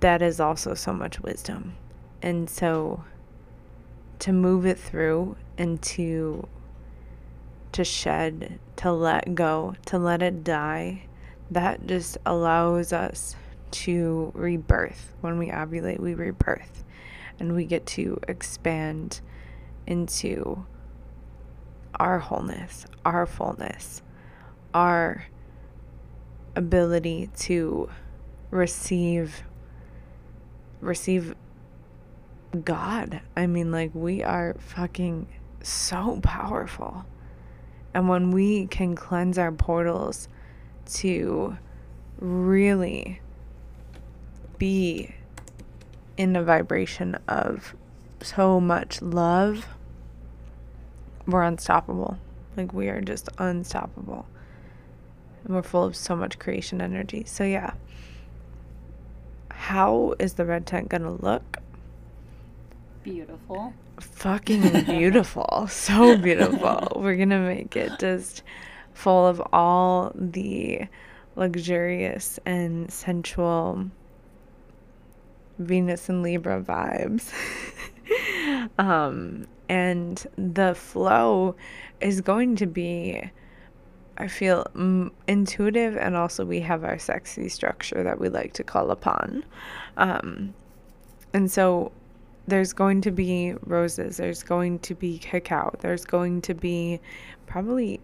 that 0.00 0.20
is 0.20 0.40
also 0.40 0.74
so 0.74 0.92
much 0.92 1.20
wisdom. 1.20 1.74
And 2.22 2.50
so 2.50 3.04
to 4.18 4.32
move 4.32 4.66
it 4.66 4.78
through 4.78 5.36
and 5.56 5.80
to 5.82 6.48
to 7.72 7.84
shed, 7.84 8.58
to 8.76 8.92
let 8.92 9.34
go, 9.34 9.74
to 9.86 9.98
let 9.98 10.22
it 10.22 10.44
die, 10.44 11.04
that 11.50 11.86
just 11.86 12.18
allows 12.26 12.92
us 12.92 13.36
to 13.70 14.32
rebirth. 14.34 15.12
When 15.20 15.38
we 15.38 15.48
ovulate, 15.48 16.00
we 16.00 16.14
rebirth 16.14 16.84
and 17.38 17.54
we 17.54 17.64
get 17.64 17.86
to 17.86 18.18
expand 18.28 19.20
into 19.86 20.66
our 21.98 22.18
wholeness, 22.18 22.86
our 23.04 23.26
fullness, 23.26 24.02
our 24.74 25.26
ability 26.54 27.30
to 27.36 27.88
receive 28.50 29.42
receive 30.80 31.34
God. 32.64 33.20
I 33.36 33.46
mean 33.46 33.70
like 33.70 33.90
we 33.94 34.22
are 34.22 34.54
fucking 34.58 35.26
so 35.62 36.20
powerful. 36.22 37.04
And 37.96 38.10
when 38.10 38.30
we 38.30 38.66
can 38.66 38.94
cleanse 38.94 39.38
our 39.38 39.50
portals 39.50 40.28
to 40.96 41.56
really 42.18 43.22
be 44.58 45.14
in 46.18 46.36
a 46.36 46.42
vibration 46.42 47.16
of 47.26 47.74
so 48.20 48.60
much 48.60 49.00
love, 49.00 49.66
we're 51.26 51.42
unstoppable. 51.42 52.18
Like 52.54 52.74
we 52.74 52.88
are 52.88 53.00
just 53.00 53.30
unstoppable. 53.38 54.26
And 55.44 55.54
we're 55.54 55.62
full 55.62 55.84
of 55.84 55.96
so 55.96 56.14
much 56.14 56.38
creation 56.38 56.82
energy. 56.82 57.24
So, 57.24 57.44
yeah. 57.44 57.72
How 59.50 60.14
is 60.18 60.34
the 60.34 60.44
red 60.44 60.66
tent 60.66 60.90
going 60.90 61.00
to 61.00 61.12
look? 61.12 61.62
Beautiful 63.02 63.72
fucking 64.00 64.84
beautiful. 64.84 65.66
so 65.70 66.16
beautiful. 66.16 66.92
We're 66.96 67.16
going 67.16 67.30
to 67.30 67.38
make 67.38 67.76
it 67.76 67.98
just 67.98 68.42
full 68.94 69.26
of 69.26 69.42
all 69.52 70.12
the 70.14 70.82
luxurious 71.36 72.38
and 72.46 72.90
sensual 72.90 73.90
Venus 75.58 76.08
and 76.08 76.22
Libra 76.22 76.62
vibes. 76.62 77.32
um, 78.78 79.46
and 79.68 80.26
the 80.36 80.74
flow 80.74 81.56
is 82.00 82.20
going 82.20 82.56
to 82.56 82.66
be, 82.66 83.30
I 84.18 84.28
feel, 84.28 84.66
m- 84.74 85.12
intuitive, 85.26 85.96
and 85.96 86.16
also 86.16 86.44
we 86.44 86.60
have 86.60 86.84
our 86.84 86.98
sexy 86.98 87.48
structure 87.48 88.02
that 88.02 88.20
we 88.20 88.28
like 88.28 88.52
to 88.54 88.64
call 88.64 88.90
upon. 88.90 89.44
Um, 89.96 90.54
and 91.32 91.50
so 91.50 91.92
there's 92.46 92.72
going 92.72 93.00
to 93.02 93.10
be 93.10 93.54
roses, 93.64 94.16
there's 94.16 94.42
going 94.42 94.78
to 94.80 94.94
be 94.94 95.18
cacao, 95.18 95.74
there's 95.80 96.04
going 96.04 96.42
to 96.42 96.54
be 96.54 97.00
probably 97.46 98.00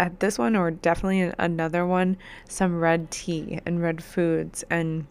at 0.00 0.20
this 0.20 0.38
one 0.38 0.54
or 0.54 0.70
definitely 0.70 1.32
another 1.38 1.84
one 1.84 2.16
some 2.48 2.78
red 2.78 3.10
tea 3.10 3.58
and 3.66 3.82
red 3.82 4.02
foods 4.02 4.64
and 4.70 5.04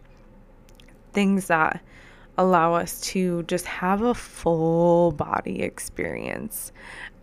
things 1.11 1.47
that 1.47 1.81
allow 2.37 2.73
us 2.73 3.01
to 3.01 3.43
just 3.43 3.65
have 3.65 4.01
a 4.01 4.13
full 4.13 5.11
body 5.11 5.61
experience. 5.61 6.71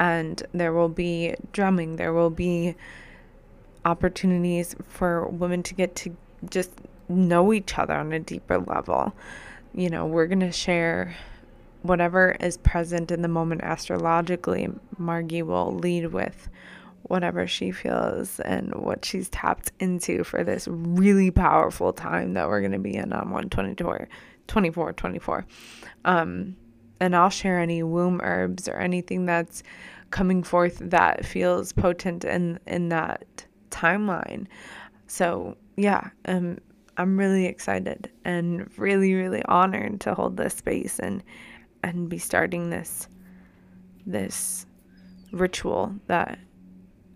And 0.00 0.42
there 0.52 0.72
will 0.72 0.88
be 0.88 1.34
drumming, 1.52 1.96
there 1.96 2.12
will 2.12 2.30
be 2.30 2.74
opportunities 3.84 4.74
for 4.88 5.28
women 5.28 5.62
to 5.62 5.74
get 5.74 5.94
to 5.96 6.16
just 6.50 6.72
know 7.08 7.52
each 7.52 7.78
other 7.78 7.94
on 7.94 8.12
a 8.12 8.18
deeper 8.18 8.58
level 8.58 9.14
you 9.74 9.90
know, 9.90 10.06
we're 10.06 10.26
going 10.26 10.40
to 10.40 10.52
share 10.52 11.14
whatever 11.82 12.36
is 12.40 12.56
present 12.58 13.10
in 13.10 13.22
the 13.22 13.28
moment 13.28 13.60
astrologically. 13.62 14.68
Margi 14.98 15.42
will 15.42 15.74
lead 15.74 16.06
with 16.06 16.48
whatever 17.02 17.46
she 17.46 17.70
feels 17.70 18.40
and 18.40 18.74
what 18.74 19.04
she's 19.04 19.28
tapped 19.28 19.72
into 19.78 20.24
for 20.24 20.42
this 20.42 20.66
really 20.68 21.30
powerful 21.30 21.92
time 21.92 22.32
that 22.34 22.48
we're 22.48 22.60
going 22.60 22.72
to 22.72 22.78
be 22.78 22.94
in 22.94 23.12
on 23.12 23.30
124 23.30 24.08
24 24.46 24.92
24 24.94 25.46
um 26.06 26.56
and 27.00 27.14
I'll 27.14 27.28
share 27.28 27.58
any 27.58 27.82
womb 27.82 28.20
herbs 28.22 28.68
or 28.68 28.76
anything 28.76 29.26
that's 29.26 29.62
coming 30.10 30.42
forth 30.42 30.78
that 30.78 31.26
feels 31.26 31.72
potent 31.72 32.24
in 32.24 32.58
in 32.66 32.88
that 32.88 33.44
timeline 33.70 34.46
so 35.06 35.56
yeah 35.76 36.08
um 36.24 36.58
I'm 36.96 37.16
really 37.18 37.46
excited 37.46 38.10
and 38.24 38.70
really, 38.78 39.14
really 39.14 39.42
honored 39.46 40.00
to 40.02 40.14
hold 40.14 40.36
this 40.36 40.54
space 40.54 40.98
and 40.98 41.22
and 41.82 42.08
be 42.08 42.18
starting 42.18 42.70
this 42.70 43.08
this 44.06 44.66
ritual 45.32 45.94
that 46.06 46.38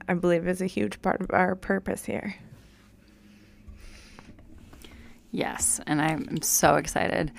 I 0.09 0.15
believe 0.15 0.49
is 0.49 0.61
a 0.61 0.67
huge 0.67 1.01
part 1.03 1.21
of 1.21 1.31
our 1.31 1.55
purpose 1.55 2.05
here. 2.05 2.35
Yes, 5.31 5.81
and 5.87 6.01
I'm 6.01 6.41
so 6.41 6.77
excited. 6.77 7.31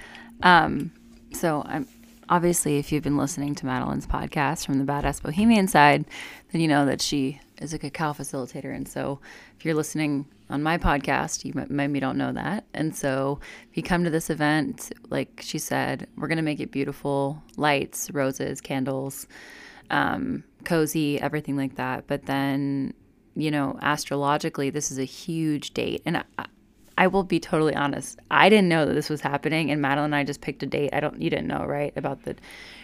Um, 0.44 0.92
so 1.34 1.64
I'm 1.66 1.88
obviously, 2.30 2.78
if 2.78 2.92
you've 2.92 3.04
been 3.04 3.18
listening 3.18 3.56
to 3.56 3.66
Madeline's 3.66 4.08
podcast 4.08 4.66
from 4.66 4.78
the 4.78 4.92
Badass 4.92 5.22
Bohemian 5.22 5.68
side, 5.68 6.06
then 6.52 6.62
you 6.62 6.68
know 6.68 6.86
that 6.86 7.02
she 7.02 7.40
is 7.60 7.74
a 7.74 7.80
cacao 7.80 8.14
facilitator. 8.14 8.74
And 8.74 8.88
so 8.88 9.20
if 9.58 9.66
you're 9.66 9.74
listening 9.74 10.28
on 10.50 10.64
my 10.64 10.78
podcast, 10.78 11.46
you 11.46 11.54
maybe 11.70 12.00
don't 12.00 12.18
know 12.18 12.32
that. 12.32 12.66
And 12.74 12.96
so 12.96 13.40
if 13.70 13.78
you 13.78 13.84
come 13.84 14.04
to 14.04 14.10
this 14.10 14.30
event, 14.30 14.92
like 15.10 15.42
she 15.44 15.60
said, 15.60 16.08
we're 16.18 16.28
going 16.28 16.38
to 16.38 16.44
make 16.44 16.60
it 16.60 16.72
beautiful 16.72 17.42
lights, 17.56 18.10
roses, 18.12 18.60
candles, 18.60 19.28
um, 19.92 20.44
cozy, 20.66 21.22
everything 21.22 21.56
like 21.56 21.76
that. 21.76 22.08
But 22.08 22.26
then, 22.26 22.94
you 23.36 23.52
know, 23.52 23.78
astrologically, 23.82 24.70
this 24.70 24.92
is 24.92 24.98
a 24.98 25.04
huge 25.04 25.74
date. 25.74 26.02
And 26.06 26.18
I, 26.18 26.46
I 26.98 27.08
will 27.08 27.24
be 27.24 27.40
totally 27.40 27.76
honest. 27.76 28.20
I 28.30 28.50
didn't 28.50 28.68
know 28.68 28.86
that 28.86 28.94
this 28.94 29.10
was 29.10 29.22
happening, 29.22 29.72
and 29.72 29.82
Madeline 29.82 30.08
and 30.08 30.16
I 30.16 30.26
just 30.26 30.42
picked 30.42 30.64
a 30.64 30.66
date. 30.66 30.90
I 30.92 31.00
don't. 31.00 31.22
You 31.22 31.30
didn't 31.30 31.48
know, 31.48 31.64
right? 31.66 31.94
About 31.96 32.24
the. 32.24 32.36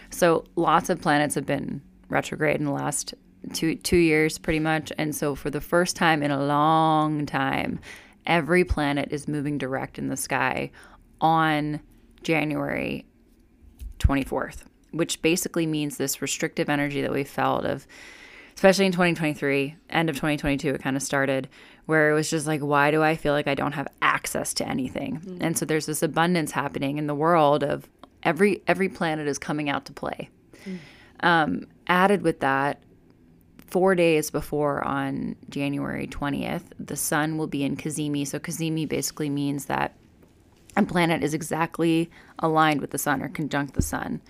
So 0.09 0.45
lots 0.55 0.89
of 0.89 1.01
planets 1.01 1.35
have 1.35 1.45
been 1.45 1.81
retrograde 2.07 2.57
in 2.57 2.65
the 2.65 2.71
last 2.71 3.13
two 3.53 3.75
two 3.75 3.97
years, 3.97 4.37
pretty 4.37 4.59
much, 4.59 4.91
and 4.97 5.15
so 5.15 5.35
for 5.35 5.49
the 5.49 5.61
first 5.61 5.95
time 5.95 6.23
in 6.23 6.31
a 6.31 6.43
long 6.43 7.25
time, 7.25 7.79
every 8.25 8.63
planet 8.63 9.09
is 9.11 9.27
moving 9.27 9.57
direct 9.57 9.97
in 9.97 10.07
the 10.07 10.17
sky 10.17 10.71
on 11.21 11.79
January 12.23 13.05
twenty 13.99 14.23
fourth, 14.23 14.65
which 14.91 15.21
basically 15.21 15.65
means 15.65 15.97
this 15.97 16.21
restrictive 16.21 16.69
energy 16.69 17.01
that 17.01 17.11
we 17.11 17.23
felt 17.23 17.65
of 17.65 17.87
especially 18.55 18.85
in 18.85 18.91
2023, 18.91 19.75
end 19.89 20.09
of 20.09 20.15
2022, 20.15 20.75
it 20.75 20.81
kind 20.81 20.95
of 20.95 21.03
started 21.03 21.49
where 21.85 22.09
it 22.09 22.13
was 22.13 22.29
just 22.29 22.47
like, 22.47 22.61
why 22.61 22.89
do 22.89 23.03
I 23.03 23.15
feel 23.15 23.33
like 23.33 23.47
I 23.47 23.53
don't 23.53 23.73
have 23.73 23.87
access 24.01 24.53
to 24.55 24.67
anything? 24.67 25.19
Mm-hmm. 25.19 25.37
And 25.41 25.57
so 25.57 25.65
there's 25.65 25.85
this 25.85 26.01
abundance 26.01 26.51
happening 26.51 26.97
in 26.97 27.07
the 27.07 27.15
world 27.15 27.63
of 27.63 27.87
every 28.23 28.63
every 28.65 28.89
planet 28.89 29.27
is 29.27 29.37
coming 29.37 29.69
out 29.69 29.85
to 29.85 29.93
play. 29.93 30.29
Mm-hmm. 30.65 31.25
Um, 31.25 31.67
added 31.87 32.21
with 32.21 32.39
that, 32.39 32.81
four 33.75 33.93
days 33.93 34.31
before 34.31 34.81
on 34.87 35.35
January 35.49 36.07
20th, 36.07 36.63
the 36.79 36.95
sun 36.95 37.37
will 37.37 37.45
be 37.45 37.61
in 37.61 37.75
Cazimi. 37.75 38.25
So 38.25 38.39
Cazimi 38.39 38.87
basically 38.87 39.29
means 39.29 39.65
that 39.65 39.93
a 40.77 40.83
planet 40.83 41.21
is 41.21 41.33
exactly 41.33 42.09
aligned 42.39 42.79
with 42.79 42.91
the 42.91 42.97
sun 42.97 43.21
or 43.21 43.27
conjunct 43.27 43.73
the 43.73 43.81
sun. 43.81 44.21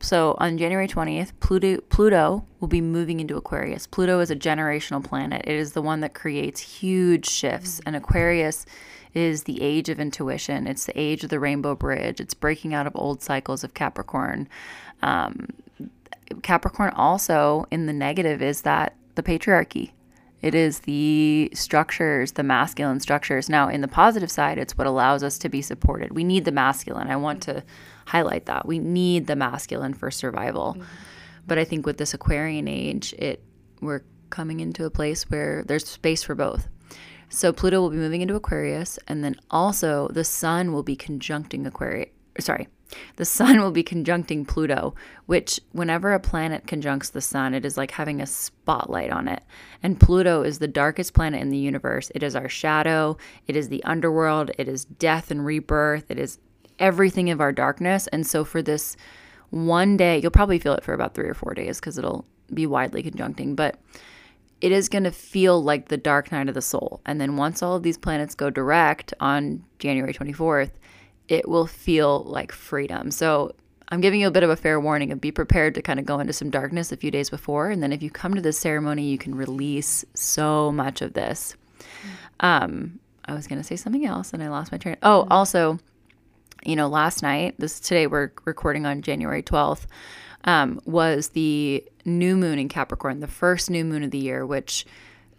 So 0.00 0.38
on 0.38 0.56
January 0.56 0.88
20th, 0.88 1.32
Pluto, 1.38 1.82
Pluto 1.90 2.46
will 2.60 2.68
be 2.68 2.80
moving 2.80 3.20
into 3.20 3.36
Aquarius. 3.36 3.86
Pluto 3.86 4.20
is 4.20 4.30
a 4.30 4.36
generational 4.36 5.04
planet. 5.04 5.42
It 5.44 5.54
is 5.54 5.74
the 5.74 5.82
one 5.82 6.00
that 6.00 6.14
creates 6.14 6.60
huge 6.60 7.28
shifts. 7.28 7.78
And 7.84 7.94
Aquarius 7.94 8.64
is 9.12 9.42
the 9.42 9.60
age 9.60 9.90
of 9.90 10.00
intuition. 10.00 10.66
It's 10.66 10.86
the 10.86 10.98
age 10.98 11.24
of 11.24 11.28
the 11.28 11.38
rainbow 11.38 11.74
bridge. 11.74 12.22
It's 12.22 12.32
breaking 12.32 12.72
out 12.72 12.86
of 12.86 12.96
old 12.96 13.20
cycles 13.20 13.64
of 13.64 13.74
Capricorn. 13.74 14.48
Um, 15.02 15.48
Capricorn 16.42 16.92
also, 16.94 17.66
in 17.70 17.86
the 17.86 17.92
negative, 17.92 18.42
is 18.42 18.62
that 18.62 18.96
the 19.14 19.22
patriarchy. 19.22 19.92
It 20.40 20.54
is 20.56 20.80
the 20.80 21.50
structures, 21.54 22.32
the 22.32 22.42
masculine 22.42 22.98
structures. 22.98 23.48
Now, 23.48 23.68
in 23.68 23.80
the 23.80 23.88
positive 23.88 24.30
side, 24.30 24.58
it's 24.58 24.76
what 24.76 24.88
allows 24.88 25.22
us 25.22 25.38
to 25.38 25.48
be 25.48 25.62
supported. 25.62 26.12
We 26.12 26.24
need 26.24 26.44
the 26.44 26.52
masculine. 26.52 27.08
I 27.08 27.16
want 27.16 27.42
to 27.44 27.62
highlight 28.06 28.46
that. 28.46 28.66
We 28.66 28.80
need 28.80 29.28
the 29.28 29.36
masculine 29.36 29.94
for 29.94 30.10
survival. 30.10 30.74
Mm-hmm. 30.74 30.82
But 31.46 31.58
I 31.58 31.64
think 31.64 31.86
with 31.86 31.98
this 31.98 32.14
Aquarian 32.14 32.66
age, 32.66 33.14
it 33.18 33.42
we're 33.80 34.02
coming 34.30 34.60
into 34.60 34.84
a 34.84 34.90
place 34.90 35.28
where 35.30 35.62
there's 35.64 35.86
space 35.86 36.22
for 36.22 36.34
both. 36.34 36.68
So 37.28 37.52
Pluto 37.52 37.80
will 37.80 37.90
be 37.90 37.96
moving 37.96 38.20
into 38.20 38.34
Aquarius, 38.34 38.98
and 39.08 39.24
then 39.24 39.36
also 39.50 40.08
the 40.08 40.24
Sun 40.24 40.72
will 40.72 40.82
be 40.82 40.96
conjuncting 40.96 41.66
Aquarius. 41.66 42.10
Sorry, 42.40 42.68
the 43.16 43.24
sun 43.24 43.60
will 43.60 43.70
be 43.70 43.82
conjuncting 43.82 44.46
Pluto, 44.46 44.94
which, 45.26 45.60
whenever 45.72 46.12
a 46.12 46.20
planet 46.20 46.66
conjuncts 46.66 47.10
the 47.10 47.20
sun, 47.20 47.54
it 47.54 47.64
is 47.64 47.76
like 47.76 47.92
having 47.92 48.20
a 48.20 48.26
spotlight 48.26 49.10
on 49.10 49.28
it. 49.28 49.42
And 49.82 50.00
Pluto 50.00 50.42
is 50.42 50.58
the 50.58 50.68
darkest 50.68 51.14
planet 51.14 51.40
in 51.40 51.50
the 51.50 51.58
universe. 51.58 52.10
It 52.14 52.22
is 52.22 52.36
our 52.36 52.48
shadow, 52.48 53.16
it 53.46 53.56
is 53.56 53.68
the 53.68 53.82
underworld, 53.84 54.50
it 54.58 54.68
is 54.68 54.84
death 54.84 55.30
and 55.30 55.44
rebirth, 55.44 56.10
it 56.10 56.18
is 56.18 56.38
everything 56.78 57.30
of 57.30 57.40
our 57.40 57.52
darkness. 57.52 58.06
And 58.08 58.26
so, 58.26 58.44
for 58.44 58.62
this 58.62 58.96
one 59.50 59.96
day, 59.96 60.18
you'll 60.18 60.30
probably 60.30 60.58
feel 60.58 60.74
it 60.74 60.84
for 60.84 60.94
about 60.94 61.14
three 61.14 61.28
or 61.28 61.34
four 61.34 61.54
days 61.54 61.78
because 61.78 61.98
it'll 61.98 62.24
be 62.52 62.66
widely 62.66 63.02
conjuncting, 63.02 63.54
but 63.54 63.78
it 64.60 64.70
is 64.70 64.88
going 64.88 65.04
to 65.04 65.10
feel 65.10 65.62
like 65.62 65.88
the 65.88 65.96
dark 65.96 66.30
night 66.30 66.48
of 66.48 66.54
the 66.54 66.62
soul. 66.62 67.00
And 67.04 67.20
then, 67.20 67.36
once 67.36 67.62
all 67.62 67.76
of 67.76 67.82
these 67.82 67.98
planets 67.98 68.34
go 68.34 68.50
direct 68.50 69.12
on 69.20 69.64
January 69.78 70.14
24th, 70.14 70.70
it 71.28 71.48
will 71.48 71.66
feel 71.66 72.24
like 72.24 72.52
freedom. 72.52 73.10
So 73.10 73.54
I'm 73.88 74.00
giving 74.00 74.20
you 74.20 74.28
a 74.28 74.32
bit 74.32 74.42
of 74.42 74.50
a 74.50 74.56
fair 74.56 74.80
warning 74.80 75.12
of 75.12 75.20
be 75.20 75.30
prepared 75.30 75.74
to 75.74 75.82
kind 75.82 76.00
of 76.00 76.06
go 76.06 76.18
into 76.18 76.32
some 76.32 76.50
darkness 76.50 76.92
a 76.92 76.96
few 76.96 77.10
days 77.10 77.28
before. 77.28 77.70
And 77.70 77.82
then 77.82 77.92
if 77.92 78.02
you 78.02 78.10
come 78.10 78.34
to 78.34 78.40
this 78.40 78.58
ceremony, 78.58 79.04
you 79.04 79.18
can 79.18 79.34
release 79.34 80.04
so 80.14 80.72
much 80.72 81.02
of 81.02 81.12
this. 81.12 81.56
Um, 82.40 83.00
I 83.24 83.34
was 83.34 83.46
going 83.46 83.60
to 83.60 83.66
say 83.66 83.76
something 83.76 84.06
else 84.06 84.32
and 84.32 84.42
I 84.42 84.48
lost 84.48 84.72
my 84.72 84.78
train. 84.78 84.96
Oh, 85.02 85.26
also, 85.30 85.78
you 86.64 86.74
know, 86.74 86.88
last 86.88 87.22
night, 87.22 87.54
this 87.58 87.80
today 87.80 88.06
we're 88.06 88.32
recording 88.44 88.86
on 88.86 89.02
January 89.02 89.42
12th, 89.42 89.86
um, 90.44 90.80
was 90.84 91.28
the 91.30 91.84
new 92.04 92.36
moon 92.36 92.58
in 92.58 92.68
Capricorn, 92.68 93.20
the 93.20 93.28
first 93.28 93.70
new 93.70 93.84
moon 93.84 94.02
of 94.02 94.10
the 94.10 94.18
year, 94.18 94.44
which 94.44 94.86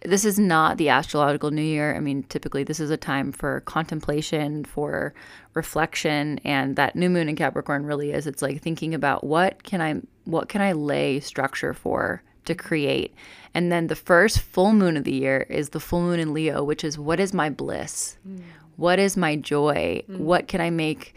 this 0.05 0.25
is 0.25 0.37
not 0.37 0.77
the 0.77 0.89
astrological 0.89 1.51
new 1.51 1.61
year. 1.61 1.95
I 1.95 1.99
mean, 1.99 2.23
typically 2.23 2.63
this 2.63 2.79
is 2.79 2.89
a 2.89 2.97
time 2.97 3.31
for 3.31 3.61
contemplation, 3.61 4.63
for 4.65 5.13
reflection, 5.53 6.39
and 6.43 6.75
that 6.75 6.95
new 6.95 7.09
moon 7.09 7.29
in 7.29 7.35
Capricorn 7.35 7.85
really 7.85 8.11
is. 8.11 8.27
It's 8.27 8.41
like 8.41 8.61
thinking 8.61 8.93
about 8.93 9.23
what 9.23 9.63
can 9.63 9.81
I 9.81 10.01
what 10.25 10.49
can 10.49 10.61
I 10.61 10.71
lay 10.71 11.19
structure 11.19 11.73
for 11.73 12.23
to 12.45 12.55
create. 12.55 13.13
And 13.53 13.71
then 13.71 13.87
the 13.87 13.95
first 13.95 14.39
full 14.39 14.73
moon 14.73 14.97
of 14.97 15.03
the 15.03 15.13
year 15.13 15.45
is 15.49 15.69
the 15.69 15.79
full 15.79 16.01
moon 16.01 16.19
in 16.19 16.33
Leo, 16.33 16.63
which 16.63 16.83
is 16.83 16.97
what 16.97 17.19
is 17.19 17.33
my 17.33 17.49
bliss? 17.49 18.17
Mm. 18.27 18.41
What 18.75 18.99
is 18.99 19.15
my 19.15 19.35
joy? 19.35 20.03
Mm. 20.09 20.19
What 20.19 20.47
can 20.47 20.59
I 20.59 20.69
make 20.69 21.15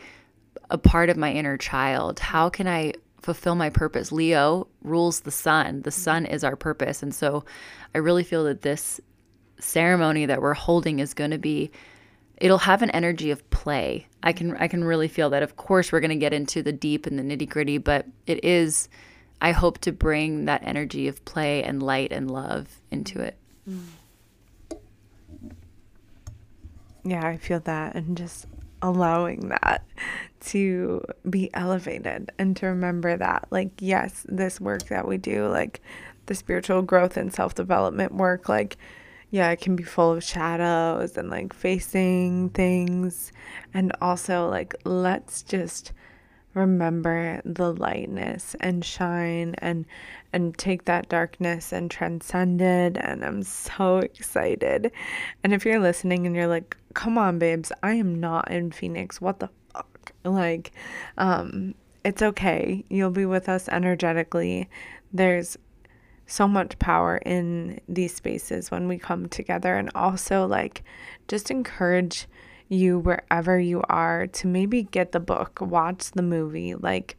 a 0.70 0.78
part 0.78 1.09
of 1.09 1.16
my 1.16 1.32
inner 1.32 1.57
child? 1.57 2.18
How 2.18 2.49
can 2.49 2.68
I 2.68 2.93
fulfill 3.26 3.57
my 3.57 3.68
purpose. 3.68 4.12
Leo 4.12 4.68
rules 4.82 5.20
the 5.20 5.32
sun. 5.32 5.82
The 5.82 5.91
sun 5.91 6.26
is 6.26 6.45
our 6.45 6.55
purpose. 6.55 7.03
And 7.03 7.12
so 7.12 7.45
I 7.93 7.99
really 7.99 8.22
feel 8.22 8.45
that 8.45 8.62
this 8.62 9.01
ceremony 9.59 10.26
that 10.26 10.41
we're 10.41 10.55
holding 10.55 11.01
is 11.01 11.12
going 11.12 11.32
to 11.32 11.39
be 11.39 11.72
it'll 12.37 12.59
have 12.59 12.82
an 12.82 12.91
energy 12.91 13.30
of 13.30 13.49
play. 13.51 14.07
I 14.22 14.32
can 14.32 14.57
I 14.57 14.68
can 14.68 14.84
really 14.84 15.09
feel 15.09 15.30
that. 15.30 15.43
Of 15.43 15.57
course, 15.57 15.93
we're 15.93 16.01
going 16.01 16.11
to 16.11 16.16
get 16.16 16.32
into 16.32 16.62
the 16.62 16.72
deep 16.72 17.07
and 17.07 17.18
the 17.18 17.22
nitty-gritty, 17.22 17.78
but 17.78 18.07
it 18.26 18.45
is 18.45 18.89
I 19.41 19.53
hope 19.53 19.78
to 19.78 19.93
bring 19.93 20.47
that 20.47 20.62
energy 20.64 21.09
of 21.09 21.24
play 21.24 21.62
and 21.62 21.82
light 21.82 22.12
and 22.12 22.30
love 22.30 22.80
into 22.91 23.20
it. 23.20 23.37
Mm. 23.68 23.84
Yeah, 27.05 27.26
I 27.26 27.37
feel 27.37 27.61
that 27.61 27.95
and 27.95 28.16
just 28.16 28.47
allowing 28.82 29.49
that 29.49 29.84
to 30.41 31.03
be 31.28 31.51
elevated 31.55 32.30
and 32.39 32.57
to 32.57 32.66
remember 32.66 33.16
that 33.16 33.47
like 33.51 33.70
yes 33.80 34.24
this 34.28 34.61
work 34.61 34.84
that 34.84 35.09
we 35.09 35.16
do 35.16 35.49
like 35.49 35.80
the 36.26 36.34
spiritual 36.34 36.82
growth 36.82 37.16
and 37.16 37.32
self-development 37.32 38.14
work 38.14 38.49
like 38.49 38.76
yeah 39.37 39.51
it 39.51 39.61
can 39.61 39.76
be 39.76 39.84
full 39.84 40.12
of 40.12 40.24
shadows 40.24 41.18
and 41.18 41.28
like 41.28 41.53
facing 41.53 42.49
things 42.51 43.32
and 43.74 43.93
also 44.01 44.49
like 44.49 44.74
let's 44.84 45.43
just 45.43 45.93
remember 46.55 47.43
the 47.45 47.74
lightness 47.74 48.57
and 48.61 48.82
shine 48.82 49.55
and 49.59 49.84
and 50.32 50.57
take 50.57 50.87
that 50.87 51.09
darkness 51.11 51.70
and 51.70 51.91
transcend 51.91 52.62
it 52.62 52.97
and 52.99 53.24
I'm 53.24 53.43
so 53.43 53.99
excited. 53.99 54.91
And 55.45 55.53
if 55.53 55.66
you're 55.66 55.80
listening 55.80 56.26
and 56.26 56.34
you're 56.34 56.47
like, 56.47 56.76
"Come 56.95 57.18
on, 57.18 57.39
babes, 57.39 57.72
I 57.82 57.93
am 57.95 58.18
not 58.18 58.51
in 58.51 58.70
Phoenix. 58.72 59.20
What 59.20 59.39
the 59.41 59.51
fuck?" 59.72 60.12
like, 60.24 60.72
um, 61.18 61.74
it's 62.05 62.22
okay. 62.22 62.84
You'll 62.89 63.11
be 63.11 63.26
with 63.26 63.49
us 63.51 63.68
energetically. 63.68 64.68
There's 65.12 65.59
so 66.27 66.49
much 66.49 66.79
power 66.79 67.18
in 67.18 67.81
these 67.89 68.14
spaces 68.14 68.70
when 68.70 68.89
we 68.89 68.99
come 68.99 69.29
together, 69.29 69.74
and 69.77 69.91
also, 69.95 70.47
like, 70.47 70.83
just 71.29 71.51
encourage 71.51 72.27
you 72.68 72.99
wherever 72.99 73.59
you 73.59 73.83
are 73.89 74.27
to 74.27 74.47
maybe 74.47 74.83
get 74.83 75.12
the 75.12 75.20
book, 75.20 75.61
watch 75.61 76.11
the 76.12 76.22
movie, 76.22 76.74
like, 76.74 77.16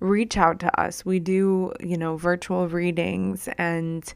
reach 0.00 0.36
out 0.36 0.58
to 0.60 0.80
us. 0.80 1.04
We 1.04 1.18
do, 1.18 1.72
you 1.80 1.96
know, 1.96 2.16
virtual 2.16 2.68
readings 2.68 3.48
and 3.56 4.12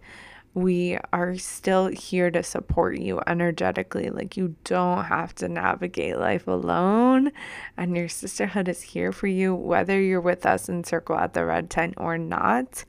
we 0.53 0.99
are 1.13 1.37
still 1.37 1.87
here 1.89 2.31
to 2.31 2.43
support 2.43 2.99
you 2.99 3.21
energetically. 3.27 4.09
Like, 4.09 4.37
you 4.39 4.57
don't 4.65 5.05
have 5.05 5.35
to 5.37 5.49
navigate 5.49 6.19
life 6.19 6.47
alone, 6.47 7.31
and 7.77 7.95
your 7.95 8.09
sisterhood 8.09 8.67
is 8.67 8.81
here 8.81 9.13
for 9.13 9.27
you, 9.27 9.55
whether 9.55 10.01
you're 10.01 10.21
with 10.21 10.47
us 10.47 10.71
in 10.71 10.83
Circle 10.83 11.17
at 11.17 11.35
the 11.35 11.45
Red 11.45 11.69
Tent 11.69 11.95
or 11.99 12.17
not. 12.17 12.85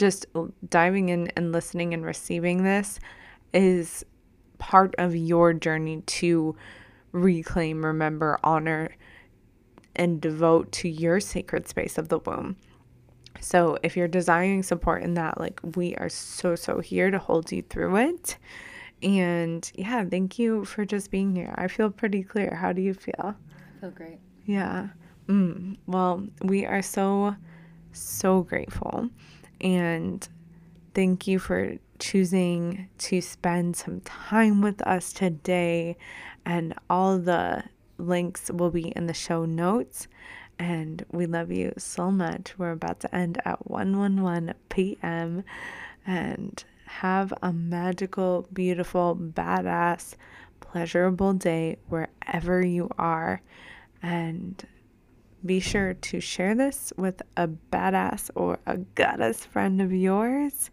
Just 0.00 0.24
diving 0.66 1.10
in 1.10 1.28
and 1.36 1.52
listening 1.52 1.92
and 1.92 2.02
receiving 2.02 2.64
this 2.64 2.98
is 3.52 4.02
part 4.56 4.94
of 4.96 5.14
your 5.14 5.52
journey 5.52 6.00
to 6.06 6.56
reclaim, 7.12 7.84
remember, 7.84 8.38
honor, 8.42 8.96
and 9.94 10.18
devote 10.18 10.72
to 10.72 10.88
your 10.88 11.20
sacred 11.20 11.68
space 11.68 11.98
of 11.98 12.08
the 12.08 12.18
womb. 12.20 12.56
So 13.40 13.76
if 13.82 13.94
you're 13.94 14.08
desiring 14.08 14.62
support 14.62 15.02
in 15.02 15.14
that, 15.14 15.38
like 15.38 15.60
we 15.76 15.94
are 15.96 16.08
so, 16.08 16.54
so 16.54 16.80
here 16.80 17.10
to 17.10 17.18
hold 17.18 17.52
you 17.52 17.60
through 17.60 17.96
it. 17.96 18.38
And 19.02 19.70
yeah, 19.74 20.02
thank 20.04 20.38
you 20.38 20.64
for 20.64 20.86
just 20.86 21.10
being 21.10 21.36
here. 21.36 21.54
I 21.56 21.68
feel 21.68 21.90
pretty 21.90 22.22
clear. 22.22 22.54
How 22.54 22.72
do 22.72 22.80
you 22.80 22.94
feel? 22.94 23.34
I 23.34 23.80
feel 23.80 23.90
great. 23.90 24.18
Yeah. 24.46 24.88
Mm. 25.28 25.76
Well, 25.86 26.26
we 26.42 26.64
are 26.64 26.82
so, 26.82 27.36
so 27.92 28.42
grateful. 28.42 29.10
And 29.60 30.26
thank 30.94 31.26
you 31.26 31.38
for 31.38 31.76
choosing 31.98 32.88
to 32.98 33.20
spend 33.20 33.76
some 33.76 34.00
time 34.00 34.62
with 34.62 34.80
us 34.82 35.12
today. 35.12 35.96
And 36.44 36.74
all 36.88 37.18
the 37.18 37.64
links 37.98 38.50
will 38.50 38.70
be 38.70 38.88
in 38.88 39.06
the 39.06 39.14
show 39.14 39.44
notes. 39.44 40.08
And 40.58 41.04
we 41.10 41.26
love 41.26 41.50
you 41.50 41.72
so 41.78 42.10
much. 42.10 42.58
We're 42.58 42.72
about 42.72 43.00
to 43.00 43.14
end 43.14 43.40
at 43.44 43.70
111 43.70 44.54
p.m. 44.68 45.44
And 46.06 46.62
have 46.86 47.32
a 47.42 47.52
magical, 47.52 48.46
beautiful, 48.52 49.16
badass, 49.16 50.14
pleasurable 50.60 51.32
day 51.34 51.78
wherever 51.88 52.64
you 52.64 52.90
are. 52.98 53.40
And 54.02 54.62
be 55.44 55.60
sure 55.60 55.94
to 55.94 56.20
share 56.20 56.54
this 56.54 56.92
with 56.96 57.22
a 57.36 57.48
badass 57.48 58.30
or 58.34 58.58
a 58.66 58.78
goddess 58.78 59.44
friend 59.44 59.80
of 59.80 59.92
yours 59.92 60.70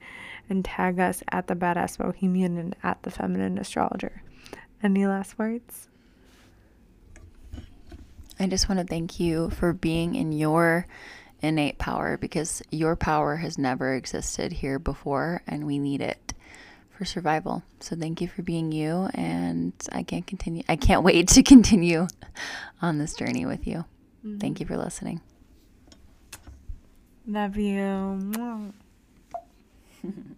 and 0.49 0.63
tag 0.63 0.99
us 0.99 1.23
at 1.29 1.47
the 1.47 1.55
badass 1.55 1.97
bohemian 1.97 2.57
and 2.57 2.75
at 2.83 3.01
the 3.03 3.11
feminine 3.11 3.57
astrologer. 3.57 4.21
Any 4.83 5.07
last 5.07 5.37
words? 5.37 5.87
I 8.39 8.47
just 8.47 8.69
want 8.69 8.79
to 8.79 8.85
thank 8.85 9.19
you 9.19 9.49
for 9.49 9.73
being 9.73 10.15
in 10.15 10.31
your 10.31 10.85
innate 11.41 11.77
power 11.77 12.17
because 12.17 12.61
your 12.69 12.95
power 12.95 13.37
has 13.37 13.57
never 13.57 13.95
existed 13.95 14.51
here 14.51 14.79
before 14.79 15.41
and 15.47 15.65
we 15.65 15.79
need 15.79 16.01
it 16.01 16.33
for 16.91 17.05
survival. 17.05 17.63
So 17.79 17.95
thank 17.95 18.21
you 18.21 18.27
for 18.27 18.41
being 18.41 18.71
you 18.71 19.09
and 19.13 19.73
I 19.91 20.03
can't 20.03 20.25
continue 20.25 20.63
I 20.67 20.75
can't 20.75 21.03
wait 21.03 21.27
to 21.29 21.43
continue 21.43 22.07
on 22.81 22.97
this 22.97 23.15
journey 23.15 23.45
with 23.45 23.67
you. 23.67 23.85
Mm-hmm. 24.27 24.39
Thank 24.39 24.59
you 24.59 24.65
for 24.65 24.77
listening. 24.77 25.21
Love 27.25 27.57
you. 27.57 28.73